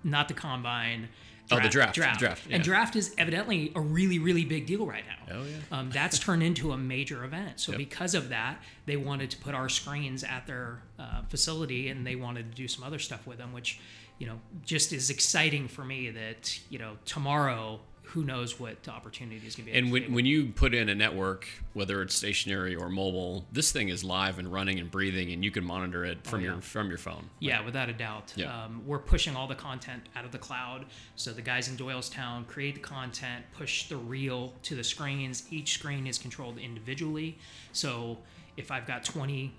not 0.05 0.29
the 0.29 0.35
combine. 0.35 1.09
Oh, 1.51 1.61
the 1.61 1.69
draft, 1.69 1.95
Draft. 1.95 2.19
draft, 2.19 2.47
And 2.51 2.63
draft 2.63 2.97
is 2.97 3.15
evidently 3.19 3.73
a 3.77 3.81
really, 3.81 4.19
really 4.19 4.45
big 4.47 4.65
deal 4.65 4.87
right 4.87 5.05
now. 5.07 5.35
Oh, 5.37 5.43
yeah. 5.45 5.57
Um, 5.79 5.91
that's 5.91 6.19
turned 6.19 6.43
into 6.43 6.73
a 6.73 6.79
major 6.79 7.25
event. 7.25 7.61
So 7.61 7.73
Yep. 7.73 7.79
because 7.79 8.15
of 8.15 8.31
that, 8.31 8.63
they 8.87 8.97
wanted 8.97 9.31
to 9.33 9.37
put 9.37 9.55
our 9.55 9.69
screens 9.69 10.25
at 10.25 10.47
their 10.47 10.83
uh, 10.99 11.23
facility, 11.29 11.89
and 11.89 12.07
they 12.07 12.17
wanted 12.17 12.51
to 12.53 12.57
do 12.57 12.67
some 12.69 12.85
other 12.85 12.99
stuff 12.99 13.27
with 13.27 13.37
them, 13.37 13.53
which, 13.53 13.81
you 14.19 14.27
know, 14.27 14.41
just 14.65 14.95
is 14.95 15.11
exciting 15.11 15.69
for 15.69 15.85
me. 15.85 16.09
That 16.09 16.59
you 16.71 16.79
know, 16.79 16.97
tomorrow, 17.05 17.81
who 18.13 18.25
knows 18.25 18.61
what 18.61 18.87
opportunity 18.89 19.47
is 19.47 19.57
going 19.57 19.67
to 19.67 19.73
be. 19.73 19.79
And 19.79 19.91
when, 19.91 20.03
table. 20.03 20.15
when 20.17 20.27
you 20.27 20.49
put 20.49 20.75
in 20.75 20.89
a 20.91 20.95
network, 20.95 21.49
whether 21.73 22.03
it's 22.03 22.15
stationary 22.15 22.75
or 22.75 22.89
mobile, 22.91 23.47
this 23.53 23.73
thing 23.73 23.89
is 23.89 24.05
live 24.05 24.39
and 24.39 24.53
running 24.53 24.79
and 24.79 24.91
breathing, 24.91 25.33
and 25.33 25.43
you 25.43 25.51
can 25.51 25.65
monitor 25.65 26.05
it 26.05 26.27
from 26.27 26.41
Oh, 26.41 26.43
yeah. 26.43 26.53
your 26.53 26.61
from 26.61 26.89
your 26.91 26.99
phone. 26.99 27.31
Yeah, 27.39 27.65
without 27.65 27.89
a 27.89 27.93
doubt. 27.95 28.33
Yeah. 28.37 28.65
Um, 28.65 28.83
we're 28.87 28.99
pushing 28.99 29.35
all 29.35 29.47
the 29.47 29.55
content 29.55 30.03
out 30.15 30.25
of 30.25 30.31
the 30.33 30.39
cloud. 30.39 30.85
So 31.17 31.33
the 31.33 31.43
guys 31.43 31.69
in 31.69 31.77
Doylestown 31.77 32.47
create 32.47 32.75
the 32.75 32.81
content, 32.81 33.45
push 33.57 33.89
the 33.89 33.97
reel 33.97 34.53
to 34.65 34.75
the 34.75 34.85
screens. 34.85 35.45
Each 35.51 35.73
screen 35.73 36.07
is 36.07 36.19
controlled 36.19 36.59
individually. 36.59 37.39
So 37.73 38.19
if 38.57 38.71
I've 38.71 38.87
got 38.87 39.05
20 39.05 39.55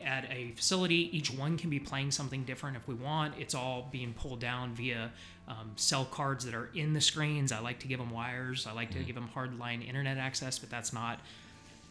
at 0.00 0.30
a 0.30 0.52
facility, 0.52 1.16
each 1.16 1.30
one 1.30 1.56
can 1.56 1.70
be 1.70 1.80
playing 1.80 2.10
something 2.10 2.44
different 2.44 2.76
if 2.76 2.86
we 2.86 2.94
want. 2.94 3.34
It's 3.38 3.54
all 3.54 3.88
being 3.90 4.14
pulled 4.14 4.40
down 4.40 4.74
via 4.74 5.12
um, 5.48 5.72
cell 5.76 6.04
cards 6.04 6.44
that 6.44 6.54
are 6.54 6.70
in 6.74 6.92
the 6.92 7.00
screens. 7.00 7.52
I 7.52 7.60
like 7.60 7.80
to 7.80 7.88
give 7.88 7.98
them 7.98 8.10
wires. 8.10 8.66
I 8.66 8.72
like 8.72 8.90
to 8.92 9.00
give 9.00 9.14
them 9.14 9.28
hardline 9.34 9.86
internet 9.86 10.18
access, 10.18 10.58
but 10.58 10.70
that's 10.70 10.92
not 10.92 11.20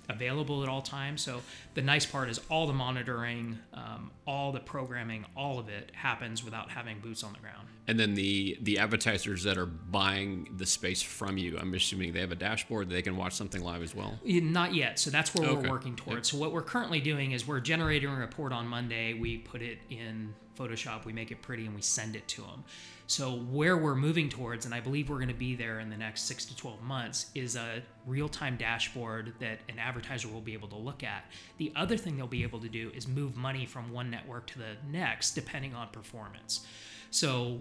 available 0.10 0.64
at 0.64 0.70
all 0.70 0.82
times. 0.82 1.22
So 1.22 1.42
the 1.74 1.82
nice 1.82 2.06
part 2.06 2.30
is 2.30 2.40
all 2.50 2.68
the 2.68 2.74
monitoring, 2.74 3.60
um, 3.74 4.12
all 4.28 4.52
the 4.52 4.60
programming, 4.60 5.26
all 5.36 5.60
of 5.60 5.70
it 5.70 5.92
happens 5.94 6.44
without 6.44 6.70
having 6.72 7.00
boots 7.00 7.24
on 7.24 7.34
the 7.34 7.40
ground. 7.40 7.68
And 7.88 8.00
then 8.00 8.16
the 8.16 8.58
the 8.62 8.80
advertisers 8.80 9.44
that 9.44 9.58
are 9.58 9.66
buying 9.66 10.50
the 10.58 10.66
space 10.66 11.02
from 11.02 11.38
you, 11.38 11.58
I'm 11.60 11.74
assuming 11.74 12.14
they 12.14 12.22
have 12.22 12.32
a 12.32 12.36
dashboard 12.36 12.90
they 12.90 13.02
can 13.02 13.16
watch 13.18 13.34
something 13.34 13.64
live 13.64 13.84
as 13.84 13.94
well. 13.94 14.20
Not 14.26 14.74
yet. 14.74 14.98
So 15.00 15.10
that's 15.10 15.34
where 15.36 15.48
Okay. 15.50 15.62
we're 15.62 15.70
working 15.70 15.96
towards. 15.96 16.32
So 16.32 16.38
what 16.38 16.52
we're 16.52 16.62
currently 16.62 17.00
doing 17.00 17.32
is 17.32 17.48
we're 17.48 17.60
generating 17.60 18.10
a 18.10 18.16
report 18.16 18.52
on 18.52 18.68
Monday. 18.68 19.14
We 19.14 19.38
put 19.38 19.62
it 19.62 19.80
in 19.90 20.34
Photoshop, 20.56 21.06
we 21.06 21.14
make 21.14 21.32
it 21.32 21.42
pretty, 21.42 21.66
and 21.66 21.76
we 21.76 21.82
send 21.82 22.16
it 22.16 22.28
to 22.30 22.42
them. 22.42 22.64
So 23.08 23.34
where 23.36 23.78
we're 23.78 23.96
moving 23.96 24.30
towards, 24.30 24.66
and 24.66 24.74
I 24.74 24.80
believe 24.80 25.10
we're 25.10 25.18
going 25.18 25.28
to 25.28 25.34
be 25.34 25.56
there 25.56 25.80
in 25.80 25.90
the 25.90 25.98
next 25.98 26.24
six 26.24 26.46
to 26.46 26.56
12 26.56 26.82
months, 26.82 27.28
is 27.36 27.56
a 27.56 27.84
real-time 28.08 28.58
dashboard 28.58 29.34
that 29.40 29.60
an 29.70 29.78
advertiser 29.78 30.28
will 30.28 30.42
be 30.42 30.54
able 30.54 30.70
to 30.70 30.78
look 30.78 31.04
at. 31.04 31.26
The 31.58 31.72
other 31.76 31.98
thing 31.98 32.18
they'll 32.18 32.28
be 32.28 32.44
able 32.44 32.60
to 32.62 32.70
do 32.70 32.92
is 32.96 33.08
move 33.08 33.36
money 33.38 33.66
from 33.66 33.92
one 33.92 34.10
network 34.10 34.48
to 34.48 34.60
the 34.60 34.78
next, 34.92 35.36
depending 35.36 35.76
on 35.76 35.90
performance. 35.90 36.66
So 37.12 37.60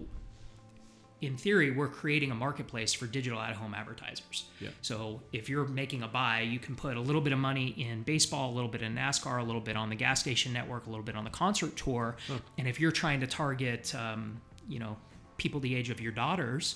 in 1.21 1.37
theory, 1.37 1.71
we're 1.71 1.87
creating 1.87 2.31
a 2.31 2.35
marketplace 2.35 2.93
for 2.93 3.07
digital 3.07 3.39
at 3.39 3.55
home 3.55 3.73
advertisers. 3.73 4.45
Yeah. 4.59 4.69
So 4.81 5.21
if 5.31 5.49
you're 5.49 5.65
making 5.65 6.03
a 6.03 6.07
buy, 6.07 6.41
you 6.41 6.59
can 6.59 6.75
put 6.75 6.97
a 6.97 7.01
little 7.01 7.21
bit 7.21 7.33
of 7.33 7.39
money 7.39 7.67
in 7.67 8.03
baseball, 8.03 8.51
a 8.51 8.53
little 8.53 8.69
bit 8.69 8.81
in 8.81 8.95
NASCAR, 8.95 9.39
a 9.39 9.43
little 9.43 9.61
bit 9.61 9.77
on 9.77 9.89
the 9.89 9.95
gas 9.95 10.19
station 10.19 10.53
network, 10.53 10.87
a 10.87 10.89
little 10.89 11.05
bit 11.05 11.15
on 11.15 11.23
the 11.23 11.29
concert 11.29 11.75
tour. 11.75 12.17
And 12.57 12.67
if 12.67 12.79
you're 12.79 12.91
trying 12.91 13.21
to 13.21 13.27
target, 13.27 13.95
um, 13.95 14.41
you 14.67 14.79
know, 14.79 14.97
people 15.37 15.59
the 15.59 15.75
age 15.75 15.89
of 15.89 15.99
your 15.99 16.11
daughters, 16.11 16.75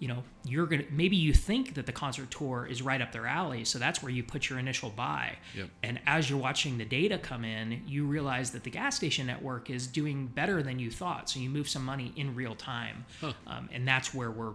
you 0.00 0.08
know, 0.08 0.24
you're 0.44 0.66
gonna 0.66 0.84
maybe 0.90 1.14
you 1.14 1.32
think 1.32 1.74
that 1.74 1.84
the 1.84 1.92
concert 1.92 2.30
tour 2.30 2.66
is 2.66 2.80
right 2.80 3.00
up 3.00 3.12
their 3.12 3.26
alley, 3.26 3.64
so 3.64 3.78
that's 3.78 4.02
where 4.02 4.10
you 4.10 4.24
put 4.24 4.48
your 4.48 4.58
initial 4.58 4.88
buy. 4.90 5.36
Yep. 5.54 5.68
And 5.82 6.00
as 6.06 6.28
you're 6.28 6.38
watching 6.38 6.78
the 6.78 6.86
data 6.86 7.18
come 7.18 7.44
in, 7.44 7.82
you 7.86 8.06
realize 8.06 8.50
that 8.52 8.64
the 8.64 8.70
gas 8.70 8.96
station 8.96 9.26
network 9.26 9.68
is 9.68 9.86
doing 9.86 10.26
better 10.26 10.62
than 10.62 10.78
you 10.78 10.90
thought. 10.90 11.28
So 11.28 11.38
you 11.38 11.50
move 11.50 11.68
some 11.68 11.84
money 11.84 12.12
in 12.16 12.34
real 12.34 12.54
time, 12.54 13.04
um, 13.46 13.68
and 13.70 13.86
that's 13.86 14.14
where 14.14 14.30
we're 14.30 14.54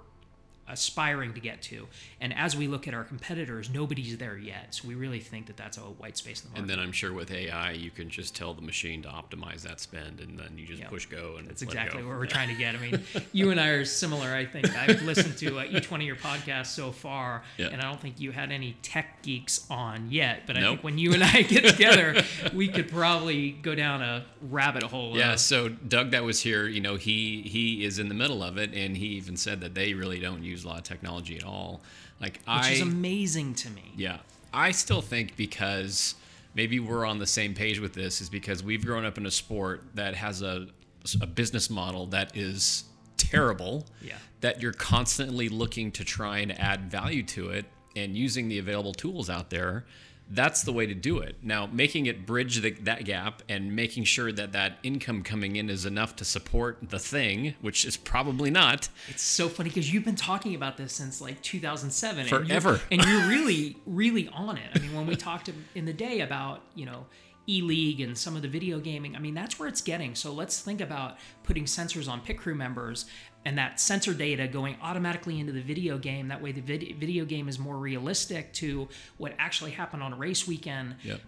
aspiring 0.68 1.34
to 1.34 1.39
get 1.39 1.61
to. 1.61 1.88
And 2.20 2.34
as 2.38 2.55
we 2.57 2.68
look 2.68 2.88
at 2.88 2.93
our 2.93 3.03
competitors, 3.03 3.70
nobody's 3.70 4.18
there 4.18 4.38
yet. 4.38 4.74
So 4.76 4.88
we 4.88 4.95
really 4.95 5.20
think 5.20 5.45
that 5.47 5.57
that's 5.57 5.78
a 5.78 5.82
white 5.82 6.18
space 6.18 6.43
in 6.43 6.49
the 6.49 6.49
market. 6.59 6.61
And 6.61 6.70
then 6.70 6.80
I'm 6.80 6.91
sure 6.91 7.13
with 7.13 7.32
AI, 7.32 7.72
you 7.72 7.91
can 7.91 8.09
just 8.09 8.36
tell 8.36 8.53
the 8.53 8.61
machine 8.61 9.01
to 9.03 9.09
optimize 9.09 9.61
that 9.61 9.80
spend, 9.80 10.20
and 10.22 10.39
then 10.39 10.57
you 10.57 10.66
just 10.66 10.82
Yep. 10.82 10.89
push 10.89 11.05
go. 11.05 11.36
And 11.38 11.47
That's 11.47 11.61
exactly 11.61 12.01
go. 12.01 12.07
what 12.09 12.18
we're 12.18 12.26
trying 12.38 12.49
to 12.49 12.55
get. 12.55 12.76
I 12.76 12.80
mean, 12.80 13.03
you 13.32 13.51
and 13.51 13.59
I 13.59 13.68
are 13.70 13.86
similar. 13.86 14.34
I 14.34 14.45
think 14.45 14.76
I've 14.76 15.01
listened 15.03 15.38
to 15.39 15.59
uh, 15.59 15.66
each 15.70 15.91
one 15.91 16.01
of 16.01 16.07
your 16.07 16.16
podcasts 16.16 16.68
so 16.68 16.91
far, 16.91 17.43
Yeah. 17.57 17.68
and 17.68 17.82
I 17.82 17.86
don't 17.86 18.01
think 18.01 18.20
you 18.20 18.32
had 18.32 18.51
any 18.51 18.76
tech 18.82 19.22
geeks 19.22 19.66
on 19.70 20.09
yet. 20.11 20.43
But 20.47 20.57
I 20.57 20.61
Nope. 20.61 20.70
think 20.72 20.84
when 20.84 20.97
you 20.97 21.13
and 21.13 21.24
I 21.24 21.43
get 21.43 21.66
together, 21.66 22.24
we 22.53 22.68
could 22.68 22.89
probably 22.89 23.51
go 23.51 23.76
down 23.76 24.01
a 24.01 24.26
rabbit 24.41 24.84
hole. 24.84 25.16
Yeah, 25.18 25.34
of- 25.34 25.39
so 25.39 25.70
Doug 25.70 26.11
that 26.11 26.24
was 26.24 26.41
here, 26.41 26.68
you 26.68 26.82
know, 26.82 26.95
he 26.95 27.43
he 27.43 27.84
is 27.86 27.99
in 27.99 28.09
the 28.09 28.16
middle 28.16 28.41
of 28.43 28.57
it, 28.57 28.74
and 28.74 28.97
he 28.97 29.07
even 29.07 29.38
said 29.38 29.61
that 29.61 29.74
they 29.76 29.93
really 29.93 30.20
don't 30.20 30.43
use 30.43 30.54
a 30.63 30.67
lot 30.67 30.77
of 30.77 30.83
technology 30.83 31.37
at 31.37 31.43
all. 31.43 31.81
Like 32.21 32.37
which 32.37 32.43
I 32.47 32.71
is 32.71 32.81
amazing 32.81 33.55
to 33.55 33.69
me. 33.69 33.93
Yeah. 33.95 34.19
I 34.53 34.71
still 34.71 35.01
think 35.01 35.35
because 35.35 36.15
maybe 36.53 36.79
we're 36.79 37.05
on 37.05 37.19
the 37.19 37.27
same 37.27 37.53
page 37.53 37.79
with 37.79 37.93
this 37.93 38.21
is 38.21 38.29
because 38.29 38.63
we've 38.63 38.85
grown 38.85 39.05
up 39.05 39.17
in 39.17 39.25
a 39.25 39.31
sport 39.31 39.83
that 39.95 40.15
has 40.15 40.41
a, 40.41 40.67
a 41.21 41.27
business 41.27 41.69
model 41.69 42.05
that 42.07 42.35
is 42.37 42.85
terrible. 43.17 43.85
Yeah. 44.01 44.15
That 44.41 44.61
you're 44.61 44.73
constantly 44.73 45.49
looking 45.49 45.91
to 45.93 46.05
try 46.05 46.39
and 46.39 46.57
add 46.59 46.89
value 46.89 47.23
to 47.23 47.49
it 47.49 47.65
and 47.95 48.15
using 48.15 48.47
the 48.47 48.59
available 48.59 48.93
tools 48.93 49.29
out 49.29 49.49
there. 49.49 49.85
That's 50.30 50.63
the 50.63 50.73
way 50.73 50.88
to 50.88 50.95
do 50.95 51.19
it. 51.19 51.36
Now, 51.43 51.67
making 51.67 52.07
it 52.07 52.26
bridge 52.26 52.61
the, 52.61 52.71
that 52.71 53.05
gap 53.05 53.43
and 53.47 53.76
making 53.76 54.05
sure 54.05 54.32
that 54.32 54.53
that 54.53 54.80
income 54.82 55.21
coming 55.21 55.55
in 55.55 55.69
is 55.69 55.86
enough 55.86 56.15
to 56.15 56.26
support 56.26 56.80
the 56.89 56.97
thing, 56.97 57.53
which 57.61 57.86
is 57.86 57.95
probably 57.95 58.49
not. 58.49 58.89
It's 59.07 59.21
so 59.21 59.47
funny 59.47 59.69
because 59.69 59.93
you've 59.93 60.03
been 60.05 60.15
talking 60.15 60.55
about 60.55 60.78
this 60.78 60.93
since 60.93 61.21
like 61.21 61.41
2007. 61.43 62.21
and 62.21 62.30
you're- 62.32 62.45
Forever. 62.47 62.82
And 62.91 63.03
you're, 63.05 63.28
really, 63.28 63.78
really 63.86 64.28
on 64.30 64.57
it. 64.57 64.69
I 64.73 64.80
mean, 64.80 64.93
when 64.95 65.05
we 65.05 65.15
talked 65.15 65.49
in 65.76 65.86
the 65.86 65.93
day 65.93 66.21
about, 66.21 66.61
you 66.73 66.86
know, 66.86 67.05
E 67.47 67.61
League 67.61 68.01
and 68.01 68.17
some 68.17 68.36
of 68.36 68.41
the 68.41 68.47
video 68.47 68.80
gaming, 68.80 69.15
I 69.15 69.19
mean, 69.19 69.36
that's 69.36 69.59
where 69.59 69.67
it's 69.67 69.82
getting. 69.82 70.15
So 70.15 70.34
let's 70.34 70.59
think 70.61 70.82
about 70.82 71.17
putting 71.43 71.65
sensors 71.65 72.09
on 72.09 72.21
pit 72.21 72.39
crew 72.39 72.55
members 72.55 73.05
and 73.45 73.57
that 73.59 73.79
sensor 73.79 74.13
data 74.13 74.47
going 74.47 74.75
automatically 74.81 75.39
into 75.39 75.51
the 75.53 75.61
video 75.61 75.97
game. 75.99 76.27
That 76.29 76.41
way, 76.41 76.51
the 76.51 76.61
vid- 76.61 76.97
video 76.99 77.25
game 77.25 77.47
is 77.47 77.59
more 77.59 77.77
realistic 77.77 78.51
to 78.53 78.87
what 79.17 79.33
actually 79.37 79.71
happened 79.71 80.01
on 80.03 80.13
a 80.13 80.15
race 80.15 80.47
weekend 80.47 80.95
Yep. 81.03 81.21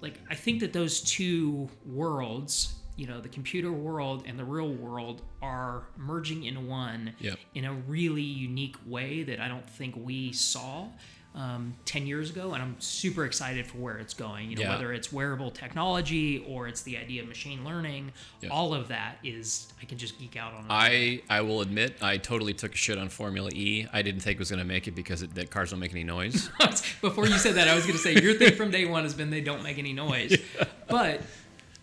like 0.00 0.20
I 0.30 0.34
think 0.36 0.60
that 0.60 0.72
those 0.72 1.00
two 1.00 1.68
worlds, 1.84 2.74
you 2.96 3.06
know, 3.08 3.20
the 3.20 3.28
computer 3.28 3.72
world 3.72 4.22
and 4.26 4.38
the 4.38 4.44
real 4.44 4.72
world 4.72 5.22
are 5.42 5.84
merging 5.96 6.44
in 6.44 6.68
one 6.68 7.14
Yep. 7.18 7.38
in 7.54 7.64
a 7.64 7.72
really 7.72 8.22
unique 8.22 8.76
way 8.86 9.24
that 9.24 9.40
I 9.40 9.48
don't 9.48 9.68
think 9.68 9.96
we 9.96 10.32
saw 10.32 10.88
um, 11.34 11.74
10 11.84 12.06
years 12.06 12.30
ago. 12.30 12.52
And 12.54 12.62
I'm 12.62 12.76
super 12.80 13.24
excited 13.24 13.66
for 13.66 13.78
where 13.78 13.98
it's 13.98 14.14
going. 14.14 14.50
You 14.50 14.56
know, 14.56 14.62
Yeah. 14.62 14.68
whether 14.70 14.92
it's 14.92 15.12
wearable 15.12 15.50
technology 15.50 16.44
or 16.48 16.68
it's 16.68 16.82
the 16.82 16.96
idea 16.96 17.22
of 17.22 17.28
machine 17.28 17.64
learning, 17.64 18.12
Yeah. 18.40 18.50
all 18.50 18.72
of 18.72 18.88
that 18.88 19.18
is, 19.24 19.72
I 19.82 19.84
can 19.84 19.98
just 19.98 20.18
geek 20.18 20.36
out 20.36 20.52
on. 20.54 20.66
I 20.70 21.22
I 21.28 21.40
will 21.40 21.60
admit 21.60 21.96
I 22.02 22.18
totally 22.18 22.54
took 22.54 22.72
a 22.74 22.76
shit 22.76 22.98
on 22.98 23.08
Formula 23.08 23.50
E. 23.52 23.86
I 23.92 24.02
didn't 24.02 24.20
think 24.20 24.36
it 24.36 24.38
was 24.38 24.50
going 24.50 24.60
to 24.60 24.64
make 24.64 24.86
it 24.86 24.94
because 24.94 25.22
it, 25.22 25.34
that 25.34 25.50
cars 25.50 25.70
don't 25.70 25.80
make 25.80 25.90
any 25.92 26.04
noise. 26.04 26.48
Before 27.00 27.26
you 27.26 27.36
said 27.38 27.54
that, 27.56 27.66
I 27.68 27.74
was 27.74 27.84
going 27.84 27.96
to 27.96 28.02
say 28.02 28.14
your 28.20 28.34
thing 28.34 28.54
from 28.54 28.70
day 28.70 28.84
one 28.84 29.02
has 29.02 29.14
been 29.14 29.30
they 29.30 29.40
don't 29.40 29.62
make 29.62 29.78
any 29.78 29.92
noise. 29.92 30.36
But 30.88 31.22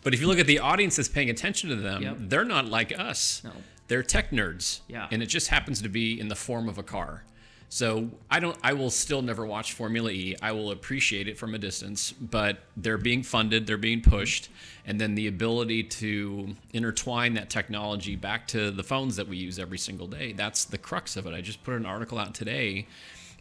but 0.04 0.14
if 0.14 0.22
you 0.22 0.28
look 0.28 0.40
at 0.40 0.48
the 0.48 0.60
audience 0.60 0.96
that's 0.96 1.10
paying 1.10 1.30
attention 1.30 1.70
to 1.72 1.76
them, 1.76 2.02
Yep. 2.04 2.18
they're 2.22 2.46
not 2.46 2.66
like 2.68 2.98
us. 2.98 3.42
No. 3.44 3.52
They're 3.88 4.04
tech 4.04 4.32
nerds. 4.32 4.80
Yeah. 4.88 5.08
And 5.12 5.22
it 5.22 5.26
just 5.26 5.50
happens 5.50 5.82
to 5.82 5.90
be 5.90 6.20
in 6.20 6.28
the 6.30 6.36
form 6.36 6.70
of 6.70 6.78
a 6.78 6.84
car. 6.84 7.24
So 7.74 8.10
I 8.30 8.42
don't 8.42 8.58
I 8.62 8.74
will 8.74 8.90
still 8.90 9.22
never 9.22 9.46
watch 9.46 9.72
Formula 9.72 10.12
E. 10.12 10.36
I 10.42 10.52
will 10.52 10.72
appreciate 10.72 11.30
it 11.30 11.38
from 11.38 11.56
a 11.56 11.58
distance, 11.58 12.12
but 12.12 12.58
they're 12.76 12.98
being 12.98 13.24
funded, 13.24 13.66
they're 13.66 13.78
being 13.78 14.02
pushed, 14.02 14.50
and 14.86 15.00
then 15.00 15.16
the 15.16 15.28
ability 15.28 15.84
to 15.84 16.54
intertwine 16.74 17.36
that 17.36 17.50
technology 17.50 18.18
back 18.18 18.46
to 18.50 18.72
the 18.72 18.84
phones 18.84 19.16
that 19.16 19.30
we 19.30 19.38
use 19.38 19.58
every 19.58 19.78
single 19.78 20.08
day. 20.08 20.34
That's 20.34 20.66
the 20.66 20.78
crux 20.78 21.16
of 21.16 21.26
it. 21.28 21.34
I 21.34 21.40
just 21.40 21.64
put 21.64 21.76
an 21.76 21.86
article 21.86 22.20
out 22.20 22.36
today 22.36 22.88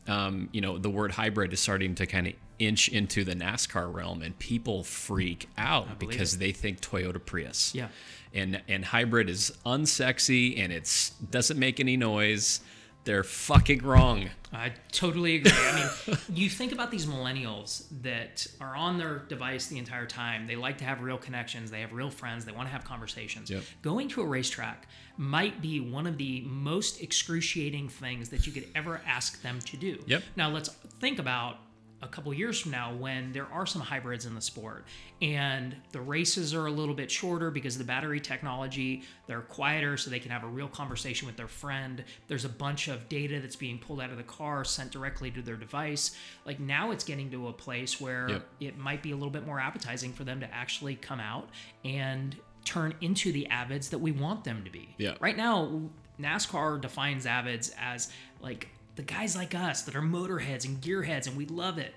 um, 0.09 0.49
you 0.53 0.61
know, 0.61 0.78
the 0.78 0.91
word 0.91 1.12
hybrid 1.12 1.53
is 1.53 1.61
starting 1.61 1.95
to 1.97 2.07
kind 2.07 2.26
of 2.26 2.33
inch 2.59 2.89
into 2.89 3.24
the 3.24 3.35
NASCAR 3.35 3.93
realm, 3.93 4.22
and 4.22 4.39
people 4.39 4.83
freak 4.83 5.49
out 5.57 5.99
because 5.99 6.35
it. 6.35 6.39
they 6.39 6.53
think 6.53 6.81
Toyota 6.81 7.24
Prius. 7.24 7.74
Yeah. 7.74 7.89
And 8.33 8.61
and 8.68 8.85
hybrid 8.85 9.28
is 9.28 9.53
unsexy 9.66 10.59
and 10.59 10.72
it's 10.72 11.11
doesn't 11.11 11.59
make 11.59 11.81
any 11.81 11.97
noise. 11.97 12.61
They're 13.05 13.24
fucking 13.24 13.82
wrong. 13.82 14.30
I 14.53 14.72
totally 14.92 15.36
agree. 15.36 15.53
I 15.55 15.90
mean, 16.07 16.18
you 16.34 16.51
think 16.51 16.72
about 16.72 16.90
these 16.90 17.07
millennials 17.07 17.84
that 18.03 18.46
are 18.61 18.74
on 18.74 18.98
their 18.98 19.20
device 19.20 19.66
the 19.66 19.78
entire 19.78 20.07
time. 20.07 20.46
They 20.46 20.57
like 20.57 20.78
to 20.78 20.84
have 20.84 21.01
real 21.01 21.16
connections. 21.16 21.70
They 21.70 21.80
have 21.80 21.92
real 21.92 22.11
friends. 22.11 22.44
They 22.44 22.53
want 22.53 22.68
to 22.68 22.72
have 22.72 22.84
conversations. 22.84 23.51
Yep. 23.51 23.62
Going 23.82 24.09
to 24.11 24.22
a 24.22 24.26
racetrack 24.26 24.86
might 25.16 25.62
be 25.62 25.80
one 25.80 26.07
of 26.07 26.18
the 26.18 26.42
most 26.42 27.01
excruciating 27.01 27.88
things 27.88 28.28
that 28.30 28.46
you 28.46 28.53
could 28.53 28.66
ever 28.74 29.01
ask 29.07 29.40
them 29.42 29.61
to 29.61 29.76
do. 29.76 30.03
Yep. 30.07 30.22
Now, 30.36 30.51
let's 30.51 30.68
think 30.98 31.18
about 31.18 31.59
a 32.03 32.09
couple 32.09 32.32
years 32.32 32.59
from 32.59 32.70
now 32.72 32.94
when 32.94 33.30
there 33.32 33.46
are 33.53 33.66
some 33.66 33.82
hybrids 33.82 34.24
in 34.24 34.34
the 34.34 34.40
sport. 34.40 34.86
And 35.20 35.76
the 35.92 36.01
races 36.01 36.55
are 36.55 36.66
a 36.66 36.70
little 36.70 36.94
bit 36.94 37.11
shorter 37.11 37.51
because 37.51 37.74
of 37.74 37.78
the 37.80 37.84
battery 37.84 38.20
technology. 38.20 39.03
They're 39.26 39.42
quieter 39.42 39.96
so 39.98 40.09
they 40.11 40.18
can 40.18 40.30
have 40.30 40.42
a 40.42 40.46
real 40.48 40.68
conversation 40.68 41.26
with 41.26 41.36
their 41.36 41.46
friend. 41.48 42.03
There's 42.28 42.46
a 42.46 42.48
bunch 42.48 42.88
of 42.88 43.09
data 43.11 43.38
that's 43.40 43.57
being 43.57 43.78
pulled 43.78 44.01
out 44.01 44.11
of 44.11 44.16
the 44.16 44.22
car 44.22 44.64
sent 44.64 44.92
directly 44.92 45.30
to 45.32 45.42
their 45.42 45.57
device. 45.57 46.16
Like 46.46 46.59
now 46.59 46.90
it's 46.90 47.05
getting 47.05 47.30
to 47.32 47.48
a 47.48 47.53
place 47.53 48.01
where 48.01 48.28
Yep. 48.30 48.46
it 48.61 48.78
might 48.78 49.03
be 49.03 49.11
a 49.11 49.14
little 49.16 49.30
bit 49.30 49.44
more 49.46 49.61
appetizing 49.61 50.12
for 50.14 50.24
them 50.24 50.40
to 50.40 50.55
actually 50.55 50.94
come 50.96 51.20
out 51.20 51.51
and 51.84 52.34
turn 52.64 52.94
into 53.03 53.30
the 53.32 53.46
avids 53.51 53.90
that 53.90 53.98
we 53.98 54.12
want 54.12 54.44
them 54.44 54.64
to 54.64 54.70
be. 54.70 54.94
Yeah. 54.98 55.14
right 55.20 55.36
now 55.36 55.82
nascar 56.20 56.78
defines 56.80 57.24
avids 57.26 57.72
as 57.80 58.11
like 58.42 58.68
the 58.97 59.03
guys 59.03 59.36
like 59.36 59.55
us 59.55 59.82
that 59.82 59.95
are 59.97 60.03
motorheads 60.03 60.64
and 60.64 60.80
gearheads 60.80 61.26
and 61.26 61.36
we 61.36 61.47
love 61.47 61.78
it. 61.78 61.95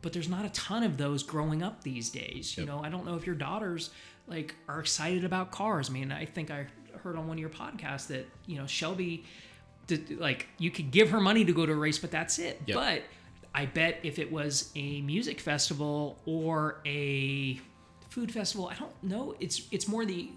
But 0.00 0.12
there's 0.12 0.28
not 0.28 0.44
a 0.44 0.50
ton 0.50 0.82
of 0.82 0.96
those 0.96 1.22
growing 1.22 1.62
up 1.62 1.82
these 1.84 2.10
days 2.10 2.56
you 2.56 2.66
know? 2.66 2.80
I 2.82 2.88
don't 2.88 3.04
know 3.06 3.14
if 3.16 3.26
your 3.26 3.34
daughters 3.36 3.90
like 4.26 4.54
are 4.68 4.80
excited 4.80 5.24
about 5.24 5.50
cars. 5.50 5.90
I 5.90 5.92
mean 5.92 6.12
i 6.12 6.24
think 6.24 6.50
i 6.50 6.66
heard 7.02 7.16
on 7.16 7.26
one 7.26 7.36
of 7.36 7.40
your 7.40 7.50
podcasts 7.50 8.06
that 8.08 8.26
you 8.46 8.56
know 8.58 8.66
shelby 8.66 9.24
did, 9.86 10.20
like 10.20 10.46
you 10.58 10.70
could 10.70 10.90
give 10.90 11.10
her 11.10 11.20
money 11.20 11.44
to 11.44 11.52
go 11.52 11.66
to 11.66 11.72
a 11.72 11.76
race 11.76 11.98
but 11.98 12.10
that's 12.10 12.38
it. 12.38 12.60
Yep. 12.66 12.74
but 12.76 13.02
i 13.54 13.66
bet 13.66 13.98
if 14.02 14.18
it 14.18 14.30
was 14.30 14.70
a 14.76 15.00
music 15.02 15.40
festival 15.40 16.18
or 16.26 16.80
a 16.86 17.60
food 18.08 18.30
festival 18.30 18.68
i 18.68 18.74
don't 18.74 19.02
know. 19.02 19.34
It's 19.40 19.62
it's 19.70 19.88
more 19.88 20.04
the 20.04 20.30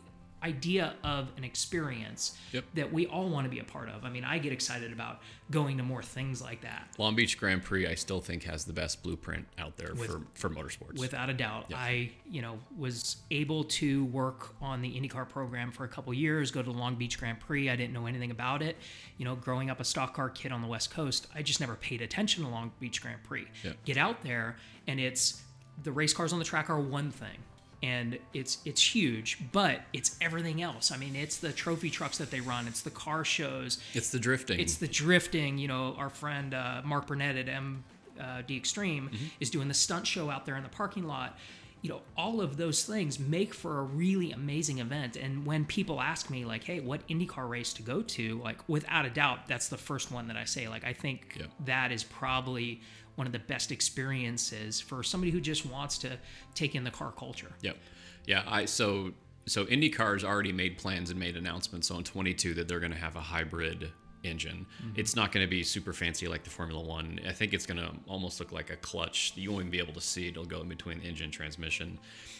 idea 0.45 0.93
of 1.03 1.29
an 1.37 1.43
experience 1.43 2.37
Yep. 2.53 2.65
that 2.75 2.93
we 2.93 3.07
all 3.07 3.29
want 3.29 3.45
to 3.45 3.49
be 3.49 3.59
a 3.59 3.63
part 3.63 3.89
of 3.89 4.05
i 4.05 4.09
mean 4.09 4.23
i 4.23 4.37
get 4.37 4.51
excited 4.53 4.91
about 4.93 5.19
going 5.51 5.77
to 5.77 5.83
more 5.83 6.01
things 6.03 6.41
like 6.41 6.61
that 6.61 6.87
Long 6.97 7.15
Beach 7.15 7.37
Grand 7.37 7.63
Prix, 7.63 7.85
I 7.87 7.93
still 7.95 8.19
think 8.21 8.43
has 8.45 8.65
the 8.65 8.73
best 8.73 9.03
blueprint 9.03 9.45
out 9.59 9.77
there 9.77 9.93
for, 9.95 10.21
for 10.33 10.49
motorsports. 10.49 10.99
without 10.99 11.29
a 11.29 11.33
doubt 11.33 11.65
Yeah. 11.69 11.77
i 11.77 12.11
you 12.29 12.41
know 12.41 12.59
was 12.77 13.17
able 13.31 13.63
to 13.65 14.05
work 14.05 14.55
on 14.61 14.81
the 14.81 14.89
indycar 14.99 15.27
program 15.27 15.71
for 15.71 15.83
a 15.83 15.87
couple 15.87 16.13
years 16.13 16.51
go 16.51 16.61
to 16.61 16.71
the 16.71 16.77
long 16.77 16.95
beach 16.95 17.19
grand 17.19 17.39
prix 17.39 17.69
i 17.69 17.75
didn't 17.75 17.93
know 17.93 18.05
anything 18.05 18.31
about 18.31 18.61
it 18.61 18.75
you 19.17 19.25
know 19.25 19.35
growing 19.35 19.69
up 19.69 19.79
a 19.79 19.83
stock 19.85 20.13
car 20.13 20.29
kid 20.29 20.51
on 20.51 20.61
the 20.61 20.67
west 20.67 20.91
coast 20.91 21.27
i 21.35 21.41
just 21.41 21.59
never 21.59 21.75
paid 21.75 22.01
attention 22.01 22.43
to 22.43 22.49
long 22.49 22.71
beach 22.79 23.01
grand 23.01 23.23
prix 23.23 23.47
Yeah. 23.63 23.73
get 23.85 23.97
out 23.97 24.23
there 24.23 24.57
and 24.87 24.99
it's 24.99 25.41
the 25.83 25.91
race 25.91 26.13
cars 26.13 26.31
on 26.33 26.39
the 26.39 26.45
track 26.45 26.69
are 26.69 26.79
one 26.79 27.11
thing 27.11 27.37
and 27.85 28.17
it's 28.33 28.53
it's 28.65 28.95
huge 28.95 29.29
but 29.51 29.81
it's 29.93 30.09
everything 30.21 30.61
else 30.61 30.85
i 30.91 30.97
mean 30.97 31.15
it's 31.15 31.37
the 31.37 31.51
trophy 31.51 31.89
trucks 31.89 32.17
that 32.17 32.31
they 32.31 32.41
run 32.41 32.67
it's 32.67 32.81
the 32.81 32.89
car 33.05 33.23
shows 33.23 33.71
it's 33.93 34.09
the 34.09 34.19
drifting. 34.19 34.59
it's 34.59 34.75
the 34.77 34.87
drifting. 34.87 35.57
You 35.63 35.67
know, 35.67 35.95
our 35.97 36.09
friend 36.09 36.53
uh, 36.53 36.81
Mark 36.83 37.07
Burnett 37.07 37.35
at 37.43 37.49
M 37.49 37.83
uh, 38.19 38.41
D 38.47 38.51
Extreme 38.57 39.05
is 39.39 39.49
doing 39.49 39.67
the 39.67 39.73
stunt 39.85 40.05
show 40.07 40.29
out 40.29 40.45
there 40.45 40.57
in 40.57 40.63
the 40.63 40.69
parking 40.69 41.05
lot. 41.13 41.37
You 41.81 41.89
know, 41.91 42.01
all 42.17 42.41
of 42.41 42.57
those 42.57 42.83
things 42.83 43.19
make 43.19 43.53
for 43.53 43.79
a 43.79 43.83
really 43.83 44.31
amazing 44.31 44.79
event. 44.79 45.15
And 45.17 45.45
when 45.45 45.65
people 45.65 45.97
ask 46.01 46.29
me, 46.29 46.43
like, 46.45 46.63
"Hey, 46.63 46.79
what 46.79 47.07
IndyCar 47.07 47.47
race 47.47 47.73
to 47.73 47.83
go 47.83 48.01
to?" 48.01 48.39
Like, 48.43 48.59
without 48.67 49.05
a 49.05 49.09
doubt, 49.09 49.47
that's 49.47 49.67
the 49.69 49.77
first 49.77 50.11
one 50.11 50.27
that 50.29 50.37
I 50.37 50.45
say. 50.45 50.67
Like, 50.67 50.83
I 50.83 50.93
think 50.93 51.19
Yep. 51.39 51.49
that 51.65 51.91
is 51.91 52.03
probably 52.03 52.81
one 53.15 53.27
of 53.27 53.33
the 53.33 53.39
best 53.39 53.71
experiences 53.71 54.79
for 54.79 55.03
somebody 55.03 55.31
who 55.31 55.39
just 55.39 55.65
wants 55.65 55.97
to 55.99 56.17
take 56.53 56.75
in 56.75 56.83
the 56.83 56.91
car 56.91 57.13
culture. 57.17 57.51
Yep. 57.61 57.77
Yeah. 58.25 58.43
I 58.47 58.65
so 58.65 59.13
so 59.47 59.65
IndyCar's 59.65 60.23
already 60.23 60.51
made 60.51 60.77
plans 60.77 61.11
and 61.11 61.19
made 61.19 61.37
announcements 61.37 61.91
on 61.91 62.03
22 62.03 62.55
that 62.55 62.67
they're 62.67 62.79
going 62.79 62.91
to 62.91 62.97
have 62.97 63.15
a 63.15 63.21
hybrid 63.21 63.91
engine. 64.23 64.65
Mm-hmm. 64.81 64.99
It's 64.99 65.15
not 65.15 65.31
going 65.31 65.45
to 65.45 65.49
be 65.49 65.63
super 65.63 65.93
fancy 65.93 66.27
like 66.27 66.43
the 66.43 66.49
Formula 66.49 66.81
One. 66.81 67.19
I 67.27 67.31
think 67.31 67.53
it's 67.53 67.65
going 67.65 67.77
to 67.77 67.91
almost 68.07 68.39
look 68.39 68.51
like 68.51 68.69
a 68.69 68.75
clutch. 68.77 69.33
You 69.35 69.51
won't 69.51 69.61
even 69.61 69.71
be 69.71 69.79
able 69.79 69.93
to 69.93 70.01
see 70.01 70.27
it. 70.27 70.31
It'll 70.31 70.45
go 70.45 70.61
in 70.61 70.67
between 70.67 70.99
the 70.99 71.05
engine 71.05 71.25
and 71.25 71.33
transmission. 71.33 71.99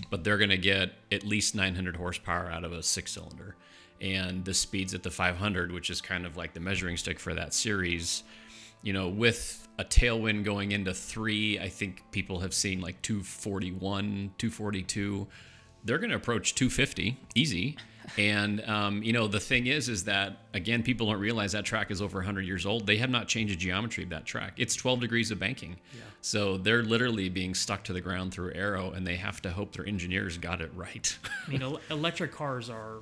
But 0.10 0.24
they're 0.24 0.38
going 0.38 0.50
to 0.50 0.58
get 0.58 0.94
at 1.12 1.24
least 1.24 1.56
900 1.56 1.96
horsepower 1.96 2.50
out 2.50 2.64
of 2.64 2.74
a 2.74 2.82
six 2.84 3.14
cylinder. 3.14 3.56
And 4.02 4.44
the 4.44 4.54
speeds 4.54 4.94
at 4.94 5.04
the 5.04 5.12
500, 5.12 5.72
which 5.72 5.90
is 5.90 6.02
kind 6.02 6.26
of 6.26 6.36
like 6.36 6.54
the 6.54 6.60
measuring 6.60 6.98
stick 6.98 7.20
for 7.20 7.34
that 7.34 7.54
series, 7.54 8.24
you 8.82 8.92
know, 8.92 9.08
with 9.08 9.64
a 9.78 9.84
tailwind 9.84 10.44
going 10.44 10.72
into 10.72 10.94
three, 10.94 11.60
I 11.60 11.70
think 11.70 12.04
people 12.12 12.40
have 12.40 12.54
seen 12.54 12.82
like 12.82 13.02
241, 13.02 14.32
242. 14.38 15.28
They're 15.84 15.98
going 15.98 16.10
to 16.10 16.16
approach 16.16 16.56
250 16.56 17.18
easy. 17.36 17.78
And, 18.18 18.64
um, 18.70 19.04
you 19.04 19.14
know, 19.14 19.28
the 19.28 19.40
thing 19.40 19.68
is, 19.68 19.90
is 19.90 20.04
that, 20.06 20.38
again, 20.54 20.84
people 20.84 21.08
don't 21.08 21.20
realize 21.20 21.52
that 21.54 21.66
track 21.66 21.92
is 21.92 22.02
over 22.02 22.20
100 22.20 22.42
years 22.42 22.66
old. 22.66 22.86
They 22.86 22.98
have 22.98 23.10
not 23.10 23.28
changed 23.28 23.54
the 23.54 23.58
geometry 23.58 24.04
of 24.04 24.12
that 24.12 24.26
track. 24.26 24.54
It's 24.58 24.76
12 24.76 25.02
degrees 25.02 25.32
of 25.32 25.40
banking. 25.40 25.78
yeah. 25.94 26.02
So 26.22 26.58
they're 26.58 26.84
literally 26.84 27.30
being 27.30 27.54
stuck 27.54 27.84
to 27.86 27.94
the 27.94 28.02
ground 28.02 28.34
through 28.34 28.54
aero, 28.54 28.92
and 28.92 29.06
they 29.06 29.16
have 29.16 29.42
to 29.44 29.52
hope 29.52 29.74
their 29.74 29.88
engineers 29.88 30.38
got 30.38 30.62
it 30.62 30.72
right. 30.76 31.18
I 31.48 31.52
mean, 31.52 31.78
electric 31.90 32.32
cars 32.32 32.70
are 32.70 32.98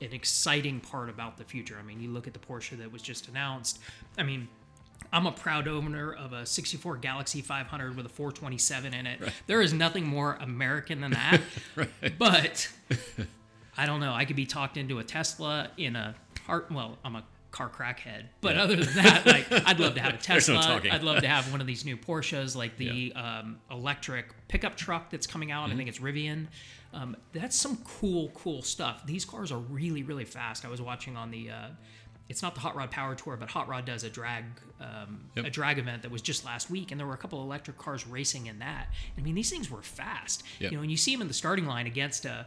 an 0.00 0.12
exciting 0.12 0.80
part 0.80 1.08
about 1.08 1.36
the 1.36 1.44
future. 1.44 1.76
I 1.78 1.82
mean, 1.82 2.00
you 2.00 2.10
look 2.10 2.26
at 2.26 2.32
the 2.32 2.40
Porsche 2.40 2.76
that 2.78 2.92
was 2.92 3.02
just 3.02 3.28
announced. 3.28 3.78
I 4.18 4.22
mean, 4.22 4.48
I'm 5.14 5.26
a 5.26 5.32
proud 5.32 5.68
owner 5.68 6.12
of 6.12 6.32
a 6.32 6.44
64 6.44 6.96
Galaxy 6.96 7.40
500 7.40 7.96
with 7.96 8.04
a 8.04 8.08
427 8.08 8.92
in 8.92 9.06
it. 9.06 9.20
There 9.46 9.62
is 9.62 9.72
nothing 9.72 10.04
more 10.04 10.36
American 10.40 11.00
than 11.00 11.12
that. 11.12 11.40
But 12.18 12.68
I 13.78 13.86
don't 13.86 14.00
know. 14.00 14.12
I 14.12 14.24
could 14.24 14.34
be 14.34 14.44
talked 14.44 14.76
into 14.76 14.98
a 14.98 15.04
Tesla 15.04 15.70
in 15.76 15.94
a 15.94 16.16
heart. 16.46 16.70
Well, 16.70 16.98
I'm 17.04 17.14
a 17.14 17.24
car 17.52 17.70
crackhead. 17.70 18.24
But 18.40 18.56
other 18.56 18.74
than 18.74 18.94
that, 19.04 19.24
like 19.24 19.46
I'd 19.50 19.78
love 19.78 19.94
to 19.94 20.00
have 20.00 20.14
a 20.14 20.18
There's 20.26 20.48
no 20.48 20.60
Tesla. 20.60 20.80
I'd 20.90 21.04
love 21.04 21.20
to 21.22 21.28
have 21.28 21.50
one 21.52 21.60
of 21.60 21.68
these 21.68 21.84
new 21.84 21.96
Porsches, 21.96 22.56
like 22.56 22.76
the 22.76 23.12
um, 23.14 23.60
electric 23.70 24.26
pickup 24.48 24.76
truck 24.76 25.10
that's 25.10 25.28
coming 25.28 25.52
out. 25.52 25.64
Mm-hmm. 25.64 25.74
I 25.74 25.76
think 25.76 25.88
it's 25.88 26.00
Rivian. 26.00 26.48
Um, 26.92 27.16
that's 27.32 27.56
some 27.56 27.78
cool, 27.84 28.30
cool 28.34 28.62
stuff. 28.62 29.06
These 29.06 29.24
cars 29.24 29.52
are 29.52 29.58
really, 29.58 30.02
really 30.02 30.24
fast. 30.24 30.64
I 30.64 30.68
was 30.68 30.82
watching 30.82 31.16
on 31.16 31.30
the. 31.30 31.50
Uh, 31.50 31.68
it's 32.28 32.42
not 32.42 32.54
the 32.54 32.60
Hot 32.60 32.74
Rod 32.74 32.90
Power 32.90 33.14
Tour, 33.14 33.36
but 33.36 33.50
Hot 33.50 33.68
Rod 33.68 33.84
does 33.84 34.02
a 34.04 34.10
drag 34.10 34.44
um, 34.80 35.26
Yep. 35.36 35.46
a 35.46 35.50
drag 35.50 35.78
event 35.78 36.02
that 36.02 36.10
was 36.10 36.20
just 36.22 36.44
last 36.44 36.70
week, 36.70 36.90
and 36.90 36.98
there 36.98 37.06
were 37.06 37.14
a 37.14 37.18
couple 37.18 37.38
of 37.40 37.46
electric 37.46 37.78
cars 37.78 38.06
racing 38.06 38.46
in 38.46 38.58
that. 38.58 38.88
I 39.16 39.20
mean, 39.20 39.34
these 39.34 39.50
things 39.50 39.70
were 39.70 39.82
fast. 39.82 40.42
Yep. 40.58 40.72
You 40.72 40.76
know, 40.78 40.82
and 40.82 40.90
you 40.90 40.96
see 40.96 41.12
them 41.14 41.22
in 41.22 41.28
the 41.28 41.34
starting 41.34 41.66
line 41.66 41.86
against 41.86 42.24
a, 42.24 42.46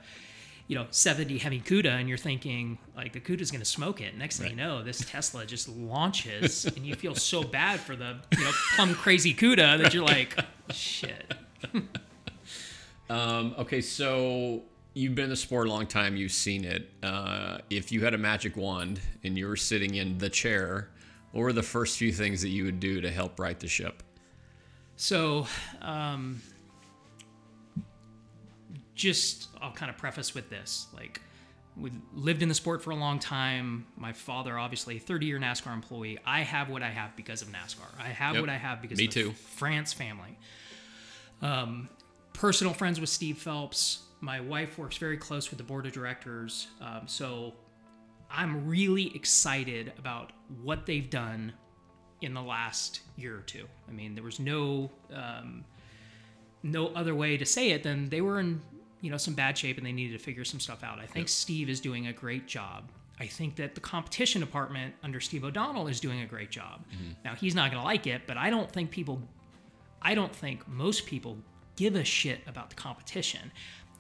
you 0.67 0.75
know, 0.75 0.85
70 0.91 1.37
Hemi 1.37 1.61
Cuda, 1.61 1.91
and 1.99 2.09
you're 2.09 2.17
thinking 2.17 2.77
like 2.95 3.13
the 3.13 3.19
Cuda's 3.19 3.49
going 3.51 3.61
to 3.61 3.65
smoke 3.65 4.01
it. 4.01 4.17
Next 4.17 4.39
thing 4.39 4.49
you 4.51 4.55
know, 4.55 4.83
this 4.83 4.99
Tesla 4.99 5.45
just 5.45 5.69
launches, 5.93 6.65
and 6.65 6.85
you 6.85 6.95
feel 6.95 7.15
so 7.15 7.43
bad 7.43 7.79
for 7.79 7.95
the 7.95 8.17
you 8.37 8.43
know 8.43 8.51
plum 8.75 8.93
crazy 8.93 9.33
Cuda 9.33 9.77
that 9.81 9.93
you're 9.93 10.05
like, 10.05 10.37
shit. 10.71 11.33
Um, 13.09 13.55
okay, 13.57 13.79
so 13.79 14.63
you've 14.97 15.13
been 15.15 15.25
in 15.25 15.29
the 15.29 15.35
sport 15.35 15.67
a 15.67 15.69
long 15.69 15.85
time. 15.85 16.15
You've 16.15 16.31
seen 16.31 16.65
it. 16.65 16.89
Uh, 17.03 17.59
if 17.69 17.91
you 17.91 18.03
had 18.03 18.13
a 18.13 18.17
magic 18.17 18.57
wand 18.57 18.99
and 19.23 19.37
you 19.37 19.47
were 19.47 19.55
sitting 19.55 19.95
in 19.95 20.17
the 20.17 20.29
chair, 20.29 20.89
what 21.31 21.41
were 21.41 21.53
the 21.53 21.61
first 21.63 21.97
few 21.97 22.11
things 22.11 22.41
that 22.41 22.49
you 22.49 22.63
would 22.65 22.79
do 22.79 22.99
to 23.01 23.11
help 23.11 23.39
right 23.39 23.59
the 23.59 23.67
ship? 23.67 24.01
So, 24.95 25.45
um, 25.81 26.41
just 28.95 29.49
I'll 29.61 29.71
kind 29.71 29.91
of 29.91 29.97
preface 29.97 30.33
with 30.33 30.49
this. 30.49 30.87
Like, 30.93 31.21
we 31.75 31.91
lived 32.15 32.41
in 32.41 32.49
the 32.49 32.55
sport 32.55 32.83
for 32.83 32.89
a 32.89 32.95
long 32.95 33.19
time. 33.19 33.85
My 33.95 34.13
father, 34.13 34.57
obviously, 34.57 34.97
30 34.97 35.27
year 35.27 35.39
NASCAR 35.39 35.73
employee. 35.73 36.17
I 36.25 36.41
have 36.41 36.69
what 36.69 36.81
I 36.81 36.89
have 36.89 37.15
because 37.15 37.43
of 37.43 37.49
NASCAR. 37.49 37.85
I 37.99 38.07
have 38.07 38.33
Yep. 38.33 38.41
what 38.41 38.49
I 38.49 38.57
have 38.57 38.81
because 38.81 38.97
Me 38.97 39.05
of 39.05 39.13
too. 39.13 39.31
France 39.33 39.93
family. 39.93 40.39
Um, 41.43 41.87
personal 42.33 42.73
friends 42.73 42.99
with 42.99 43.09
Steve 43.09 43.37
Phelps. 43.37 43.99
My 44.19 44.39
wife 44.39 44.77
works 44.77 44.97
very 44.97 45.17
close 45.17 45.49
with 45.49 45.57
the 45.57 45.63
board 45.63 45.85
of 45.85 45.91
directors. 45.91 46.67
Um, 46.81 47.01
so 47.05 47.53
I'm 48.31 48.67
really 48.67 49.15
excited 49.15 49.93
about 49.97 50.31
what 50.61 50.85
they've 50.85 51.09
done 51.09 51.53
in 52.21 52.33
the 52.33 52.41
last 52.41 53.01
year 53.15 53.37
or 53.37 53.41
two. 53.41 53.67
I 53.87 53.91
mean, 53.91 54.15
there 54.15 54.23
was 54.23 54.39
no 54.39 54.91
um, 55.13 55.63
no 56.63 56.87
other 56.87 57.13
way 57.15 57.37
to 57.37 57.45
say 57.45 57.71
it 57.71 57.83
than 57.83 58.09
they 58.09 58.21
were 58.21 58.39
in 58.39 58.61
you 59.01 59.11
know 59.11 59.17
some 59.17 59.35
bad 59.35 59.57
shape 59.57 59.77
and 59.77 59.85
they 59.85 59.91
needed 59.91 60.17
to 60.17 60.23
figure 60.23 60.43
some 60.43 60.59
stuff 60.59 60.83
out. 60.83 60.99
I 60.99 61.05
think 61.05 61.29
Steve 61.29 61.69
is 61.69 61.79
doing 61.79 62.07
a 62.07 62.13
great 62.13 62.47
job. 62.47 62.89
I 63.19 63.25
think 63.27 63.55
that 63.55 63.73
the 63.73 63.81
competition 63.81 64.41
department 64.41 64.93
under 65.03 65.19
Steve 65.19 65.43
O'Donnell 65.43 65.87
is 65.87 65.99
doing 65.99 66.21
a 66.21 66.25
great 66.25 66.51
job. 66.51 66.85
Now 67.23 67.35
he's 67.35 67.55
not 67.55 67.71
going 67.71 67.81
to 67.81 67.85
like 67.85 68.05
it, 68.07 68.23
but 68.27 68.37
I 68.37 68.49
don't 68.49 68.71
think 68.71 68.91
people 68.91 69.21
I 70.01 70.15
don't 70.15 70.35
think 70.35 70.67
most 70.67 71.05
people 71.05 71.37
give 71.75 71.95
a 71.95 72.03
shit 72.03 72.41
about 72.47 72.69
the 72.69 72.75
competition. 72.75 73.51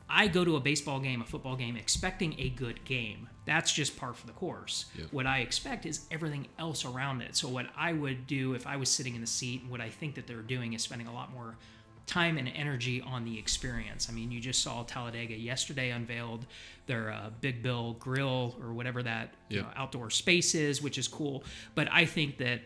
I 0.09 0.27
go 0.27 0.45
to 0.45 0.55
a 0.55 0.59
baseball 0.59 0.99
game, 0.99 1.21
a 1.21 1.25
football 1.25 1.55
game, 1.55 1.75
expecting 1.75 2.35
a 2.39 2.49
good 2.49 2.83
game. 2.85 3.27
That's 3.45 3.71
just 3.71 3.97
par 3.97 4.13
for 4.13 4.27
the 4.27 4.33
course. 4.33 4.85
What 5.11 5.25
I 5.25 5.39
expect 5.39 5.85
is 5.85 6.05
everything 6.11 6.47
else 6.59 6.85
around 6.85 7.21
it. 7.21 7.35
So, 7.35 7.47
what 7.47 7.67
I 7.77 7.93
would 7.93 8.27
do 8.27 8.53
if 8.53 8.67
I 8.67 8.77
was 8.77 8.89
sitting 8.89 9.15
in 9.15 9.21
the 9.21 9.27
seat, 9.27 9.63
what 9.67 9.81
I 9.81 9.89
think 9.89 10.15
that 10.15 10.27
they're 10.27 10.41
doing 10.41 10.73
is 10.73 10.81
spending 10.81 11.07
a 11.07 11.13
lot 11.13 11.31
more 11.33 11.55
time 12.05 12.37
and 12.37 12.47
energy 12.47 13.01
on 13.01 13.25
the 13.25 13.37
experience. 13.37 14.07
I 14.09 14.13
mean, 14.13 14.31
you 14.31 14.39
just 14.39 14.63
saw 14.63 14.83
Talladega 14.83 15.35
yesterday 15.35 15.91
unveiled 15.91 16.45
their 16.85 17.11
uh, 17.11 17.29
Big 17.41 17.61
Bill 17.61 17.97
Grill 17.99 18.55
or 18.61 18.73
whatever 18.73 19.03
that 19.03 19.33
you 19.49 19.61
know, 19.61 19.67
outdoor 19.75 20.09
space 20.09 20.55
is, 20.55 20.81
which 20.81 20.97
is 20.97 21.07
cool. 21.07 21.43
But 21.75 21.89
I 21.91 22.05
think 22.05 22.37
that 22.37 22.61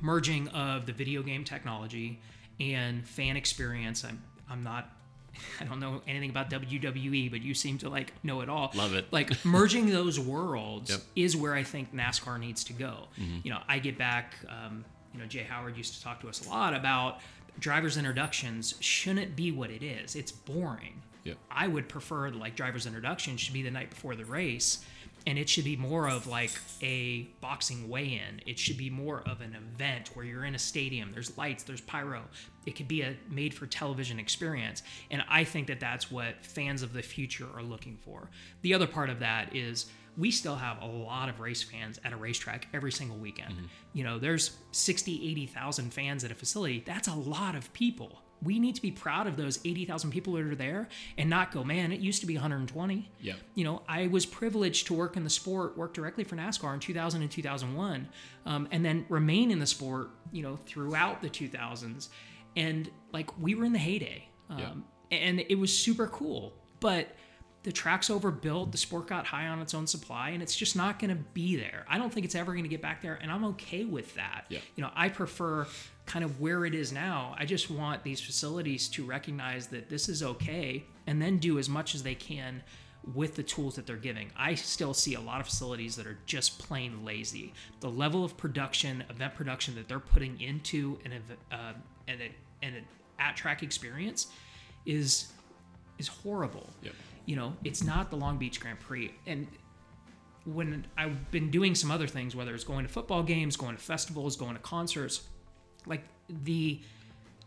merging 0.00 0.48
of 0.48 0.86
the 0.86 0.92
video 0.92 1.22
game 1.22 1.44
technology 1.44 2.20
and 2.60 3.06
fan 3.06 3.36
experience. 3.36 4.04
I'm 4.04 4.22
I'm 4.50 4.62
not 4.62 4.90
I 5.60 5.64
don't 5.64 5.80
know 5.80 6.02
anything 6.06 6.30
about 6.30 6.50
WWE, 6.50 7.30
but 7.30 7.42
you 7.42 7.54
seem 7.54 7.78
to 7.78 7.88
like 7.88 8.12
know 8.22 8.40
it 8.40 8.48
all. 8.48 8.70
Love 8.74 8.94
it. 8.94 9.06
Like 9.12 9.44
merging 9.44 9.90
those 9.90 10.18
worlds 10.18 10.90
Yep. 10.90 10.98
Mm-hmm. 11.00 11.10
is 11.16 11.36
where 11.36 11.54
I 11.54 11.62
think 11.62 11.94
NASCAR 11.94 12.38
needs 12.40 12.64
to 12.64 12.72
go. 12.72 13.08
You 13.42 13.50
know, 13.50 13.60
I 13.68 13.78
get 13.78 13.98
back. 13.98 14.34
Um, 14.48 14.84
you 15.14 15.20
know, 15.20 15.26
Jay 15.26 15.42
Howard 15.42 15.76
used 15.76 15.94
to 15.94 16.02
talk 16.02 16.20
to 16.20 16.28
us 16.28 16.46
a 16.46 16.50
lot 16.50 16.74
about 16.74 17.18
drivers' 17.58 17.96
introductions 17.96 18.74
shouldn't 18.80 19.34
be 19.34 19.50
what 19.50 19.70
it 19.70 19.82
is. 19.82 20.14
It's 20.14 20.30
boring. 20.30 21.02
Yep. 21.24 21.36
I 21.50 21.66
would 21.66 21.88
prefer 21.88 22.30
like 22.30 22.54
driver's 22.56 22.86
introduction 22.86 23.36
should 23.36 23.52
be 23.54 23.62
the 23.62 23.70
night 23.70 23.90
before 23.90 24.14
the 24.14 24.24
race, 24.24 24.84
and 25.26 25.36
it 25.38 25.48
should 25.48 25.64
be 25.64 25.76
more 25.76 26.08
of 26.08 26.26
like 26.26 26.52
a 26.82 27.22
boxing 27.40 27.88
weigh-in. 27.88 28.40
It 28.46 28.58
should 28.58 28.76
be 28.78 28.88
more 28.90 29.22
of 29.26 29.40
an 29.40 29.54
event 29.56 30.10
where 30.14 30.24
you're 30.24 30.44
in 30.44 30.54
a 30.54 30.58
stadium. 30.58 31.10
There's 31.12 31.36
lights, 31.36 31.64
there's 31.64 31.80
pyro. 31.80 32.22
It 32.68 32.76
could 32.76 32.86
be 32.86 33.00
a 33.00 33.16
made-for-television 33.30 34.18
experience, 34.18 34.82
and 35.10 35.24
I 35.28 35.44
think 35.44 35.68
that 35.68 35.80
that's 35.80 36.10
what 36.10 36.44
fans 36.44 36.82
of 36.82 36.92
the 36.92 37.02
future 37.02 37.46
are 37.56 37.62
looking 37.62 37.96
for. 37.96 38.28
The 38.60 38.74
other 38.74 38.86
part 38.86 39.08
of 39.08 39.20
that 39.20 39.56
is 39.56 39.86
we 40.18 40.30
still 40.30 40.56
have 40.56 40.82
a 40.82 40.86
lot 40.86 41.30
of 41.30 41.40
race 41.40 41.62
fans 41.62 41.98
at 42.04 42.12
a 42.12 42.16
racetrack 42.16 42.68
every 42.74 42.92
single 42.92 43.16
weekend. 43.16 43.54
You 43.94 44.04
know, 44.04 44.18
there's 44.18 44.56
60, 44.72 45.30
80,000 45.30 45.94
fans 45.94 46.24
at 46.24 46.30
a 46.30 46.34
facility. 46.34 46.82
That's 46.84 47.08
a 47.08 47.14
lot 47.14 47.54
of 47.54 47.72
people. 47.72 48.20
We 48.42 48.58
need 48.58 48.74
to 48.74 48.82
be 48.82 48.90
proud 48.92 49.26
of 49.26 49.36
those 49.36 49.58
80,000 49.64 50.10
people 50.10 50.34
that 50.34 50.44
are 50.44 50.54
there 50.54 50.88
and 51.16 51.30
not 51.30 51.52
go, 51.52 51.64
man, 51.64 51.92
it 51.92 52.00
used 52.00 52.20
to 52.20 52.26
be 52.26 52.34
120. 52.34 53.10
Yeah. 53.20 53.34
You 53.54 53.64
know, 53.64 53.82
I 53.88 54.08
was 54.08 54.26
privileged 54.26 54.86
to 54.88 54.94
work 54.94 55.16
in 55.16 55.24
the 55.24 55.30
sport, 55.30 55.76
work 55.76 55.94
directly 55.94 56.24
for 56.24 56.36
NASCAR 56.36 56.74
in 56.74 56.80
2000 56.80 57.22
and 57.22 57.30
2001, 57.30 58.08
um, 58.46 58.68
and 58.70 58.84
then 58.84 59.06
remain 59.08 59.50
in 59.50 59.58
the 59.58 59.66
sport, 59.66 60.10
you 60.30 60.42
know, 60.42 60.56
throughout 60.66 61.22
the 61.22 61.30
2000s. 61.30 62.08
And 62.58 62.90
like, 63.12 63.38
we 63.38 63.54
were 63.54 63.64
in 63.64 63.72
the 63.72 63.78
heyday. 63.78 64.28
Um, 64.50 64.84
And 65.10 65.40
it 65.40 65.58
was 65.58 65.76
super 65.76 66.06
cool. 66.06 66.52
But 66.80 67.08
the 67.62 67.72
track's 67.72 68.08
overbuilt, 68.08 68.72
the 68.72 68.78
sport 68.78 69.08
got 69.08 69.26
high 69.26 69.46
on 69.48 69.60
its 69.60 69.74
own 69.74 69.86
supply, 69.86 70.30
and 70.30 70.42
it's 70.42 70.56
just 70.56 70.76
not 70.76 70.98
going 70.98 71.10
to 71.10 71.22
be 71.34 71.56
there. 71.56 71.84
I 71.88 71.98
don't 71.98 72.12
think 72.12 72.24
it's 72.24 72.34
ever 72.34 72.52
going 72.52 72.64
to 72.64 72.68
get 72.68 72.80
back 72.80 73.02
there, 73.02 73.18
and 73.20 73.30
I'm 73.30 73.44
okay 73.46 73.84
with 73.84 74.14
that. 74.14 74.44
Yeah. 74.48 74.60
You 74.76 74.82
know, 74.82 74.90
I 74.94 75.08
prefer 75.08 75.66
kind 76.06 76.24
of 76.24 76.40
where 76.40 76.64
it 76.64 76.74
is 76.74 76.92
now. 76.92 77.34
I 77.36 77.44
just 77.44 77.70
want 77.70 78.04
these 78.04 78.20
facilities 78.20 78.88
to 78.90 79.04
recognize 79.04 79.66
that 79.68 79.88
this 79.88 80.08
is 80.08 80.22
okay 80.22 80.84
and 81.06 81.20
then 81.20 81.38
do 81.38 81.58
as 81.58 81.68
much 81.68 81.94
as 81.94 82.02
they 82.02 82.14
can 82.14 82.62
with 83.14 83.34
the 83.34 83.42
tools 83.42 83.74
that 83.76 83.86
they're 83.86 83.96
giving. 83.96 84.30
I 84.36 84.54
still 84.54 84.94
see 84.94 85.14
a 85.14 85.20
lot 85.20 85.40
of 85.40 85.46
facilities 85.46 85.96
that 85.96 86.06
are 86.06 86.18
just 86.26 86.58
plain 86.58 87.04
lazy. 87.04 87.54
The 87.80 87.90
level 87.90 88.24
of 88.24 88.36
production, 88.36 89.04
event 89.10 89.34
production 89.34 89.74
that 89.74 89.88
they're 89.88 89.98
putting 89.98 90.40
into 90.40 90.98
an 91.04 91.12
uh, 91.50 91.72
an, 92.06 92.18
an 92.62 92.84
at 93.18 93.36
track 93.36 93.62
experience 93.62 94.28
is 94.86 95.32
is 95.98 96.08
horrible. 96.08 96.68
Yep. 96.82 96.94
You 97.26 97.36
know, 97.36 97.54
it's 97.64 97.82
not 97.84 98.10
the 98.10 98.16
Long 98.16 98.38
Beach 98.38 98.60
Grand 98.60 98.80
Prix. 98.80 99.12
And 99.26 99.46
when 100.44 100.86
I've 100.96 101.30
been 101.30 101.50
doing 101.50 101.74
some 101.74 101.90
other 101.90 102.06
things, 102.06 102.34
whether 102.34 102.54
it's 102.54 102.64
going 102.64 102.86
to 102.86 102.92
football 102.92 103.22
games, 103.22 103.56
going 103.56 103.76
to 103.76 103.82
festivals, 103.82 104.36
going 104.36 104.54
to 104.54 104.62
concerts, 104.62 105.22
like 105.84 106.04
the 106.28 106.80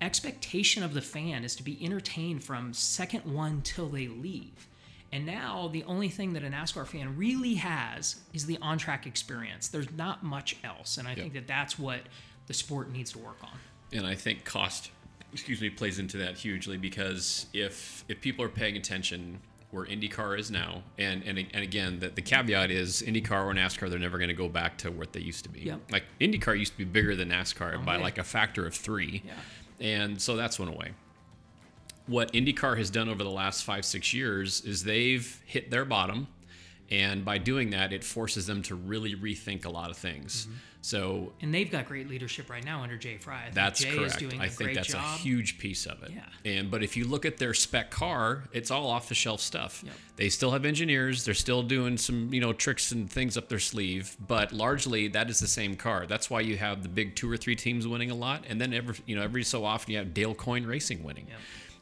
expectation 0.02 0.84
of 0.84 0.94
the 0.94 1.02
fan 1.02 1.44
is 1.44 1.56
to 1.56 1.64
be 1.64 1.84
entertained 1.84 2.44
from 2.44 2.74
second 2.74 3.22
one 3.26 3.62
till 3.62 3.88
they 3.90 4.08
leave. 4.08 4.68
And 5.12 5.26
now 5.26 5.70
the 5.72 5.84
only 5.84 6.10
thing 6.10 6.34
that 6.34 6.44
a 6.44 6.48
NASCAR 6.48 6.88
fan 6.88 7.18
really 7.18 7.56
has 7.56 8.22
is 8.34 8.46
the 8.46 8.58
on 8.62 8.78
track 8.78 9.06
experience. 9.06 9.68
There's 9.68 9.92
not 9.92 10.24
much 10.24 10.58
else. 10.64 10.98
And 10.98 11.08
I 11.08 11.16
think 11.16 11.34
that 11.34 11.48
that's 11.48 11.78
what 11.78 12.02
the 12.48 12.54
sport 12.54 12.92
needs 12.92 13.12
to 13.14 13.20
work 13.20 13.38
on. 13.44 13.58
and 13.92 14.06
I 14.08 14.16
think 14.16 14.46
cost, 14.46 14.92
excuse 15.34 15.62
me, 15.62 15.70
plays 15.70 16.00
into 16.00 16.18
that 16.18 16.38
hugely 16.38 16.78
because 16.78 17.46
if 17.54 18.04
if 18.08 18.22
people 18.22 18.44
are 18.46 18.50
paying 18.50 18.78
attention 18.78 19.40
where 19.72 19.86
IndyCar 19.86 20.38
is 20.38 20.52
now, 20.52 20.84
and 20.98 21.24
and, 21.24 21.38
and 21.38 21.64
again, 21.64 22.00
the, 22.00 22.10
the 22.10 22.22
caveat 22.22 22.72
is 22.72 23.02
IndyCar 23.02 23.46
or 23.46 23.54
NASCAR, 23.54 23.90
they're 23.90 24.00
never 24.00 24.18
going 24.18 24.28
to 24.28 24.34
go 24.34 24.50
back 24.50 24.78
to 24.80 24.92
what 24.92 25.14
they 25.14 25.22
used 25.22 25.44
to 25.44 25.50
be. 25.50 25.62
Yep. 25.62 25.92
Like 25.92 26.04
IndyCar 26.20 26.58
used 26.60 26.74
to 26.74 26.78
be 26.78 26.84
bigger 26.86 27.16
than 27.16 27.30
NASCAR 27.30 27.84
by 27.86 27.96
like 27.98 28.18
a 28.18 28.24
factor 28.24 28.66
of 28.66 28.74
three, 28.76 29.24
Yeah. 29.26 29.34
and 29.80 30.22
so 30.22 30.36
that's 30.36 30.60
went 30.60 30.74
away. 30.74 30.92
What 32.08 32.34
IndyCar 32.34 32.78
has 32.78 32.90
done 32.90 33.08
over 33.08 33.24
the 33.24 33.30
last 33.30 33.64
five 33.64 33.86
six 33.86 34.14
years 34.14 34.62
is 34.62 34.84
they've 34.84 35.42
hit 35.46 35.72
their 35.72 35.86
bottom. 35.86 36.28
And 36.90 37.24
by 37.24 37.38
doing 37.38 37.70
that, 37.70 37.94
it 37.94 38.04
forces 38.04 38.48
them 38.48 38.62
to 38.64 38.76
really 38.76 39.16
rethink 39.16 39.64
a 39.64 39.70
lot 39.70 39.90
of 39.92 39.96
things. 39.98 40.46
Mm-hmm. 40.46 40.56
So 40.84 41.32
And 41.42 41.54
they've 41.54 41.70
got 41.72 41.86
great 41.86 42.10
leadership 42.10 42.50
right 42.50 42.66
now 42.66 42.82
under 42.82 42.98
Jay 42.98 43.18
Frye. 43.18 43.38
I 43.38 43.44
think 43.44 43.54
that's 43.56 43.84
Jay 43.84 43.96
correct. 43.96 44.14
is 44.16 44.18
doing 44.30 44.42
I 44.42 44.46
a 44.46 44.50
think 44.50 44.74
that's 44.74 44.88
job. 44.88 45.04
a 45.04 45.18
huge 45.20 45.60
piece 45.60 45.86
of 45.86 46.02
it. 46.02 46.12
Yeah. 46.12 46.24
And 46.44 46.72
but 46.72 46.82
if 46.84 46.98
you 46.98 47.06
look 47.06 47.24
at 47.24 47.38
their 47.38 47.54
spec 47.54 47.92
car, 47.92 48.46
it's 48.52 48.72
all 48.72 48.88
off 48.90 49.08
the 49.08 49.14
shelf 49.14 49.42
stuff. 49.42 49.84
Yep. 49.86 49.94
They 50.16 50.30
still 50.30 50.52
have 50.52 50.66
engineers. 50.66 51.24
They're 51.24 51.36
still 51.36 51.62
doing 51.62 51.98
some 51.98 52.34
you 52.34 52.42
know 52.42 52.52
tricks 52.52 52.92
and 52.92 53.08
things 53.10 53.38
up 53.38 53.48
their 53.48 53.60
sleeve. 53.60 54.18
But 54.26 54.52
largely, 54.54 55.08
that 55.10 55.30
is 55.30 55.40
the 55.40 55.48
same 55.48 55.76
car. 55.76 56.08
That's 56.08 56.30
why 56.32 56.42
you 56.42 56.58
have 56.58 56.82
the 56.82 56.90
big 56.90 57.16
two 57.16 57.32
or 57.32 57.38
three 57.38 57.56
teams 57.56 57.88
winning 57.88 58.10
a 58.10 58.16
lot, 58.16 58.46
and 58.50 58.60
then 58.60 58.74
every 58.74 58.96
you 59.06 59.16
know 59.16 59.22
every 59.22 59.44
so 59.44 59.64
often 59.64 59.92
you 59.92 60.00
have 60.00 60.16
Dale 60.16 60.34
Coyne 60.34 60.66
Racing 60.66 61.04
winning. 61.04 61.28
Yep. 61.30 61.38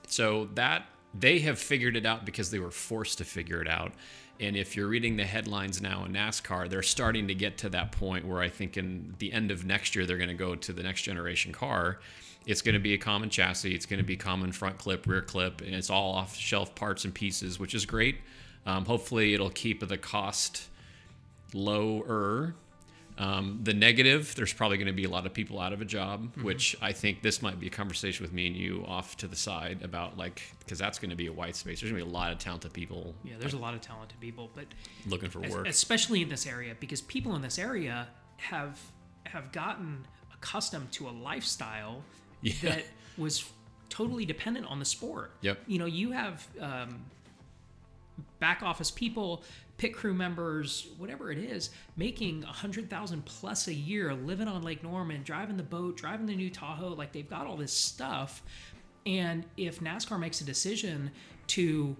So 0.07 0.49
that 0.55 0.85
they 1.17 1.39
have 1.39 1.57
figured 1.57 1.95
it 1.95 2.05
out 2.05 2.25
because 2.25 2.51
they 2.51 2.59
were 2.59 2.71
forced 2.71 3.17
to 3.19 3.23
figure 3.23 3.61
it 3.61 3.67
out. 3.67 3.93
And 4.39 4.55
if 4.55 4.75
you're 4.75 4.87
reading 4.87 5.17
the 5.17 5.25
headlines 5.25 5.81
now 5.81 6.05
in 6.05 6.13
NASCAR, 6.13 6.69
they're 6.69 6.81
starting 6.81 7.27
to 7.27 7.35
get 7.35 7.57
to 7.59 7.69
that 7.69 7.91
point 7.91 8.25
where 8.25 8.39
I 8.41 8.47
think 8.47 8.77
in 8.77 9.15
the 9.19 9.33
end 9.33 9.51
of 9.51 9.65
next 9.65 9.95
year 9.95 10.05
they're 10.05 10.17
going 10.17 10.29
to 10.29 10.35
go 10.35 10.55
to 10.55 10.71
the 10.71 10.81
next 10.81 11.01
generation 11.01 11.51
car. 11.51 11.99
It's 12.45 12.61
going 12.61 12.73
to 12.73 12.79
be 12.79 12.93
a 12.93 12.97
common 12.97 13.29
chassis. 13.29 13.75
It's 13.75 13.85
going 13.85 13.99
to 13.99 14.05
be 14.05 14.15
common 14.15 14.53
front 14.53 14.77
clip, 14.77 15.05
rear 15.05 15.21
clip, 15.21 15.59
and 15.61 15.75
it's 15.75 15.89
all 15.89 16.13
off 16.13 16.37
shelf 16.37 16.73
parts 16.73 17.03
and 17.03 17.13
pieces, 17.13 17.59
which 17.59 17.75
is 17.75 17.85
great. 17.85 18.17
Um, 18.65 18.85
hopefully, 18.85 19.33
it'll 19.33 19.49
keep 19.49 19.85
the 19.85 19.97
cost 19.97 20.69
lower. 21.53 22.55
Um, 23.19 23.59
the 23.61 23.73
negative, 23.73 24.33
there's 24.35 24.53
probably 24.53 24.77
going 24.77 24.87
to 24.87 24.93
be 24.93 25.03
a 25.03 25.09
lot 25.09 25.25
of 25.25 25.33
people 25.33 25.59
out 25.59 25.73
of 25.73 25.81
a 25.81 25.85
job, 25.85 26.23
Mm-hmm. 26.23 26.43
which 26.43 26.75
I 26.81 26.93
think 26.93 27.21
this 27.21 27.41
might 27.41 27.59
be 27.59 27.67
a 27.67 27.69
conversation 27.69 28.23
with 28.23 28.31
me 28.31 28.47
and 28.47 28.55
you 28.55 28.85
off 28.87 29.17
to 29.17 29.27
the 29.27 29.35
side 29.35 29.81
about 29.83 30.17
like, 30.17 30.41
because 30.59 30.79
that's 30.79 30.97
going 30.99 31.09
to 31.09 31.15
be 31.17 31.27
a 31.27 31.33
white 31.33 31.55
space. 31.57 31.81
There's 31.81 31.91
going 31.91 32.01
to 32.01 32.05
be 32.05 32.11
a 32.11 32.13
lot 32.13 32.31
of 32.31 32.37
talented 32.39 32.71
people 32.71 33.13
Yeah, 33.25 33.33
there's 33.37 33.53
a 33.53 33.57
lot 33.57 33.73
of 33.73 33.81
talented 33.81 34.19
people, 34.21 34.49
but 34.55 34.65
looking 35.05 35.29
for 35.29 35.41
work. 35.41 35.67
especially 35.67 36.21
in 36.21 36.29
this 36.29 36.47
area 36.47 36.75
because 36.79 37.01
people 37.01 37.35
in 37.35 37.41
this 37.41 37.59
area 37.59 38.07
have 38.37 38.79
have 39.25 39.51
gotten 39.51 40.07
accustomed 40.33 40.89
to 40.93 41.09
a 41.09 41.11
lifestyle 41.11 42.01
Yeah. 42.41 42.53
that 42.63 42.83
was 43.17 43.51
totally 43.89 44.25
dependent 44.25 44.65
on 44.67 44.79
the 44.79 44.85
sport. 44.85 45.31
Yep. 45.41 45.59
You 45.67 45.77
know, 45.79 45.85
you 45.87 46.11
have 46.11 46.47
um, 46.61 47.01
back 48.39 48.63
office 48.63 48.91
people, 48.91 49.43
pit 49.79 49.95
crew 49.95 50.13
members, 50.13 50.87
whatever 50.99 51.31
it 51.31 51.39
is, 51.39 51.71
making 51.97 52.43
a 52.43 52.47
hundred 52.53 52.87
thousand 52.89 53.25
plus 53.25 53.67
a 53.67 53.73
year, 53.73 54.13
living 54.13 54.47
on 54.47 54.61
Lake 54.61 54.83
Norman, 54.83 55.23
driving 55.23 55.57
the 55.57 55.63
boat, 55.63 55.97
driving 55.97 56.27
the 56.27 56.35
new 56.35 56.51
Tahoe. 56.51 56.93
Like 56.93 57.11
they've 57.13 57.27
got 57.29 57.47
all 57.47 57.57
this 57.57 57.73
stuff, 57.73 58.43
and 59.07 59.43
if 59.57 59.79
NASCAR 59.79 60.19
makes 60.19 60.41
a 60.41 60.43
decision 60.43 61.09
to 61.47 61.95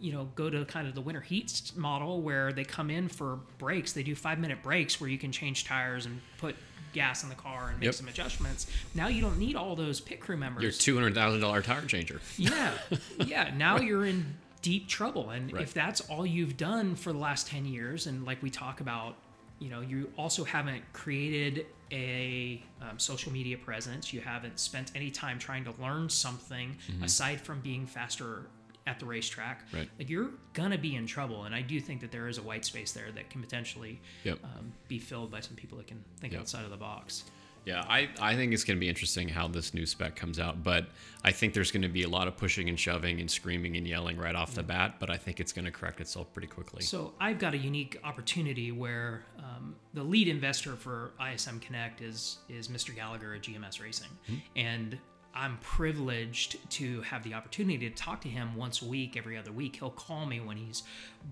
you 0.00 0.12
know 0.12 0.28
go 0.34 0.48
to 0.50 0.64
kind 0.64 0.88
of 0.88 0.94
the 0.94 1.00
winter 1.00 1.20
heat 1.20 1.70
model 1.76 2.20
where 2.22 2.52
they 2.52 2.64
come 2.64 2.90
in 2.90 3.06
for 3.08 3.38
breaks 3.58 3.92
they 3.92 4.02
do 4.02 4.14
five 4.14 4.40
minute 4.40 4.60
breaks 4.60 5.00
where 5.00 5.08
you 5.08 5.16
can 5.16 5.30
change 5.30 5.64
tires 5.64 6.04
and 6.04 6.20
put 6.36 6.56
gas 6.92 7.22
in 7.22 7.28
the 7.28 7.34
car 7.36 7.68
and 7.68 7.78
make 7.78 7.84
Yep. 7.86 7.94
some 7.94 8.08
adjustments 8.08 8.66
now 8.94 9.06
you 9.06 9.22
don't 9.22 9.38
need 9.38 9.54
all 9.54 9.76
those 9.76 10.00
pit 10.00 10.20
crew 10.20 10.36
members 10.36 10.62
Your 10.64 10.72
two 10.72 10.94
hundred 10.96 11.14
thousand 11.14 11.40
dollar 11.40 11.62
tire 11.62 11.86
changer. 11.86 12.20
yeah 12.36 12.72
yeah 13.24 13.52
now 13.56 13.78
you're 13.78 14.04
in 14.04 14.34
deep 14.64 14.88
trouble 14.88 15.28
and 15.28 15.52
Right. 15.52 15.62
if 15.62 15.74
that's 15.74 16.00
all 16.08 16.24
you've 16.24 16.56
done 16.56 16.94
for 16.96 17.12
the 17.12 17.18
last 17.18 17.46
10 17.48 17.66
years 17.66 18.06
and 18.06 18.24
like 18.24 18.42
we 18.42 18.48
talk 18.48 18.80
about 18.80 19.14
you 19.58 19.68
know 19.68 19.82
you 19.82 20.10
also 20.16 20.42
haven't 20.42 20.82
created 20.94 21.66
a 21.92 22.62
um, 22.80 22.98
social 22.98 23.30
media 23.30 23.58
presence 23.58 24.10
you 24.10 24.22
haven't 24.22 24.58
spent 24.58 24.90
any 24.94 25.10
time 25.10 25.38
trying 25.38 25.64
to 25.64 25.74
learn 25.78 26.08
something 26.08 26.76
aside 27.02 27.38
from 27.42 27.60
being 27.60 27.84
faster 27.86 28.46
at 28.86 28.98
the 28.98 29.04
racetrack 29.04 29.66
Right. 29.72 29.88
like 29.98 30.08
you're 30.08 30.30
gonna 30.54 30.78
be 30.78 30.96
in 30.96 31.06
trouble 31.06 31.44
and 31.44 31.54
i 31.54 31.60
do 31.60 31.78
think 31.78 32.00
that 32.00 32.10
there 32.10 32.26
is 32.26 32.38
a 32.38 32.42
white 32.42 32.64
space 32.64 32.92
there 32.92 33.12
that 33.12 33.28
can 33.28 33.42
potentially 33.42 34.00
Yep. 34.24 34.38
um, 34.44 34.72
be 34.88 34.98
filled 34.98 35.30
by 35.30 35.40
some 35.40 35.56
people 35.56 35.76
that 35.76 35.88
can 35.88 36.02
think 36.20 36.32
Yep. 36.32 36.40
outside 36.40 36.64
of 36.64 36.70
the 36.70 36.78
box 36.78 37.24
Yeah, 37.64 37.82
I, 37.88 38.10
I 38.20 38.36
think 38.36 38.52
it's 38.52 38.64
going 38.64 38.76
to 38.76 38.80
be 38.80 38.88
interesting 38.88 39.28
how 39.28 39.48
this 39.48 39.72
new 39.72 39.86
spec 39.86 40.16
comes 40.16 40.38
out, 40.38 40.62
but 40.62 40.86
I 41.24 41.32
think 41.32 41.54
there's 41.54 41.70
going 41.70 41.82
to 41.82 41.88
be 41.88 42.02
a 42.02 42.08
lot 42.08 42.28
of 42.28 42.36
pushing 42.36 42.68
and 42.68 42.78
shoving 42.78 43.20
and 43.20 43.30
screaming 43.30 43.76
and 43.76 43.88
yelling 43.88 44.18
right 44.18 44.34
off 44.34 44.54
the 44.54 44.62
bat, 44.62 44.96
but 44.98 45.08
I 45.08 45.16
think 45.16 45.40
it's 45.40 45.52
going 45.52 45.64
to 45.64 45.70
correct 45.70 46.00
itself 46.00 46.30
pretty 46.34 46.48
quickly. 46.48 46.82
So 46.82 47.14
I've 47.18 47.38
got 47.38 47.54
a 47.54 47.58
unique 47.58 47.98
opportunity 48.04 48.70
where 48.70 49.24
um, 49.38 49.76
the 49.94 50.02
lead 50.02 50.28
investor 50.28 50.76
for 50.76 51.12
ISM 51.32 51.60
Connect 51.60 52.02
is 52.02 52.38
is 52.50 52.68
Mr. 52.68 52.94
Gallagher 52.94 53.34
at 53.34 53.42
GMS 53.42 53.80
Racing, 53.80 54.10
and 54.56 54.98
I'm 55.34 55.56
privileged 55.58 56.70
to 56.72 57.00
have 57.02 57.24
the 57.24 57.34
opportunity 57.34 57.88
to 57.88 57.94
talk 57.94 58.20
to 58.20 58.28
him 58.28 58.54
once 58.54 58.82
a 58.82 58.84
week, 58.84 59.16
every 59.16 59.36
other 59.36 59.52
week. 59.52 59.76
He'll 59.76 59.90
call 59.90 60.26
me 60.26 60.38
when 60.40 60.56
he's 60.56 60.82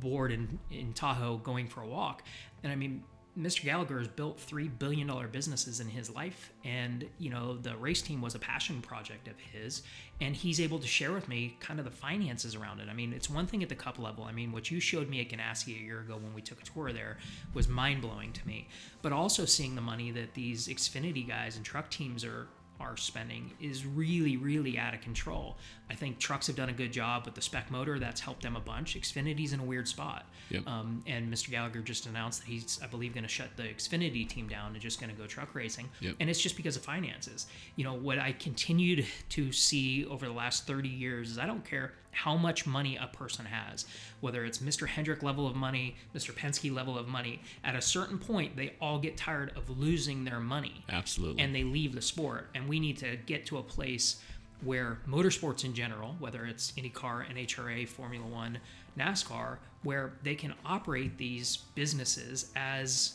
bored 0.01 0.33
in, 0.33 0.59
in 0.71 0.93
Tahoe 0.93 1.37
going 1.37 1.69
for 1.69 1.83
a 1.83 1.87
walk, 1.87 2.23
and 2.63 2.73
I 2.73 2.77
mean. 2.77 3.05
Mr. 3.39 3.65
Gallagher 3.65 3.99
has 3.99 4.09
built 4.09 4.39
three 4.39 4.69
billion 4.69 5.07
dollar 5.07 5.27
businesses 5.27 5.81
in 5.81 5.89
his 5.89 6.15
life, 6.15 6.53
and 6.65 7.09
you 7.19 7.31
know 7.31 7.57
the 7.57 7.75
race 7.77 8.03
team 8.03 8.21
was 8.21 8.35
a 8.35 8.39
passion 8.39 8.83
project 8.83 9.27
of 9.27 9.39
his, 9.39 9.83
and 10.21 10.37
he's 10.37 10.61
able 10.61 10.79
to 10.79 10.87
share 10.87 11.13
with 11.13 11.29
me 11.29 11.57
kind 11.59 11.79
of 11.79 11.87
the 11.87 11.91
finances 11.91 12.55
around 12.55 12.81
it. 12.81 12.89
I 12.91 12.93
mean, 12.93 13.15
it's 13.15 13.31
one 13.31 13.47
thing 13.47 13.63
at 13.63 13.71
the 13.71 13.75
cup 13.75 13.99
level. 13.99 14.25
I 14.25 14.33
mean, 14.33 14.53
what 14.53 14.71
you 14.71 14.81
showed 14.81 15.09
me 15.09 15.21
at 15.21 15.31
Ganassi 15.31 15.69
a 15.69 15.83
year 15.83 16.01
ago 16.01 16.17
when 16.17 16.35
we 16.35 16.43
took 16.43 16.61
a 16.61 16.65
tour 16.65 16.93
there 16.93 17.17
was 17.55 17.69
mind 17.69 18.03
blowing 18.03 18.33
to 18.33 18.47
me. 18.47 18.69
But 19.01 19.13
also 19.13 19.47
seeing 19.47 19.77
the 19.77 19.81
money 19.81 20.11
that 20.11 20.35
these 20.35 20.69
Xfinity 20.69 21.27
guys 21.27 21.57
and 21.57 21.65
truck 21.65 21.89
teams 21.89 22.25
are 22.25 22.49
are 22.83 22.97
spending 22.97 23.53
is 23.61 23.87
really, 23.87 24.37
really 24.37 24.79
out 24.79 24.95
of 24.95 25.01
control. 25.01 25.57
I 25.89 25.95
think 25.95 26.19
trucks 26.19 26.47
have 26.49 26.57
done 26.57 26.69
a 26.69 26.73
good 26.73 26.93
job 26.93 27.25
with 27.25 27.35
the 27.35 27.43
spec 27.43 27.71
motor. 27.71 27.99
That's 27.99 28.21
helped 28.21 28.43
them 28.43 28.57
a 28.57 28.61
bunch. 28.61 29.01
Xfinity's 29.01 29.53
in 29.53 29.61
a 29.61 29.65
weird 29.65 29.87
spot. 29.87 30.27
Yep. 30.51 30.67
Um, 30.67 31.03
and 31.07 31.33
Mr. 31.33 31.51
Gallagher 31.51 31.81
just 31.81 32.07
announced 32.07 32.41
that 32.41 32.49
he's, 32.49 32.81
I 32.83 32.87
believe, 32.87 33.15
going 33.15 33.25
to 33.25 33.29
shut 33.29 33.57
the 33.57 33.65
Xfinity 33.65 34.29
team 34.29 34.49
down 34.49 34.73
and 34.73 34.81
just 34.81 35.01
going 35.01 35.11
to 35.15 35.17
go 35.17 35.27
truck 35.27 35.55
racing. 35.55 35.89
Yep. 36.01 36.17
And 36.21 36.29
it's 36.29 36.41
just 36.41 36.57
because 36.57 36.77
of 36.77 36.83
finances. 36.83 37.47
You 37.77 37.85
know, 37.85 37.95
what 37.95 38.19
I 38.19 38.33
continued 38.33 39.07
to 39.31 39.53
see 39.53 40.05
over 40.07 40.27
the 40.27 40.33
last 40.33 40.67
30 40.67 40.89
years 40.89 41.31
is 41.31 41.39
I 41.39 41.47
don't 41.47 41.65
care 41.65 41.93
how 42.13 42.37
much 42.37 42.67
money 42.67 42.97
a 42.97 43.07
person 43.07 43.47
has, 43.47 43.87
whether 44.21 44.45
it's 44.45 44.59
Mr. 44.59 44.87
Hendrick 44.87 45.23
level 45.23 45.47
of 45.47 45.57
money, 45.57 45.97
Mr. 46.15 46.33
Penske 46.33 46.73
level 46.73 46.97
of 46.99 47.09
money, 47.09 47.41
at 47.65 47.75
a 47.75 47.81
certain 47.81 48.19
point, 48.19 48.55
they 48.55 48.75
all 48.81 48.99
get 48.99 49.17
tired 49.17 49.53
of 49.57 49.79
losing 49.79 50.25
their 50.25 50.39
money 50.39 50.85
Absolutely. 50.91 51.43
and 51.43 51.55
they 51.55 51.65
leave 51.65 51.95
the 51.95 52.03
sport. 52.03 52.51
And 52.55 52.69
we 52.69 52.79
need 52.79 52.99
to 52.99 53.17
get 53.27 53.47
to 53.47 53.59
a 53.59 53.63
place 53.63 54.21
where 54.63 55.01
motorsports 55.09 55.65
in 55.65 55.75
general, 55.75 56.15
whether 56.19 56.45
it's 56.45 56.73
IndyCar, 56.73 57.27
NHRA, 57.35 57.89
Formula 57.89 58.27
One, 58.27 58.59
NASCAR, 58.99 59.57
where 59.83 60.13
they 60.23 60.35
can 60.35 60.55
operate 60.65 61.19
these 61.19 61.57
businesses 61.75 62.53
as 62.55 63.15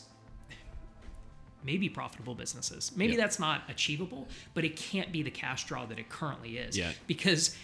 maybe 1.64 1.88
profitable 1.88 2.34
businesses. 2.34 2.92
Maybe 2.96 3.16
that's 3.16 3.38
not 3.38 3.62
achievable, 3.68 4.28
but 4.54 4.64
it 4.64 4.76
can't 4.76 5.12
be 5.12 5.22
the 5.22 5.30
cash 5.30 5.66
draw 5.66 5.86
that 5.86 5.98
it 5.98 6.08
currently 6.08 6.58
is. 6.58 6.76
Yeah. 6.76 6.92
Because, 7.06 7.56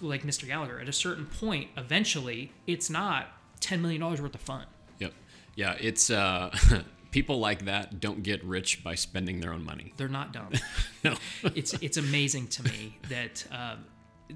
like 0.00 0.22
Mr. 0.22 0.46
Gallagher, 0.46 0.80
at 0.80 0.88
a 0.88 0.92
certain 0.92 1.26
point, 1.26 1.70
eventually, 1.76 2.52
it's 2.66 2.90
not 2.90 3.28
$10 3.60 3.80
million 3.80 4.00
worth 4.02 4.34
of 4.34 4.40
fun. 4.40 4.66
yep. 4.98 5.12
Yeah, 5.54 5.76
it's 5.80 6.10
uh, 6.10 6.56
people 7.10 7.38
like 7.40 7.64
that 7.64 8.00
don't 8.00 8.22
get 8.22 8.44
rich 8.44 8.82
by 8.84 8.94
spending 8.94 9.40
their 9.40 9.52
own 9.52 9.64
money. 9.64 9.92
They're 9.96 10.08
not 10.08 10.32
dumb. 10.32 10.52
No. 11.04 11.14
it's 11.54 11.74
it's 11.74 11.96
amazing 11.96 12.48
to 12.48 12.64
me 12.64 12.98
that 13.08 13.46
uh, 13.52 13.76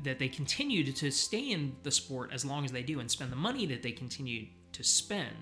that 0.05 0.21
they 0.21 0.29
continue 0.29 0.85
to, 0.85 0.93
to 0.93 1.11
stay 1.11 1.51
in 1.51 1.75
the 1.83 1.91
sport 1.91 2.31
as 2.33 2.45
long 2.45 2.65
as 2.65 2.71
they 2.71 2.85
do 2.85 3.01
and 3.01 3.11
spend 3.11 3.33
the 3.33 3.37
money 3.37 3.67
that 3.67 3.83
they 3.83 3.91
continue 3.91 4.47
to 4.73 4.85
spend. 4.85 5.35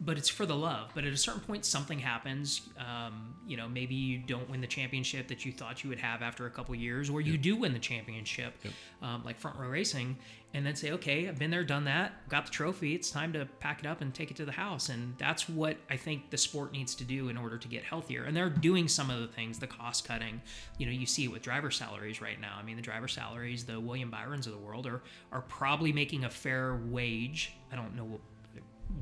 But 0.00 0.16
it's 0.16 0.28
for 0.28 0.46
the 0.46 0.54
love. 0.54 0.92
But 0.94 1.04
at 1.04 1.12
a 1.12 1.16
certain 1.16 1.40
point, 1.40 1.64
something 1.64 1.98
happens. 1.98 2.62
Um, 2.78 3.34
you 3.46 3.56
know, 3.56 3.68
maybe 3.68 3.96
you 3.96 4.18
don't 4.18 4.48
win 4.48 4.60
the 4.60 4.66
championship 4.68 5.26
that 5.28 5.44
you 5.44 5.50
thought 5.52 5.82
you 5.82 5.90
would 5.90 5.98
have 5.98 6.22
after 6.22 6.46
a 6.46 6.50
couple 6.50 6.74
years, 6.76 7.10
or 7.10 7.20
you 7.20 7.36
do 7.36 7.56
win 7.56 7.72
the 7.72 7.80
championship, 7.80 8.54
um, 9.02 9.22
like 9.24 9.38
front 9.38 9.58
row 9.58 9.68
racing, 9.68 10.16
and 10.54 10.64
then 10.64 10.76
say, 10.76 10.92
okay, 10.92 11.28
I've 11.28 11.38
been 11.38 11.50
there, 11.50 11.64
done 11.64 11.84
that, 11.84 12.28
got 12.28 12.46
the 12.46 12.52
trophy. 12.52 12.94
It's 12.94 13.10
time 13.10 13.32
to 13.32 13.46
pack 13.60 13.80
it 13.80 13.86
up 13.86 14.00
and 14.00 14.14
take 14.14 14.30
it 14.30 14.36
to 14.38 14.44
the 14.44 14.52
house. 14.52 14.88
And 14.88 15.14
that's 15.18 15.48
what 15.48 15.76
I 15.90 15.96
think 15.96 16.30
the 16.30 16.38
sport 16.38 16.72
needs 16.72 16.94
to 16.96 17.04
do 17.04 17.28
in 17.28 17.36
order 17.36 17.58
to 17.58 17.68
get 17.68 17.82
healthier. 17.82 18.24
And 18.24 18.36
they're 18.36 18.48
doing 18.48 18.88
some 18.88 19.10
of 19.10 19.20
the 19.20 19.26
things, 19.26 19.58
the 19.58 19.66
cost 19.66 20.06
cutting. 20.06 20.40
You 20.78 20.86
know, 20.86 20.92
you 20.92 21.06
see 21.06 21.24
it 21.24 21.32
with 21.32 21.42
driver 21.42 21.70
salaries 21.70 22.22
right 22.22 22.40
now. 22.40 22.56
I 22.58 22.62
mean, 22.62 22.76
the 22.76 22.82
driver 22.82 23.08
salaries, 23.08 23.64
the 23.64 23.80
William 23.80 24.10
Byrons 24.10 24.46
of 24.46 24.52
the 24.52 24.58
world, 24.58 24.86
are 24.86 25.02
are 25.32 25.42
probably 25.42 25.92
making 25.92 26.24
a 26.24 26.30
fair 26.30 26.80
wage. 26.88 27.52
I 27.72 27.76
don't 27.76 27.94
know 27.94 28.20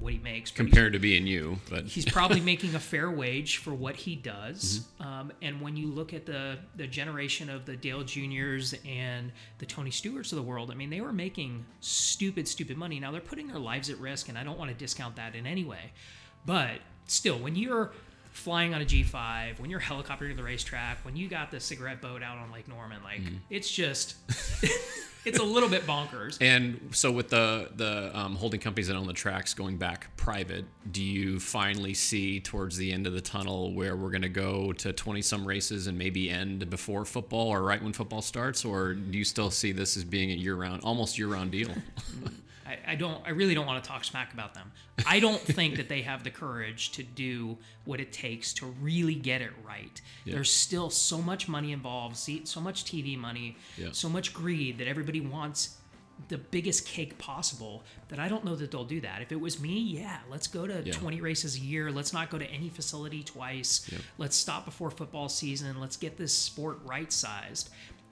what, 0.01 0.12
he 0.12 0.18
makes 0.18 0.51
Compared 0.51 0.93
to 0.93 0.99
being 0.99 1.26
you, 1.26 1.59
but 1.70 1.84
he's 1.84 2.05
probably 2.05 2.41
making 2.53 2.74
a 2.74 2.80
fair 2.80 3.11
wage 3.11 3.59
for 3.59 3.74
what 3.74 3.97
he 3.97 4.14
does. 4.14 4.87
Mm-hmm. 5.01 5.07
Um, 5.07 5.32
and 5.43 5.61
when 5.61 5.76
you 5.76 5.89
look 5.89 6.12
at 6.12 6.26
the 6.26 6.59
the 6.76 6.87
generation 6.87 7.51
of 7.51 7.64
the 7.64 7.76
Dale 7.76 8.03
Juniors 8.03 8.74
and 8.87 9.32
the 9.59 9.66
Tony 9.66 9.91
Stewarts 9.91 10.32
of 10.32 10.37
the 10.37 10.43
world, 10.43 10.70
I 10.70 10.74
mean, 10.74 10.91
they 10.91 11.01
were 11.01 11.12
making 11.12 11.64
stupid, 11.80 12.47
stupid 12.49 12.76
money. 12.76 13.01
Now 13.01 13.12
they're 13.12 13.20
putting 13.20 13.49
their 13.49 13.59
lives 13.59 13.91
at 13.91 13.99
risk, 13.99 14.28
and 14.28 14.39
I 14.39 14.45
don't 14.45 14.59
want 14.59 14.70
to 14.70 14.76
discount 14.76 15.16
that 15.16 15.34
in 15.34 15.47
any 15.47 15.64
way. 15.64 15.93
But 16.45 16.80
still, 17.07 17.39
when 17.39 17.57
you're 17.57 17.93
flying 18.37 18.74
on 18.74 18.82
a 18.82 18.84
G5, 18.84 19.59
when 19.59 19.70
you're 19.70 19.80
helicoptering 19.80 20.30
to 20.30 20.34
the 20.37 20.43
racetrack, 20.43 21.05
when 21.05 21.16
you 21.16 21.28
got 21.28 21.51
the 21.51 21.59
cigarette 21.61 22.01
boat 22.01 22.22
out 22.22 22.39
on 22.39 22.53
Lake 22.53 22.68
Norman, 22.68 23.03
like 23.03 23.20
Mm-hmm. 23.22 23.37
it's 23.51 23.70
just, 23.70 24.16
it's 25.24 25.39
a 25.39 25.43
little 25.43 25.68
bit 25.68 25.87
bonkers. 25.87 26.37
And 26.41 26.91
so, 26.93 27.11
with 27.11 27.30
the 27.30 27.70
the 27.74 28.11
um, 28.16 28.37
holding 28.37 28.61
companies 28.61 28.89
that 28.89 28.97
own 28.97 29.07
the 29.07 29.12
tracks 29.14 29.55
going 29.55 29.78
back 29.78 30.14
private, 30.16 30.64
do 30.93 31.03
you 31.03 31.41
finally 31.41 31.95
see 31.95 32.41
towards 32.41 32.76
the 32.76 32.93
end 32.93 33.07
of 33.07 33.14
the 33.14 33.20
tunnel 33.22 33.72
where 33.72 33.97
we're 33.97 34.11
going 34.11 34.22
to 34.22 34.28
go 34.28 34.72
to 34.74 34.93
twenty 34.93 35.22
some 35.22 35.47
races 35.47 35.87
and 35.87 35.97
maybe 35.97 36.28
end 36.30 36.68
before 36.68 37.05
football 37.05 37.49
or 37.49 37.62
right 37.62 37.82
when 37.82 37.93
football 37.95 38.22
starts, 38.22 38.64
or 38.64 38.93
do 38.95 39.16
you 39.16 39.24
still 39.24 39.51
see 39.51 39.72
this 39.72 39.97
as 39.97 40.05
being 40.05 40.30
a 40.30 40.34
year 40.34 40.55
round, 40.57 40.82
almost 40.84 41.18
year 41.18 41.28
round 41.28 41.51
deal? 41.51 41.70
I, 42.67 42.93
I 42.93 42.95
don't. 42.95 43.23
I 43.27 43.31
really 43.31 43.55
don't 43.55 43.67
want 43.67 43.83
to 43.83 43.89
talk 43.89 44.05
smack 44.05 44.33
about 44.35 44.55
them. 44.55 44.73
I 45.07 45.21
don't 45.21 45.41
think 45.57 45.77
that 45.77 45.89
they 45.89 46.03
have 46.03 46.25
the 46.25 46.31
courage 46.31 46.93
to 46.93 47.03
do 47.03 47.57
what 47.85 48.01
it 48.01 48.12
takes 48.12 48.53
to 48.55 48.67
really 48.81 49.14
get 49.14 49.41
it 49.41 49.51
right. 49.67 50.01
There's 50.25 50.53
still 50.53 50.91
so 50.91 51.19
much 51.23 51.49
money 51.49 51.73
involved, 51.73 52.17
see- 52.17 52.45
so 52.45 52.61
much 52.61 52.85
TV 52.85 53.17
money, 53.19 53.57
Yeah. 53.77 53.89
so 53.93 54.09
much 54.09 54.35
greed 54.35 54.79
that 54.79 54.89
everybody 54.89 55.21
wants 55.21 55.77
the 56.29 56.39
biggest 56.39 56.87
cake 56.87 57.19
possible. 57.19 57.85
That 58.09 58.19
I 58.19 58.29
don't 58.29 58.43
know 58.45 58.57
that 58.57 58.71
they'll 58.71 58.85
do 58.85 59.03
that. 59.03 59.21
If 59.21 59.33
it 59.33 59.41
was 59.41 59.61
me, 59.61 59.79
yeah, 59.79 60.19
let's 60.31 60.47
go 60.47 60.67
to 60.67 60.83
Yeah. 60.83 60.93
20 60.93 61.21
races 61.21 61.57
a 61.57 61.61
year. 61.61 61.93
Let's 61.93 62.12
not 62.14 62.31
go 62.31 62.39
to 62.39 62.47
any 62.51 62.71
facility 62.71 63.23
twice. 63.23 63.89
Let's 64.17 64.35
stop 64.37 64.64
before 64.64 64.91
football 64.91 65.29
season. 65.29 65.79
Let's 65.79 65.97
get 65.99 66.17
this 66.17 66.33
sport 66.33 66.79
right 66.85 67.12
sized. 67.12 67.69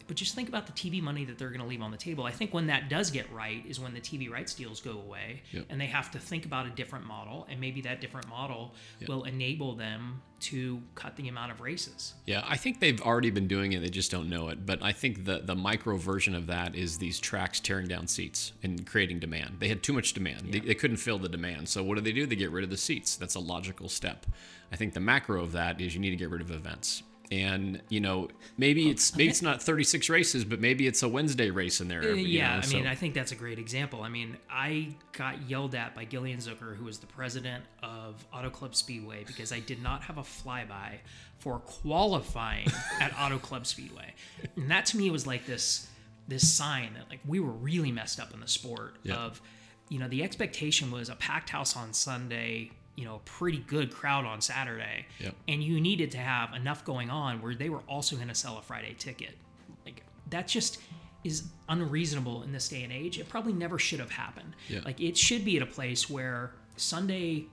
But 0.07 0.17
just 0.17 0.35
think 0.35 0.49
about 0.49 0.67
the 0.67 0.73
TV 0.73 1.01
money 1.03 1.25
that 1.25 1.39
they're 1.39 1.49
going 1.49 1.61
to 1.61 1.67
leave 1.67 1.81
on 1.83 1.91
the 1.91 1.97
table. 1.97 2.25
I 2.25 2.31
think 2.31 2.53
when 2.53 2.67
that 2.67 2.89
does 2.89 3.11
get 3.11 3.31
right 3.33 3.65
is 3.67 3.81
when 3.81 3.95
the 3.95 4.01
TV 4.01 4.31
rights 4.31 4.53
deals 4.55 4.81
go 4.81 4.93
away 4.93 5.43
Yep. 5.53 5.67
and 5.71 5.81
they 5.81 5.87
have 5.87 6.11
to 6.11 6.19
think 6.19 6.45
about 6.45 6.67
a 6.67 6.71
different 6.71 7.07
model. 7.07 7.47
And 7.51 7.61
maybe 7.61 7.81
that 7.83 8.01
different 8.01 8.29
model 8.29 8.75
will 9.09 9.25
enable 9.25 9.75
them 9.75 10.21
to 10.41 10.83
cut 10.95 11.17
the 11.17 11.29
amount 11.29 11.53
of 11.53 11.61
races. 11.63 12.13
Yeah, 12.27 12.45
I 12.47 12.59
think 12.59 12.81
they've 12.81 13.01
already 13.01 13.31
been 13.31 13.49
doing 13.49 13.73
it. 13.73 13.81
They 13.81 13.89
just 13.89 14.11
don't 14.11 14.29
know 14.29 14.49
it. 14.49 14.67
But 14.67 14.83
I 14.83 14.93
think 14.93 15.25
the 15.25 15.39
the 15.39 15.55
micro 15.55 15.97
version 15.97 16.35
of 16.35 16.47
that 16.49 16.75
is 16.75 16.99
these 16.99 17.19
tracks 17.19 17.61
tearing 17.61 17.89
down 17.89 18.07
seats 18.07 18.53
and 18.63 18.87
creating 18.87 19.21
demand. 19.21 19.57
They 19.61 19.69
had 19.69 19.83
too 19.83 19.95
much 19.95 20.13
demand. 20.13 20.53
They, 20.53 20.61
they 20.61 20.75
couldn't 20.75 20.99
fill 20.99 21.19
the 21.19 21.31
demand. 21.31 21.69
So 21.71 21.83
what 21.83 21.95
do 21.95 22.03
they 22.03 22.13
do? 22.13 22.27
They 22.27 22.37
get 22.37 22.51
rid 22.51 22.63
of 22.65 22.69
the 22.71 22.77
seats. 22.77 23.17
That's 23.17 23.37
a 23.37 23.41
logical 23.41 23.89
step. 23.89 24.27
I 24.71 24.77
think 24.77 24.93
the 24.93 25.01
macro 25.01 25.43
of 25.43 25.53
that 25.53 25.81
is 25.81 25.95
you 25.95 26.01
need 26.01 26.11
to 26.11 26.17
get 26.17 26.29
rid 26.29 26.43
of 26.43 26.51
events. 26.51 27.03
And 27.33 27.81
you 27.89 28.01
know 28.01 28.29
maybe 28.59 28.91
it's 28.91 29.17
maybe 29.17 29.31
it's 29.31 29.43
not 29.43 29.63
36 29.63 30.09
races, 30.11 30.45
but 30.45 30.61
maybe 30.61 30.87
it's 30.87 31.03
a 31.03 31.09
Wednesday 31.09 31.51
race 31.51 31.81
in 31.81 31.89
there. 31.89 32.03
Uh, 32.03 32.09
you 32.09 32.17
yeah, 32.27 32.49
know, 32.49 32.63
I 32.63 32.67
mean, 32.67 32.85
so- 32.85 32.91
I 32.91 32.95
think 32.95 33.15
that's 33.15 33.33
a 33.33 33.35
great 33.37 33.59
example. 33.59 34.03
I 34.03 34.09
mean, 34.09 34.37
I 34.51 34.95
got 35.13 35.49
yelled 35.49 35.75
at 35.75 35.95
by 35.95 36.05
Gillian 36.05 36.39
Zucker, 36.39 36.77
who 36.77 36.85
was 36.85 36.99
the 36.99 37.07
president 37.07 37.65
of 37.83 38.25
Auto 38.33 38.51
Club 38.51 38.75
Speedway, 38.75 39.25
because 39.25 39.53
I 39.53 39.61
did 39.61 39.83
not 39.83 40.03
have 40.03 40.19
a 40.19 40.23
flyby 40.23 40.99
for 41.39 41.59
qualifying 41.61 42.69
at 43.01 43.13
Auto 43.19 43.39
Club 43.39 43.67
Speedway, 43.67 44.15
and 44.57 44.71
that 44.71 44.87
to 44.87 44.97
me 44.97 45.11
was 45.11 45.27
like 45.27 45.47
this 45.47 45.89
this 46.29 46.49
sign 46.49 46.95
that 46.95 47.09
like 47.11 47.21
we 47.27 47.39
were 47.41 47.51
really 47.53 47.93
messed 47.93 48.19
up 48.21 48.33
in 48.33 48.41
the 48.41 48.49
sport 48.49 48.97
Yeah. 49.03 49.17
of, 49.17 49.43
you 49.91 49.99
know, 49.99 50.09
the 50.09 50.23
expectation 50.23 50.91
was 50.91 51.09
a 51.11 51.15
packed 51.17 51.51
house 51.51 51.77
on 51.77 51.93
Sunday. 51.93 52.71
You 52.97 53.05
know, 53.05 53.17
a 53.17 53.19
pretty 53.21 53.59
good 53.59 53.93
crowd 53.93 54.25
on 54.25 54.41
Saturday, 54.41 55.07
Yep. 55.21 55.35
and 55.49 55.63
you 55.65 55.81
needed 55.81 56.11
to 56.13 56.19
have 56.19 56.55
enough 56.55 56.85
going 56.85 57.11
on 57.11 57.43
where 57.43 57.55
they 57.55 57.69
were 57.69 57.83
also 57.89 58.15
going 58.17 58.29
to 58.29 58.35
sell 58.35 58.57
a 58.59 58.63
Friday 58.63 58.95
ticket. 58.99 59.37
Like 59.85 60.03
that 60.31 60.47
just 60.47 60.81
is 61.25 61.45
unreasonable 61.69 62.43
in 62.45 62.53
this 62.53 62.69
day 62.69 62.83
and 62.85 62.93
age. 62.93 63.19
It 63.19 63.29
probably 63.29 63.53
never 63.55 63.79
should 63.79 63.99
have 64.01 64.11
happened. 64.13 64.55
Yeah. 64.69 64.81
Like 64.85 65.01
it 65.01 65.17
should 65.17 65.45
be 65.45 65.57
at 65.57 65.63
a 65.63 65.67
place 65.67 66.09
where 66.09 66.53
Sunday, 66.77 67.47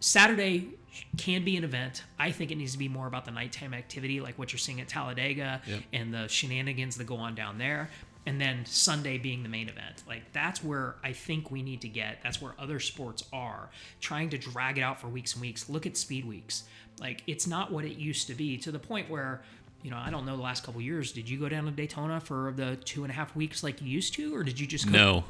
Saturday 0.00 0.70
can 1.16 1.44
be 1.44 1.56
an 1.56 1.64
event. 1.64 2.04
I 2.18 2.30
think 2.30 2.50
it 2.50 2.56
needs 2.56 2.72
to 2.72 2.78
be 2.78 2.88
more 2.88 3.06
about 3.06 3.24
the 3.24 3.30
nighttime 3.30 3.74
activity, 3.74 4.20
like 4.20 4.38
what 4.38 4.52
you're 4.52 4.58
seeing 4.58 4.80
at 4.80 4.88
Talladega 4.88 5.60
Yep. 5.66 5.82
and 5.92 6.14
the 6.14 6.28
shenanigans 6.28 6.96
that 6.96 7.04
go 7.06 7.16
on 7.16 7.34
down 7.34 7.58
there. 7.58 7.90
And 8.28 8.38
then 8.38 8.66
Sunday 8.66 9.16
being 9.16 9.42
the 9.42 9.48
main 9.48 9.68
event. 9.70 10.02
Like 10.06 10.32
that's 10.32 10.62
where 10.62 10.96
I 11.02 11.12
think 11.12 11.50
we 11.50 11.62
need 11.62 11.80
to 11.80 11.88
get. 11.88 12.18
That's 12.22 12.42
where 12.42 12.52
other 12.58 12.78
sports 12.78 13.24
are 13.32 13.70
trying 14.00 14.28
to 14.30 14.38
drag 14.38 14.76
it 14.76 14.82
out 14.82 15.00
for 15.00 15.08
weeks 15.08 15.32
and 15.32 15.40
weeks. 15.40 15.68
Look 15.70 15.86
at 15.86 15.96
speed 15.96 16.26
weeks. 16.26 16.64
Like 17.00 17.22
it's 17.26 17.46
not 17.46 17.72
what 17.72 17.84
it 17.86 17.96
used 17.96 18.26
to 18.26 18.34
be 18.34 18.58
to 18.58 18.70
the 18.70 18.78
point 18.78 19.08
where 19.08 19.42
you 19.82 19.90
know, 19.92 19.96
I 19.96 20.10
don't 20.10 20.26
know 20.26 20.36
the 20.36 20.42
last 20.42 20.64
couple 20.64 20.80
years. 20.80 21.12
Did 21.12 21.28
you 21.30 21.38
go 21.38 21.48
down 21.48 21.64
to 21.66 21.70
Daytona 21.70 22.20
for 22.20 22.52
the 22.56 22.76
two 22.84 23.04
and 23.04 23.12
a 23.12 23.14
half 23.14 23.36
weeks 23.36 23.62
like 23.62 23.80
you 23.80 23.86
used 23.88 24.12
to, 24.14 24.34
or 24.34 24.42
did 24.42 24.58
you 24.58 24.66
just 24.66 24.90
go 24.92 25.22
no. 25.22 25.24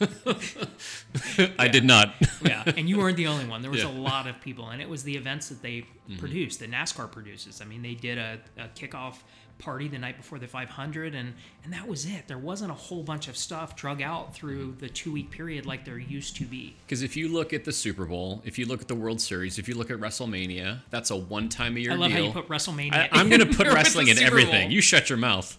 I 1.58 1.68
did 1.68 1.84
not. 1.84 2.14
yeah, 2.42 2.64
and 2.76 2.88
you 2.88 2.98
weren't 2.98 3.16
the 3.16 3.26
only 3.26 3.46
one. 3.46 3.62
There 3.62 3.70
was 3.70 3.82
Yeah. 3.82 3.88
Mm-hmm. 3.88 3.98
a 3.98 4.02
lot 4.02 4.26
of 4.26 4.40
people, 4.40 4.70
and 4.70 4.80
it 4.82 4.88
was 4.88 5.02
the 5.02 5.16
events 5.16 5.48
that 5.48 5.62
they 5.62 5.86
produced, 6.18 6.60
that 6.60 6.70
NASCAR 6.70 7.10
produces. 7.10 7.60
I 7.60 7.64
mean, 7.64 7.82
they 7.82 7.94
did 7.94 8.18
a, 8.18 8.38
a 8.58 8.68
kickoff 8.68 9.16
party 9.58 9.88
the 9.88 9.98
night 9.98 10.16
before 10.16 10.38
the 10.38 10.46
500, 10.46 11.14
and 11.14 11.32
and 11.64 11.72
that 11.72 11.88
was 11.88 12.04
it. 12.06 12.28
There 12.28 12.38
wasn't 12.38 12.70
a 12.70 12.74
whole 12.74 13.02
bunch 13.02 13.28
of 13.28 13.36
stuff 13.36 13.74
drug 13.76 14.02
out 14.02 14.34
through 14.34 14.66
Mm-hmm. 14.72 14.78
the 14.80 14.88
two 14.88 15.12
week 15.12 15.30
period 15.30 15.66
like 15.66 15.84
there 15.84 15.98
used 15.98 16.36
to 16.36 16.44
be. 16.44 16.74
Because 16.86 17.02
if 17.02 17.16
you 17.16 17.28
look 17.28 17.52
at 17.52 17.64
the 17.64 17.72
Super 17.72 18.04
Bowl, 18.04 18.42
if 18.44 18.58
you 18.58 18.66
look 18.66 18.80
at 18.80 18.88
the 18.88 18.94
World 18.94 19.20
Series, 19.20 19.58
if 19.58 19.68
you 19.68 19.74
look 19.74 19.90
at 19.90 19.98
WrestleMania, 19.98 20.80
that's 20.90 21.10
a 21.10 21.16
one 21.16 21.48
time 21.48 21.76
a 21.76 21.80
year 21.80 21.92
I 21.92 21.94
love 21.96 22.10
deal. 22.10 22.18
how 22.20 22.26
you 22.26 22.32
put 22.32 22.48
WrestleMania. 22.48 22.94
I, 22.94 23.08
I'm 23.12 23.28
going 23.28 23.40
to 23.40 23.54
put 23.56 23.66
wrestling 23.72 24.08
in 24.08 24.18
everything. 24.18 24.68
Bowl. 24.68 24.72
You 24.72 24.80
shut 24.80 25.08
your 25.10 25.18
mouth. 25.18 25.58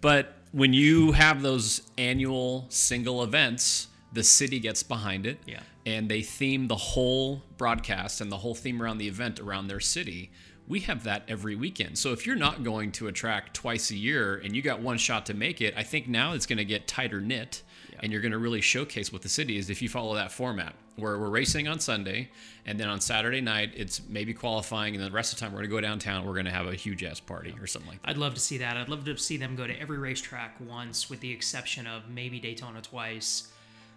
But 0.00 0.34
when 0.52 0.72
you 0.72 1.12
have 1.12 1.42
those 1.42 1.82
annual 1.96 2.66
single 2.68 3.22
events, 3.22 3.88
the 4.12 4.22
city 4.22 4.58
gets 4.60 4.82
behind 4.82 5.26
it. 5.26 5.38
Yeah. 5.46 5.60
And 5.84 6.08
they 6.10 6.22
theme 6.22 6.68
the 6.68 6.76
whole 6.76 7.42
broadcast 7.56 8.20
and 8.20 8.30
the 8.30 8.36
whole 8.38 8.54
theme 8.54 8.82
around 8.82 8.98
the 8.98 9.08
event 9.08 9.40
around 9.40 9.68
their 9.68 9.80
city. 9.80 10.30
We 10.68 10.80
have 10.80 11.04
that 11.04 11.22
every 11.28 11.56
weekend. 11.56 11.96
So 11.96 12.12
if 12.12 12.26
you're 12.26 12.36
not 12.36 12.62
going 12.62 12.92
to 12.92 13.08
a 13.08 13.12
track 13.12 13.54
twice 13.54 13.90
a 13.90 13.96
year 13.96 14.36
and 14.36 14.54
you 14.54 14.60
got 14.60 14.80
one 14.80 14.98
shot 14.98 15.24
to 15.26 15.34
make 15.34 15.62
it, 15.62 15.72
I 15.76 15.82
think 15.82 16.08
now 16.08 16.34
it's 16.34 16.44
going 16.44 16.58
to 16.58 16.64
get 16.64 16.86
tighter 16.86 17.22
knit 17.22 17.62
and 18.00 18.12
you're 18.12 18.20
going 18.20 18.32
to 18.32 18.38
really 18.38 18.60
showcase 18.60 19.12
what 19.12 19.22
the 19.22 19.28
city 19.28 19.56
is 19.56 19.70
if 19.70 19.80
you 19.80 19.88
follow 19.88 20.14
that 20.14 20.30
format 20.30 20.74
where 20.96 21.18
we're 21.18 21.30
racing 21.30 21.68
on 21.68 21.80
Sunday 21.80 22.28
and 22.66 22.78
then 22.78 22.88
on 22.88 23.00
Saturday 23.00 23.40
night 23.40 23.72
it's 23.74 24.02
maybe 24.08 24.34
qualifying 24.34 24.94
and 24.94 25.02
then 25.02 25.10
the 25.10 25.14
rest 25.14 25.32
of 25.32 25.38
the 25.38 25.44
time 25.44 25.52
we're 25.52 25.58
going 25.58 25.70
to 25.70 25.76
go 25.76 25.80
downtown 25.80 26.26
we're 26.26 26.32
going 26.32 26.44
to 26.44 26.50
have 26.50 26.66
a 26.66 26.74
huge 26.74 27.02
ass 27.02 27.18
party 27.18 27.54
or 27.60 27.66
something 27.66 27.90
like 27.90 28.02
that. 28.02 28.10
I'd 28.10 28.18
love 28.18 28.34
to 28.34 28.40
see 28.40 28.58
that. 28.58 28.76
I'd 28.76 28.88
love 28.88 29.04
to 29.06 29.16
see 29.16 29.36
them 29.36 29.56
go 29.56 29.66
to 29.66 29.80
every 29.80 29.98
racetrack 29.98 30.56
once, 30.60 31.08
with 31.08 31.20
the 31.20 31.32
exception 31.32 31.86
of 31.86 32.08
maybe 32.08 32.38
Daytona 32.40 32.82
twice, 32.82 33.50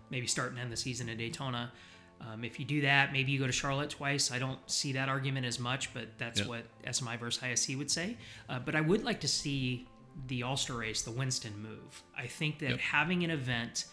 maybe 0.09 0.27
start 0.27 0.51
and 0.51 0.59
end 0.59 0.71
the 0.71 0.77
season 0.77 1.09
in 1.09 1.17
Daytona. 1.17 1.71
Um, 2.29 2.43
if 2.43 2.59
you 2.59 2.65
do 2.65 2.81
that, 2.81 3.11
maybe 3.11 3.31
you 3.31 3.39
go 3.39 3.47
to 3.47 3.51
Charlotte 3.51 3.89
twice. 3.89 4.31
I 4.31 4.39
don't 4.39 4.59
see 4.69 4.91
that 4.93 5.09
argument 5.09 5.45
as 5.45 5.59
much, 5.59 5.93
but 5.93 6.17
that's 6.17 6.41
Yeah. 6.41 6.47
what 6.47 6.65
SMI 6.85 7.17
versus 7.17 7.41
ISC 7.43 7.75
would 7.75 7.89
say. 7.91 8.17
Uh, 8.47 8.59
but 8.59 8.75
I 8.75 8.81
would 8.81 9.03
like 9.03 9.19
to 9.21 9.27
see 9.27 9.87
the 10.27 10.43
All 10.43 10.57
Star 10.57 10.77
race, 10.77 11.01
the 11.01 11.11
Winston 11.11 11.61
move. 11.61 12.03
I 12.17 12.27
think 12.27 12.59
that 12.59 12.69
Yep. 12.71 12.79
having 12.79 13.23
an 13.23 13.31
event 13.31 13.85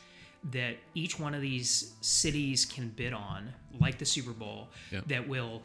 that 0.53 0.76
each 0.95 1.18
one 1.18 1.35
of 1.35 1.41
these 1.41 1.95
cities 2.01 2.64
can 2.64 2.89
bid 2.91 3.12
on, 3.12 3.55
like 3.81 3.99
the 3.99 4.05
Super 4.07 4.33
Bowl, 4.33 4.68
Yep. 4.93 5.09
that 5.09 5.29
will 5.29 5.62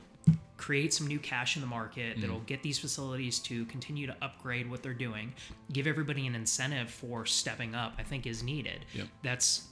create 0.57 0.93
some 0.93 1.05
new 1.07 1.19
cash 1.19 1.55
in 1.57 1.61
the 1.61 1.67
market 1.67 2.19
that'll 2.21 2.37
Mm-hmm. 2.37 2.45
get 2.45 2.63
these 2.63 2.79
facilities 2.79 3.39
to 3.39 3.65
continue 3.65 4.07
to 4.07 4.15
upgrade 4.21 4.69
what 4.69 4.81
they're 4.81 4.93
doing 4.93 5.33
give 5.73 5.85
everybody 5.87 6.25
an 6.25 6.35
incentive 6.35 6.89
for 6.89 7.25
stepping 7.25 7.75
up 7.75 7.93
i 7.97 8.03
think 8.03 8.25
is 8.25 8.41
needed 8.43 8.85
Yep. 8.93 9.07
that's 9.23 9.63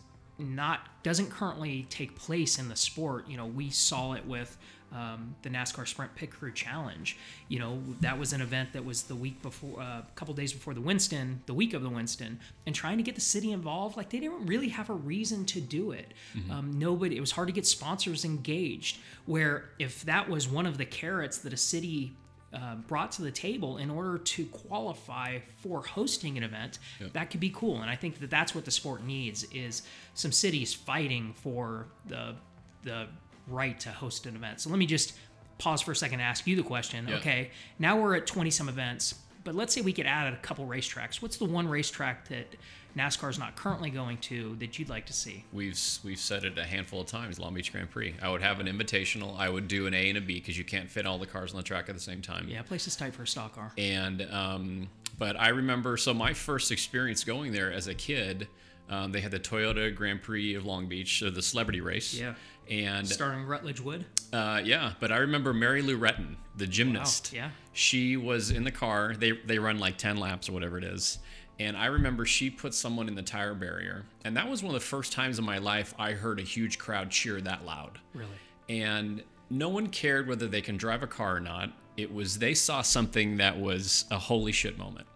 not 0.41 0.87
doesn't 1.03 1.29
currently 1.29 1.85
take 1.89 2.15
place 2.15 2.59
in 2.59 2.69
the 2.69 2.75
sport 2.75 3.27
you 3.27 3.37
know 3.37 3.45
we 3.45 3.69
saw 3.69 4.13
it 4.13 4.25
with 4.25 4.57
um, 4.93 5.35
the 5.41 5.49
NASCAR 5.49 5.87
Sprint 5.87 6.15
Pit 6.15 6.31
Crew 6.31 6.51
Challenge. 6.51 7.17
You 7.47 7.59
know 7.59 7.81
that 8.01 8.19
was 8.19 8.33
an 8.33 8.41
event 8.41 8.73
that 8.73 8.83
was 8.83 9.03
the 9.03 9.15
week 9.15 9.41
before, 9.41 9.79
uh, 9.79 9.99
a 9.99 10.05
couple 10.15 10.33
days 10.33 10.51
before 10.51 10.73
the 10.73 10.81
Winston, 10.81 11.41
the 11.45 11.53
week 11.53 11.73
of 11.73 11.81
the 11.81 11.89
Winston, 11.89 12.39
and 12.65 12.75
trying 12.75 12.97
to 12.97 13.03
get 13.03 13.15
the 13.15 13.21
city 13.21 13.51
involved. 13.51 13.95
Like 13.95 14.09
they 14.09 14.19
didn't 14.19 14.45
really 14.45 14.69
have 14.69 14.89
a 14.89 14.93
reason 14.93 15.45
to 15.45 15.61
do 15.61 15.91
it. 15.91 16.13
Um, 16.51 16.77
nobody. 16.77 17.15
It 17.15 17.21
was 17.21 17.31
hard 17.31 17.47
to 17.47 17.53
get 17.53 17.65
sponsors 17.65 18.25
engaged. 18.25 18.99
Where 19.25 19.69
if 19.79 20.03
that 20.03 20.29
was 20.29 20.47
one 20.47 20.65
of 20.65 20.77
the 20.77 20.85
carrots 20.85 21.37
that 21.39 21.53
a 21.53 21.57
city 21.57 22.13
uh, 22.53 22.75
brought 22.75 23.11
to 23.13 23.21
the 23.21 23.31
table 23.31 23.77
in 23.77 23.89
order 23.89 24.17
to 24.17 24.45
qualify 24.47 25.39
for 25.57 25.81
hosting 25.81 26.37
an 26.37 26.43
event, 26.43 26.79
that 27.13 27.29
could 27.31 27.39
be 27.39 27.49
cool. 27.49 27.81
And 27.81 27.89
I 27.89 27.95
think 27.95 28.19
that 28.19 28.29
that's 28.29 28.53
what 28.53 28.65
the 28.65 28.71
sport 28.71 29.03
needs 29.03 29.43
is 29.53 29.83
some 30.15 30.31
cities 30.31 30.73
fighting 30.73 31.33
for 31.33 31.87
the 32.07 32.35
the 32.83 33.07
right 33.47 33.79
to 33.81 33.89
host 33.89 34.25
an 34.25 34.35
event. 34.35 34.59
So 34.61 34.69
let 34.69 34.79
me 34.79 34.85
just 34.85 35.13
pause 35.59 35.81
for 35.81 35.91
a 35.91 35.95
second 35.95 36.19
and 36.19 36.27
ask 36.27 36.47
you 36.47 36.55
the 36.55 36.63
question. 36.63 37.07
Yeah. 37.07 37.17
Okay, 37.17 37.51
now 37.79 37.99
we're 37.99 38.15
at 38.15 38.25
20 38.27 38.49
some 38.49 38.67
events, 38.67 39.15
but 39.43 39.55
let's 39.55 39.73
say 39.73 39.81
we 39.81 39.93
could 39.93 40.05
add 40.05 40.33
a 40.33 40.37
couple 40.37 40.65
racetracks. 40.65 41.21
What's 41.21 41.37
the 41.37 41.45
one 41.45 41.67
racetrack 41.67 42.27
that 42.29 42.55
NASCAR 42.97 43.29
is 43.29 43.39
not 43.39 43.55
currently 43.55 43.89
going 43.89 44.17
to 44.17 44.55
that 44.59 44.77
you'd 44.77 44.89
like 44.89 45.05
to 45.07 45.13
see? 45.13 45.45
We've 45.53 45.79
we've 46.03 46.19
said 46.19 46.43
it 46.43 46.57
a 46.57 46.63
handful 46.63 47.01
of 47.01 47.07
times. 47.07 47.39
Long 47.39 47.53
Beach 47.53 47.71
Grand 47.71 47.89
Prix. 47.89 48.15
I 48.21 48.29
would 48.29 48.41
have 48.41 48.59
an 48.59 48.67
invitational. 48.67 49.37
I 49.37 49.49
would 49.49 49.67
do 49.67 49.87
an 49.87 49.93
A 49.93 50.09
and 50.09 50.17
a 50.17 50.21
B 50.21 50.35
because 50.35 50.57
you 50.57 50.65
can't 50.65 50.89
fit 50.89 51.05
all 51.05 51.17
the 51.17 51.27
cars 51.27 51.51
on 51.51 51.57
the 51.57 51.63
track 51.63 51.89
at 51.89 51.95
the 51.95 52.01
same 52.01 52.21
time. 52.21 52.47
Yeah, 52.49 52.61
place 52.61 52.87
is 52.87 52.95
tight 52.95 53.13
for 53.13 53.23
a 53.23 53.27
stock 53.27 53.55
car. 53.55 53.71
And 53.77 54.21
um, 54.31 54.89
But 55.17 55.39
I 55.39 55.49
remember, 55.49 55.97
so 55.97 56.13
my 56.13 56.33
first 56.33 56.71
experience 56.71 57.23
going 57.23 57.51
there 57.51 57.71
as 57.71 57.87
a 57.87 57.93
kid, 57.93 58.47
um, 58.91 59.11
they 59.11 59.21
had 59.21 59.31
the 59.31 59.39
Toyota 59.39 59.93
Grand 59.95 60.21
Prix 60.21 60.53
of 60.53 60.65
Long 60.65 60.87
Beach, 60.87 61.19
so 61.19 61.29
the 61.31 61.41
celebrity 61.41 61.81
race. 61.81 62.13
Yeah. 62.13 62.35
And 62.69 63.07
Starring 63.07 63.45
Rutledge 63.45 63.79
Wood. 63.81 64.05
uh, 64.31 64.61
yeah, 64.63 64.93
but 64.99 65.11
I 65.11 65.17
remember 65.17 65.53
Mary 65.53 65.81
Lou 65.81 65.97
Retton, 65.97 66.35
the 66.55 66.67
gymnast. 66.67 67.33
yeah. 67.33 67.49
She 67.73 68.15
was 68.17 68.51
in 68.51 68.63
the 68.63 68.71
car. 68.71 69.15
They 69.17 69.31
they 69.31 69.57
run 69.59 69.79
like 69.79 69.97
ten 69.97 70.17
laps 70.17 70.47
or 70.47 70.51
whatever 70.51 70.77
it 70.77 70.83
is. 70.83 71.17
And 71.59 71.75
I 71.77 71.87
remember 71.87 72.25
she 72.25 72.49
put 72.49 72.73
someone 72.73 73.07
in 73.07 73.15
the 73.15 73.21
tire 73.21 73.53
barrier, 73.55 74.05
and 74.23 74.35
that 74.37 74.49
was 74.49 74.63
one 74.63 74.73
of 74.73 74.79
the 74.81 74.85
first 74.85 75.11
times 75.11 75.37
in 75.37 75.45
my 75.45 75.57
life 75.57 75.93
I 75.99 76.11
heard 76.13 76.39
a 76.39 76.43
huge 76.43 76.77
crowd 76.79 77.09
cheer 77.11 77.41
that 77.41 77.65
loud. 77.65 77.99
Really. 78.13 78.29
And 78.69 79.23
no 79.49 79.67
one 79.69 79.87
cared 79.87 80.27
whether 80.27 80.47
they 80.47 80.61
can 80.61 80.77
drive 80.77 81.03
a 81.03 81.07
car 81.07 81.35
or 81.37 81.39
not. 81.39 81.71
It 81.97 82.13
was 82.13 82.39
they 82.39 82.53
saw 82.53 82.81
something 82.81 83.37
that 83.37 83.59
was 83.59 84.05
a 84.11 84.17
holy 84.17 84.53
shit 84.53 84.77
moment. 84.77 85.07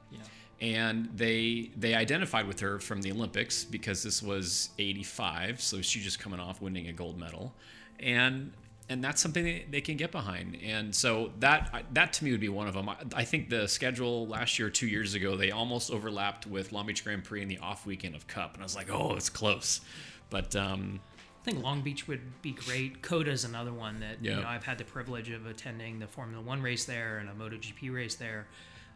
And 0.62 1.10
they 1.16 1.72
they 1.76 1.94
identified 1.96 2.48
with 2.48 2.62
her 2.62 2.80
from 2.80 3.02
the 3.02 3.12
Olympics 3.12 3.66
because 3.66 4.04
this 4.04 4.24
was 4.24 4.70
85 4.80 5.60
so 5.62 5.82
she's 5.82 6.04
just 6.04 6.20
coming 6.20 6.40
off 6.40 6.62
winning 6.62 6.88
a 6.88 6.94
gold 6.94 7.20
medal 7.20 7.54
and 8.00 8.54
and 8.88 9.04
that's 9.04 9.22
something 9.22 9.44
they, 9.44 9.66
they 9.70 9.82
can 9.82 9.98
get 9.98 10.12
behind 10.12 10.58
and 10.64 10.96
so 10.96 11.32
that 11.40 11.84
that 11.92 12.14
to 12.14 12.24
me 12.24 12.32
would 12.32 12.40
be 12.40 12.48
one 12.50 12.68
of 12.70 12.74
them 12.74 12.88
I, 12.88 12.96
I 13.16 13.24
think 13.26 13.50
the 13.50 13.68
schedule 13.68 14.28
last 14.28 14.58
year 14.58 14.70
two 14.70 14.88
years 14.88 15.14
ago 15.14 15.36
they 15.36 15.52
almost 15.52 15.92
overlapped 15.92 16.48
with 16.48 16.72
Long 16.72 16.86
Beach 16.86 17.04
Grand 17.04 17.26
Prix 17.26 17.42
and 17.42 17.52
the 17.52 17.58
off 17.58 17.86
weekend 17.86 18.16
of 18.16 18.26
Cup 18.28 18.54
and 18.54 18.62
I 18.62 18.66
was 18.66 18.76
like 18.78 18.90
oh 18.90 19.14
it's 19.16 19.30
close 19.30 19.82
but 20.30 20.56
um 20.56 21.02
I 21.42 21.52
think 21.52 21.62
Long 21.64 21.82
Beach 21.82 22.08
would 22.08 22.42
be 22.42 22.54
great. 22.54 23.04
COTA's 23.04 23.44
another 23.44 23.72
one 23.74 24.00
that 24.00 24.18
Yeah. 24.22 24.38
you 24.38 24.42
know 24.42 24.48
I've 24.48 24.64
had 24.64 24.78
the 24.80 24.86
privilege 24.86 25.30
of 25.30 25.46
attending 25.46 26.00
the 26.00 26.08
Formula 26.08 26.42
One 26.42 26.62
race 26.62 26.86
there 26.86 27.18
and 27.20 27.30
a 27.30 27.34
MotoGP 27.34 27.94
race 27.94 28.16
there. 28.16 28.48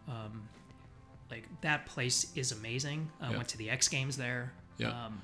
Um, 0.08 0.48
like 1.32 1.44
that 1.62 1.86
place 1.86 2.32
is 2.36 2.52
amazing. 2.52 3.10
I 3.22 3.32
Yeah. 3.32 3.38
went 3.38 3.50
to 3.50 3.58
the 3.58 3.70
X 3.70 3.88
Games 3.88 4.18
there. 4.18 4.54
Yeah. 4.78 5.06
Um, 5.06 5.22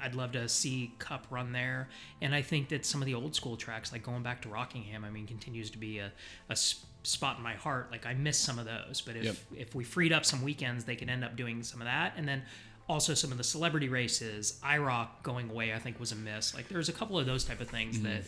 I'd 0.00 0.14
love 0.14 0.32
to 0.32 0.48
see 0.48 0.92
Cup 0.98 1.26
run 1.30 1.52
there, 1.52 1.88
and 2.20 2.34
I 2.34 2.42
think 2.42 2.68
that 2.68 2.84
some 2.86 3.00
of 3.02 3.06
the 3.06 3.14
old 3.14 3.34
school 3.34 3.56
tracks, 3.56 3.92
like 3.92 4.02
going 4.02 4.22
back 4.22 4.42
to 4.42 4.48
Rockingham, 4.48 5.04
I 5.04 5.10
mean, 5.10 5.26
continues 5.26 5.70
to 5.70 5.78
be 5.78 5.98
a, 5.98 6.12
a 6.48 6.56
spot 6.56 7.36
in 7.38 7.42
my 7.42 7.54
heart. 7.54 7.90
Like 7.90 8.04
I 8.06 8.14
miss 8.14 8.38
some 8.38 8.58
of 8.58 8.64
those, 8.64 9.00
but 9.00 9.16
if 9.16 9.24
Yep. 9.24 9.36
if 9.56 9.74
we 9.74 9.82
freed 9.84 10.12
up 10.12 10.24
some 10.24 10.42
weekends, 10.42 10.84
they 10.84 10.96
could 10.96 11.08
end 11.08 11.24
up 11.24 11.36
doing 11.36 11.62
some 11.62 11.80
of 11.80 11.86
that, 11.86 12.14
and 12.16 12.26
then 12.28 12.42
also 12.88 13.14
some 13.14 13.32
of 13.32 13.38
the 13.38 13.44
celebrity 13.44 13.88
races. 13.88 14.60
IROC 14.64 15.08
going 15.22 15.48
away, 15.50 15.72
I 15.72 15.78
think, 15.78 15.98
was 15.98 16.12
a 16.12 16.16
miss. 16.16 16.54
Like 16.54 16.68
there's 16.68 16.88
a 16.88 16.92
couple 16.92 17.18
of 17.18 17.26
those 17.26 17.44
type 17.44 17.60
of 17.60 17.68
things 17.68 17.96
Mm-hmm. 17.96 18.04
that 18.06 18.22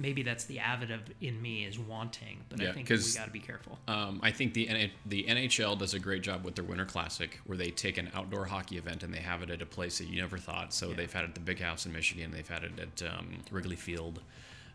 maybe 0.00 0.22
that's 0.22 0.44
the 0.44 0.58
avid 0.58 0.90
of 0.90 1.00
in 1.20 1.40
me 1.40 1.64
is 1.64 1.78
wanting, 1.78 2.38
but 2.48 2.60
Yeah, 2.60 2.70
I 2.70 2.72
think 2.72 2.88
we 2.88 2.96
got 3.14 3.26
to 3.26 3.30
be 3.30 3.40
careful. 3.40 3.78
Um, 3.88 4.20
I 4.22 4.30
think 4.30 4.54
the 4.54 4.68
N- 4.68 4.90
the 5.06 5.24
NHL 5.24 5.78
does 5.78 5.94
a 5.94 5.98
great 5.98 6.22
job 6.22 6.44
with 6.44 6.54
their 6.54 6.64
Winter 6.64 6.84
Classic, 6.84 7.38
where 7.46 7.58
they 7.58 7.70
take 7.70 7.98
an 7.98 8.10
outdoor 8.14 8.46
hockey 8.46 8.78
event 8.78 9.02
and 9.02 9.12
they 9.12 9.20
have 9.20 9.42
it 9.42 9.50
at 9.50 9.62
a 9.62 9.66
place 9.66 9.98
that 9.98 10.08
you 10.08 10.20
never 10.20 10.38
thought. 10.38 10.72
So 10.72 10.92
they've 10.92 11.12
had 11.12 11.24
it 11.24 11.28
at 11.28 11.34
the 11.34 11.40
Big 11.40 11.60
House 11.60 11.86
in 11.86 11.92
Michigan. 11.92 12.30
They've 12.30 12.48
had 12.48 12.64
it 12.64 12.72
at 12.78 13.08
um, 13.08 13.38
Wrigley 13.50 13.76
Field. 13.76 14.20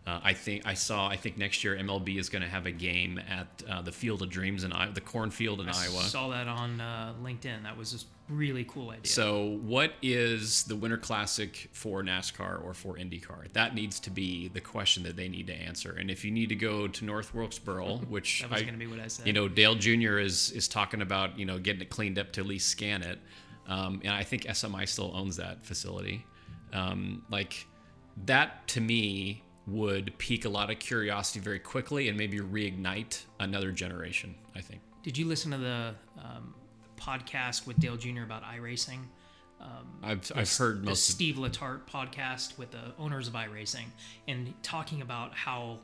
Uh, 0.08 0.20
I 0.24 0.34
think 0.34 0.68
I 0.68 0.76
saw. 0.76 1.08
I 1.08 1.16
think 1.16 1.38
next 1.38 1.64
year 1.64 1.76
MLB 1.76 2.20
is 2.20 2.30
going 2.30 2.44
to 2.44 2.48
have 2.48 2.68
a 2.68 2.72
game 2.72 3.20
at 3.28 3.48
uh, 3.68 3.82
the 3.82 3.92
Field 3.92 4.22
of 4.22 4.30
Dreams 4.30 4.64
in 4.64 4.72
Iowa, 4.72 4.94
the 4.94 5.02
cornfield 5.02 5.62
in 5.62 5.68
Iowa. 5.68 5.98
I 5.98 6.04
saw 6.04 6.30
that 6.30 6.48
on 6.48 6.80
uh, 6.80 7.14
LinkedIn. 7.24 7.64
That 7.64 7.76
was 7.76 7.94
a 7.96 8.15
really 8.30 8.64
cool 8.66 8.90
idea. 8.90 9.06
So, 9.06 9.60
what 9.62 9.94
is 10.02 10.64
the 10.64 10.76
Winter 10.76 10.98
Classic 10.98 11.70
for 11.72 12.04
NASCAR 12.04 12.64
or 12.64 12.74
for 12.74 12.96
IndyCar? 12.96 13.52
That 13.54 13.76
needs 13.76 14.00
to 14.02 14.10
be 14.10 14.50
the 14.50 14.62
question 14.62 15.04
that 15.04 15.16
they 15.16 15.28
need 15.28 15.48
to 15.48 15.54
answer. 15.54 15.96
And 16.00 16.10
if 16.10 16.26
you 16.26 16.32
need 16.32 16.50
to 16.50 16.56
go 16.56 16.88
to 16.88 17.06
North 17.06 17.34
Wilkesboro, 17.34 17.98
which 18.10 18.42
That 18.42 18.52
was 18.52 18.62
gonna 18.64 18.78
be 18.78 18.88
what 18.88 19.00
I 19.00 19.08
said. 19.08 19.28
You 19.28 19.34
know, 19.34 19.48
Dale 19.48 19.76
Jr. 19.76 20.20
is 20.20 20.52
is 20.52 20.68
talking 20.68 21.02
about 21.02 21.38
you 21.38 21.46
know 21.46 21.60
getting 21.60 21.82
it 21.82 21.90
cleaned 21.90 22.20
up 22.20 22.32
to 22.34 22.42
at 22.42 22.48
least 22.48 22.70
scan 22.70 23.04
it, 23.04 23.20
um, 23.68 24.02
and 24.04 24.14
I 24.14 24.24
think 24.24 24.44
SMI 24.44 24.88
still 24.88 25.12
owns 25.14 25.38
that 25.38 25.66
facility. 25.66 26.26
Um, 26.74 27.24
like 27.30 27.68
that 28.26 28.68
to 28.70 28.82
me 28.82 29.44
would 29.68 30.16
pique 30.18 30.46
a 30.46 30.50
lot 30.50 30.70
of 30.70 30.80
curiosity 30.80 31.40
very 31.40 31.60
quickly 31.60 32.08
and 32.08 32.18
maybe 32.18 32.40
reignite 32.40 33.24
another 33.40 33.72
generation. 33.72 34.36
I 34.56 34.62
think. 34.62 34.82
Did 35.04 35.20
you 35.20 35.28
listen 35.28 35.52
to 35.52 35.60
the 35.60 35.94
um, 36.18 36.55
podcast 37.06 37.68
with 37.68 37.78
Dale 37.80 37.98
Jr. 37.98 38.24
about 38.24 38.44
iRacing? 38.44 39.00
Um, 39.62 39.88
I've 40.04 40.32
I've 40.36 40.54
heard 40.56 40.82
the 40.82 40.88
most. 40.88 41.08
of, 41.10 41.16
Steve 41.16 41.36
Letarte 41.36 41.82
podcast 41.90 42.58
with 42.58 42.72
the 42.72 42.94
owners 43.00 43.28
of 43.28 43.34
iRacing 43.36 43.86
and 44.28 44.54
talking 44.64 45.02
about 45.02 45.34
how 45.34 45.80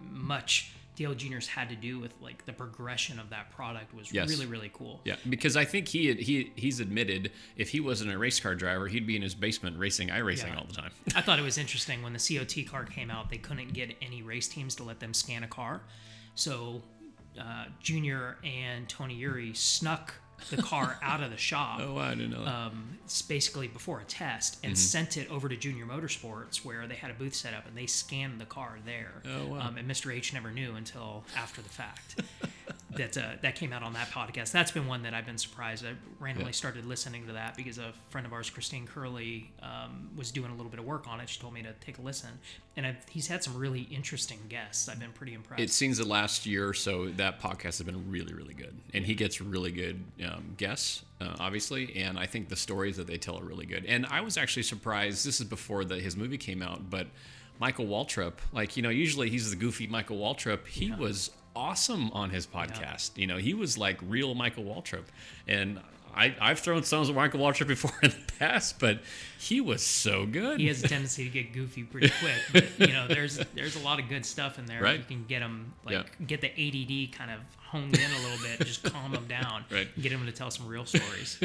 much 0.00 0.72
Dale 0.96 1.14
Jr.'s 1.14 1.46
had 1.46 1.68
to 1.70 1.76
do 1.76 1.98
with 1.98 2.12
like 2.20 2.44
the 2.44 2.52
progression 2.52 3.18
of 3.18 3.30
that 3.30 3.50
product 3.50 3.94
was 3.94 4.12
Yes. 4.12 4.28
really 4.28 4.46
really 4.46 4.70
cool. 4.72 5.00
Yeah, 5.04 5.16
because 5.28 5.56
I 5.56 5.64
think 5.64 5.88
he 5.88 6.06
had, 6.08 6.18
he 6.18 6.52
he's 6.56 6.80
admitted 6.80 7.32
if 7.56 7.70
he 7.70 7.80
wasn't 7.80 8.12
a 8.12 8.18
race 8.18 8.38
car 8.40 8.54
driver, 8.54 8.86
he'd 8.88 9.06
be 9.06 9.16
in 9.16 9.22
his 9.22 9.34
basement 9.34 9.78
racing 9.78 10.08
iRacing 10.08 10.48
Yeah. 10.48 10.58
all 10.58 10.64
the 10.66 10.74
time. 10.74 10.90
I 11.16 11.20
thought 11.22 11.38
it 11.38 11.42
was 11.42 11.58
interesting 11.58 12.02
when 12.02 12.12
the 12.12 12.18
COT 12.38 12.66
car 12.70 12.84
came 12.84 13.10
out, 13.10 13.30
they 13.30 13.38
couldn't 13.38 13.72
get 13.72 13.94
any 14.02 14.22
race 14.22 14.48
teams 14.48 14.74
to 14.76 14.84
let 14.84 15.00
them 15.00 15.14
scan 15.14 15.42
a 15.44 15.48
car. 15.48 15.82
So 16.34 16.82
uh, 17.38 17.64
Junior 17.80 18.36
and 18.44 18.88
Tony 18.88 19.18
Eury 19.20 19.56
snuck 19.56 20.14
the 20.50 20.56
car 20.62 20.98
out 21.02 21.22
of 21.22 21.30
the 21.30 21.36
shop. 21.36 21.80
Oh, 21.82 21.96
I 21.96 22.10
didn't 22.10 22.30
know 22.30 22.44
that. 22.44 22.54
um, 22.54 22.98
it's 23.04 23.22
basically 23.22 23.66
before 23.68 24.00
a 24.00 24.04
test 24.04 24.58
Mm-hmm. 24.58 24.66
and 24.68 24.78
sent 24.78 25.16
it 25.16 25.28
over 25.30 25.48
to 25.48 25.56
Junior 25.56 25.84
Motorsports 25.86 26.64
where 26.64 26.86
they 26.86 26.94
had 26.94 27.10
a 27.10 27.14
booth 27.14 27.34
set 27.34 27.54
up 27.54 27.66
and 27.66 27.76
they 27.76 27.86
scanned 27.86 28.40
the 28.40 28.44
car 28.46 28.78
there. 28.84 29.22
Oh, 29.26 29.46
wow. 29.54 29.60
um, 29.68 29.76
and 29.76 29.90
Mr. 29.90 30.14
H 30.14 30.32
never 30.32 30.50
knew 30.50 30.74
until 30.76 31.24
after 31.36 31.60
the 31.62 31.68
fact. 31.68 32.22
that 32.96 33.16
uh, 33.18 33.22
that 33.42 33.54
came 33.54 33.72
out 33.72 33.82
on 33.82 33.92
that 33.92 34.08
podcast. 34.10 34.50
That's 34.50 34.70
been 34.70 34.86
one 34.86 35.02
that 35.02 35.12
I've 35.12 35.26
been 35.26 35.36
surprised. 35.38 35.84
I 35.84 35.90
randomly 36.18 36.48
Yeah. 36.50 36.52
started 36.52 36.86
listening 36.86 37.26
to 37.26 37.32
that 37.34 37.54
because 37.56 37.76
a 37.78 37.92
friend 38.08 38.26
of 38.26 38.32
ours, 38.32 38.48
Christine 38.48 38.86
Curley, 38.86 39.50
um, 39.62 40.08
was 40.16 40.30
doing 40.30 40.50
a 40.50 40.54
little 40.54 40.70
bit 40.70 40.80
of 40.80 40.86
work 40.86 41.06
on 41.06 41.20
it. 41.20 41.28
She 41.28 41.38
told 41.38 41.52
me 41.52 41.62
to 41.62 41.72
take 41.80 41.98
a 41.98 42.02
listen, 42.02 42.30
and 42.76 42.86
I've, 42.86 42.96
he's 43.10 43.26
had 43.26 43.44
some 43.44 43.56
really 43.58 43.82
interesting 43.82 44.38
guests. 44.48 44.88
I've 44.88 44.98
been 44.98 45.12
pretty 45.12 45.34
impressed. 45.34 45.62
it 45.62 45.70
seems 45.70 45.98
the 45.98 46.06
last 46.06 46.46
year 46.46 46.66
or 46.66 46.74
so 46.74 47.08
that 47.10 47.40
podcast 47.40 47.62
has 47.62 47.82
been 47.82 48.10
really 48.10 48.32
really 48.32 48.54
good, 48.54 48.76
and 48.94 49.04
he 49.04 49.14
gets 49.14 49.40
really 49.40 49.70
good 49.70 50.02
um, 50.24 50.54
guests, 50.56 51.04
uh, 51.20 51.36
obviously, 51.38 51.94
and 51.96 52.18
I 52.18 52.24
think 52.26 52.48
the 52.48 52.56
stories 52.56 52.96
that 52.96 53.06
they 53.06 53.18
tell 53.18 53.38
are 53.38 53.44
really 53.44 53.66
good. 53.66 53.84
And 53.84 54.06
I 54.06 54.22
was 54.22 54.38
actually 54.38 54.62
surprised. 54.62 55.26
This 55.26 55.40
is 55.40 55.46
before 55.46 55.84
the, 55.84 55.96
his 55.96 56.16
movie 56.16 56.38
came 56.38 56.62
out, 56.62 56.88
but 56.88 57.06
Michael 57.60 57.86
Waltrip, 57.86 58.34
like 58.52 58.76
you 58.76 58.82
know, 58.82 58.88
usually 58.88 59.28
he's 59.30 59.50
the 59.50 59.56
goofy 59.56 59.86
Michael 59.88 60.16
Waltrip. 60.18 60.66
He 60.68 60.92
was 60.92 61.30
awesome 61.58 62.10
on 62.12 62.30
his 62.30 62.46
podcast. 62.46 63.16
You 63.16 63.26
know, 63.26 63.36
he 63.38 63.52
was 63.54 63.76
like 63.76 63.98
real 64.06 64.34
Michael 64.34 64.64
Waltrip, 64.64 65.04
and. 65.46 65.80
I, 66.16 66.34
I've 66.40 66.58
thrown 66.58 66.82
stones 66.82 67.08
at 67.10 67.14
Michael 67.14 67.38
Waltrip 67.38 67.68
before 67.68 67.92
in 68.02 68.10
the 68.10 68.32
past, 68.40 68.80
but 68.80 69.00
he 69.38 69.60
was 69.60 69.82
so 69.82 70.26
good. 70.26 70.58
he 70.58 70.66
has 70.66 70.82
a 70.82 70.88
tendency 70.88 71.24
to 71.24 71.30
get 71.30 71.52
goofy 71.52 71.84
pretty 71.84 72.10
quick. 72.18 72.40
But, 72.78 72.88
you 72.88 72.92
know, 72.94 73.06
there's 73.06 73.38
there's 73.54 73.76
a 73.76 73.80
lot 73.84 74.00
of 74.00 74.08
good 74.08 74.26
stuff 74.26 74.58
in 74.58 74.66
there. 74.66 74.82
Right. 74.82 74.98
You 74.98 75.04
can 75.04 75.26
get 75.28 75.42
him 75.42 75.74
like 75.84 75.92
Yeah. 75.92 76.26
get 76.26 76.40
the 76.40 76.48
ADD 76.50 77.12
kind 77.16 77.30
of 77.30 77.38
honed 77.58 77.96
in 77.96 78.10
a 78.10 78.18
little 78.28 78.38
bit, 78.42 78.66
just 78.66 78.82
calm 78.82 79.12
him 79.14 79.28
down, 79.28 79.64
Right. 79.70 79.86
get 80.00 80.10
him 80.10 80.24
to 80.26 80.32
tell 80.32 80.50
some 80.50 80.66
real 80.66 80.86
stories. 80.86 81.38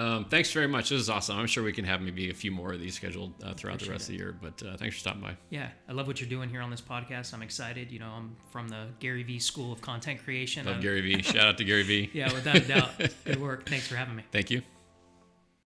Um, 0.00 0.24
thanks 0.24 0.50
very 0.50 0.66
much. 0.66 0.88
This 0.88 0.98
is 1.00 1.10
awesome. 1.10 1.38
I'm 1.38 1.46
sure 1.46 1.62
we 1.62 1.72
can 1.72 1.84
have 1.84 2.00
maybe 2.00 2.30
a 2.30 2.34
few 2.34 2.50
more 2.50 2.72
of 2.72 2.80
these 2.80 2.94
scheduled 2.94 3.34
uh, 3.42 3.52
throughout 3.52 3.80
the 3.80 3.84
Appreciate 3.84 3.92
rest 3.92 4.02
of 4.04 4.12
the 4.12 4.16
year. 4.16 4.34
But 4.40 4.62
uh, 4.66 4.76
thanks 4.78 4.94
for 4.96 5.00
stopping 5.00 5.20
by. 5.20 5.36
Yeah, 5.50 5.68
I 5.88 5.92
love 5.92 6.06
what 6.06 6.20
you're 6.22 6.30
doing 6.30 6.48
here 6.48 6.62
on 6.62 6.70
this 6.70 6.80
podcast. 6.80 7.34
I'm 7.34 7.42
excited. 7.42 7.90
You 7.90 7.98
know, 7.98 8.08
I'm 8.08 8.34
from 8.50 8.68
the 8.68 8.86
Gary 8.98 9.22
Vee 9.24 9.38
School 9.38 9.72
of 9.74 9.82
Content 9.82 10.24
Creation. 10.24 10.64
Love 10.64 10.76
I'm- 10.76 10.82
Gary 10.82 11.02
Vee. 11.02 11.20
Shout 11.22 11.46
out 11.46 11.58
to 11.58 11.64
Gary 11.64 11.82
Vee. 11.82 12.08
Yeah, 12.14 12.32
without 12.32 12.56
a 12.56 12.60
doubt. 12.60 12.90
Good 13.24 13.40
work. 13.40 13.68
Thanks 13.68 13.86
for 13.88 13.96
having 13.96 14.16
me. 14.16 14.24
Thank 14.32 14.50
you. 14.50 14.62